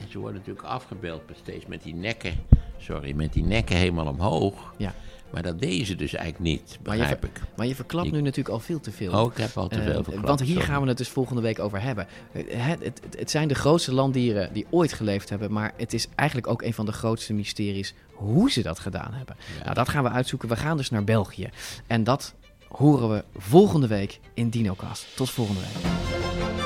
Ze 0.09 0.19
worden 0.19 0.39
natuurlijk 0.39 0.67
afgebeeld 0.67 1.21
steeds 1.41 1.65
met 1.65 1.83
die 1.83 1.95
nekken. 1.95 2.33
Sorry, 2.77 3.13
met 3.15 3.33
die 3.33 3.43
nekken 3.43 3.75
helemaal 3.75 4.07
omhoog. 4.07 4.73
Ja. 4.77 4.93
Maar 5.31 5.43
dat 5.43 5.59
deden 5.59 5.85
ze 5.85 5.95
dus 5.95 6.13
eigenlijk 6.13 6.43
niet, 6.43 6.79
Maar 6.83 6.93
je, 6.95 6.99
begrijp 7.01 7.25
ik. 7.25 7.41
maar 7.55 7.67
je 7.67 7.75
verklapt 7.75 8.11
nu 8.11 8.21
natuurlijk 8.21 8.49
al 8.49 8.59
veel 8.59 8.79
te 8.79 8.91
veel. 8.91 9.11
Oh, 9.23 9.31
ik 9.31 9.37
heb 9.37 9.57
al 9.57 9.67
te 9.67 9.75
Eh, 9.79 9.83
veel 9.85 10.03
verklapt, 10.03 10.27
Want 10.27 10.39
hier 10.39 10.49
sorry. 10.51 10.65
gaan 10.67 10.81
we 10.81 10.87
het 10.87 10.97
dus 10.97 11.09
volgende 11.09 11.41
week 11.41 11.59
over 11.59 11.81
hebben. 11.81 12.07
Eh, 12.31 12.43
Het, 12.47 12.79
het, 12.83 12.99
het- 13.03 13.19
het 13.19 13.31
zijn 13.31 13.47
de 13.47 13.55
grootste 13.55 13.93
landdieren 13.93 14.53
die 14.53 14.65
ooit 14.69 14.93
geleefd 14.93 15.29
hebben. 15.29 15.51
Maar 15.51 15.73
het 15.77 15.93
is 15.93 16.07
eigenlijk 16.15 16.49
ook 16.49 16.61
een 16.61 16.73
van 16.73 16.85
de 16.85 16.91
grootste 16.91 17.33
mysteries 17.33 17.93
hoe 18.13 18.51
ze 18.51 18.61
dat 18.61 18.79
gedaan 18.79 19.13
hebben. 19.13 19.35
Nou, 19.63 19.73
dat 19.75 19.89
gaan 19.89 20.03
we 20.03 20.09
uitzoeken. 20.09 20.49
We 20.49 20.55
gaan 20.55 20.77
dus 20.77 20.89
naar 20.89 21.03
België. 21.03 21.49
En 21.87 22.03
dat 22.03 22.33
horen 22.67 23.09
we 23.09 23.23
volgende 23.37 23.87
week 23.87 24.19
in 24.33 24.49
DinoCast. 24.49 25.05
Tot 25.15 25.29
volgende 25.29 25.61
week. 25.61 26.56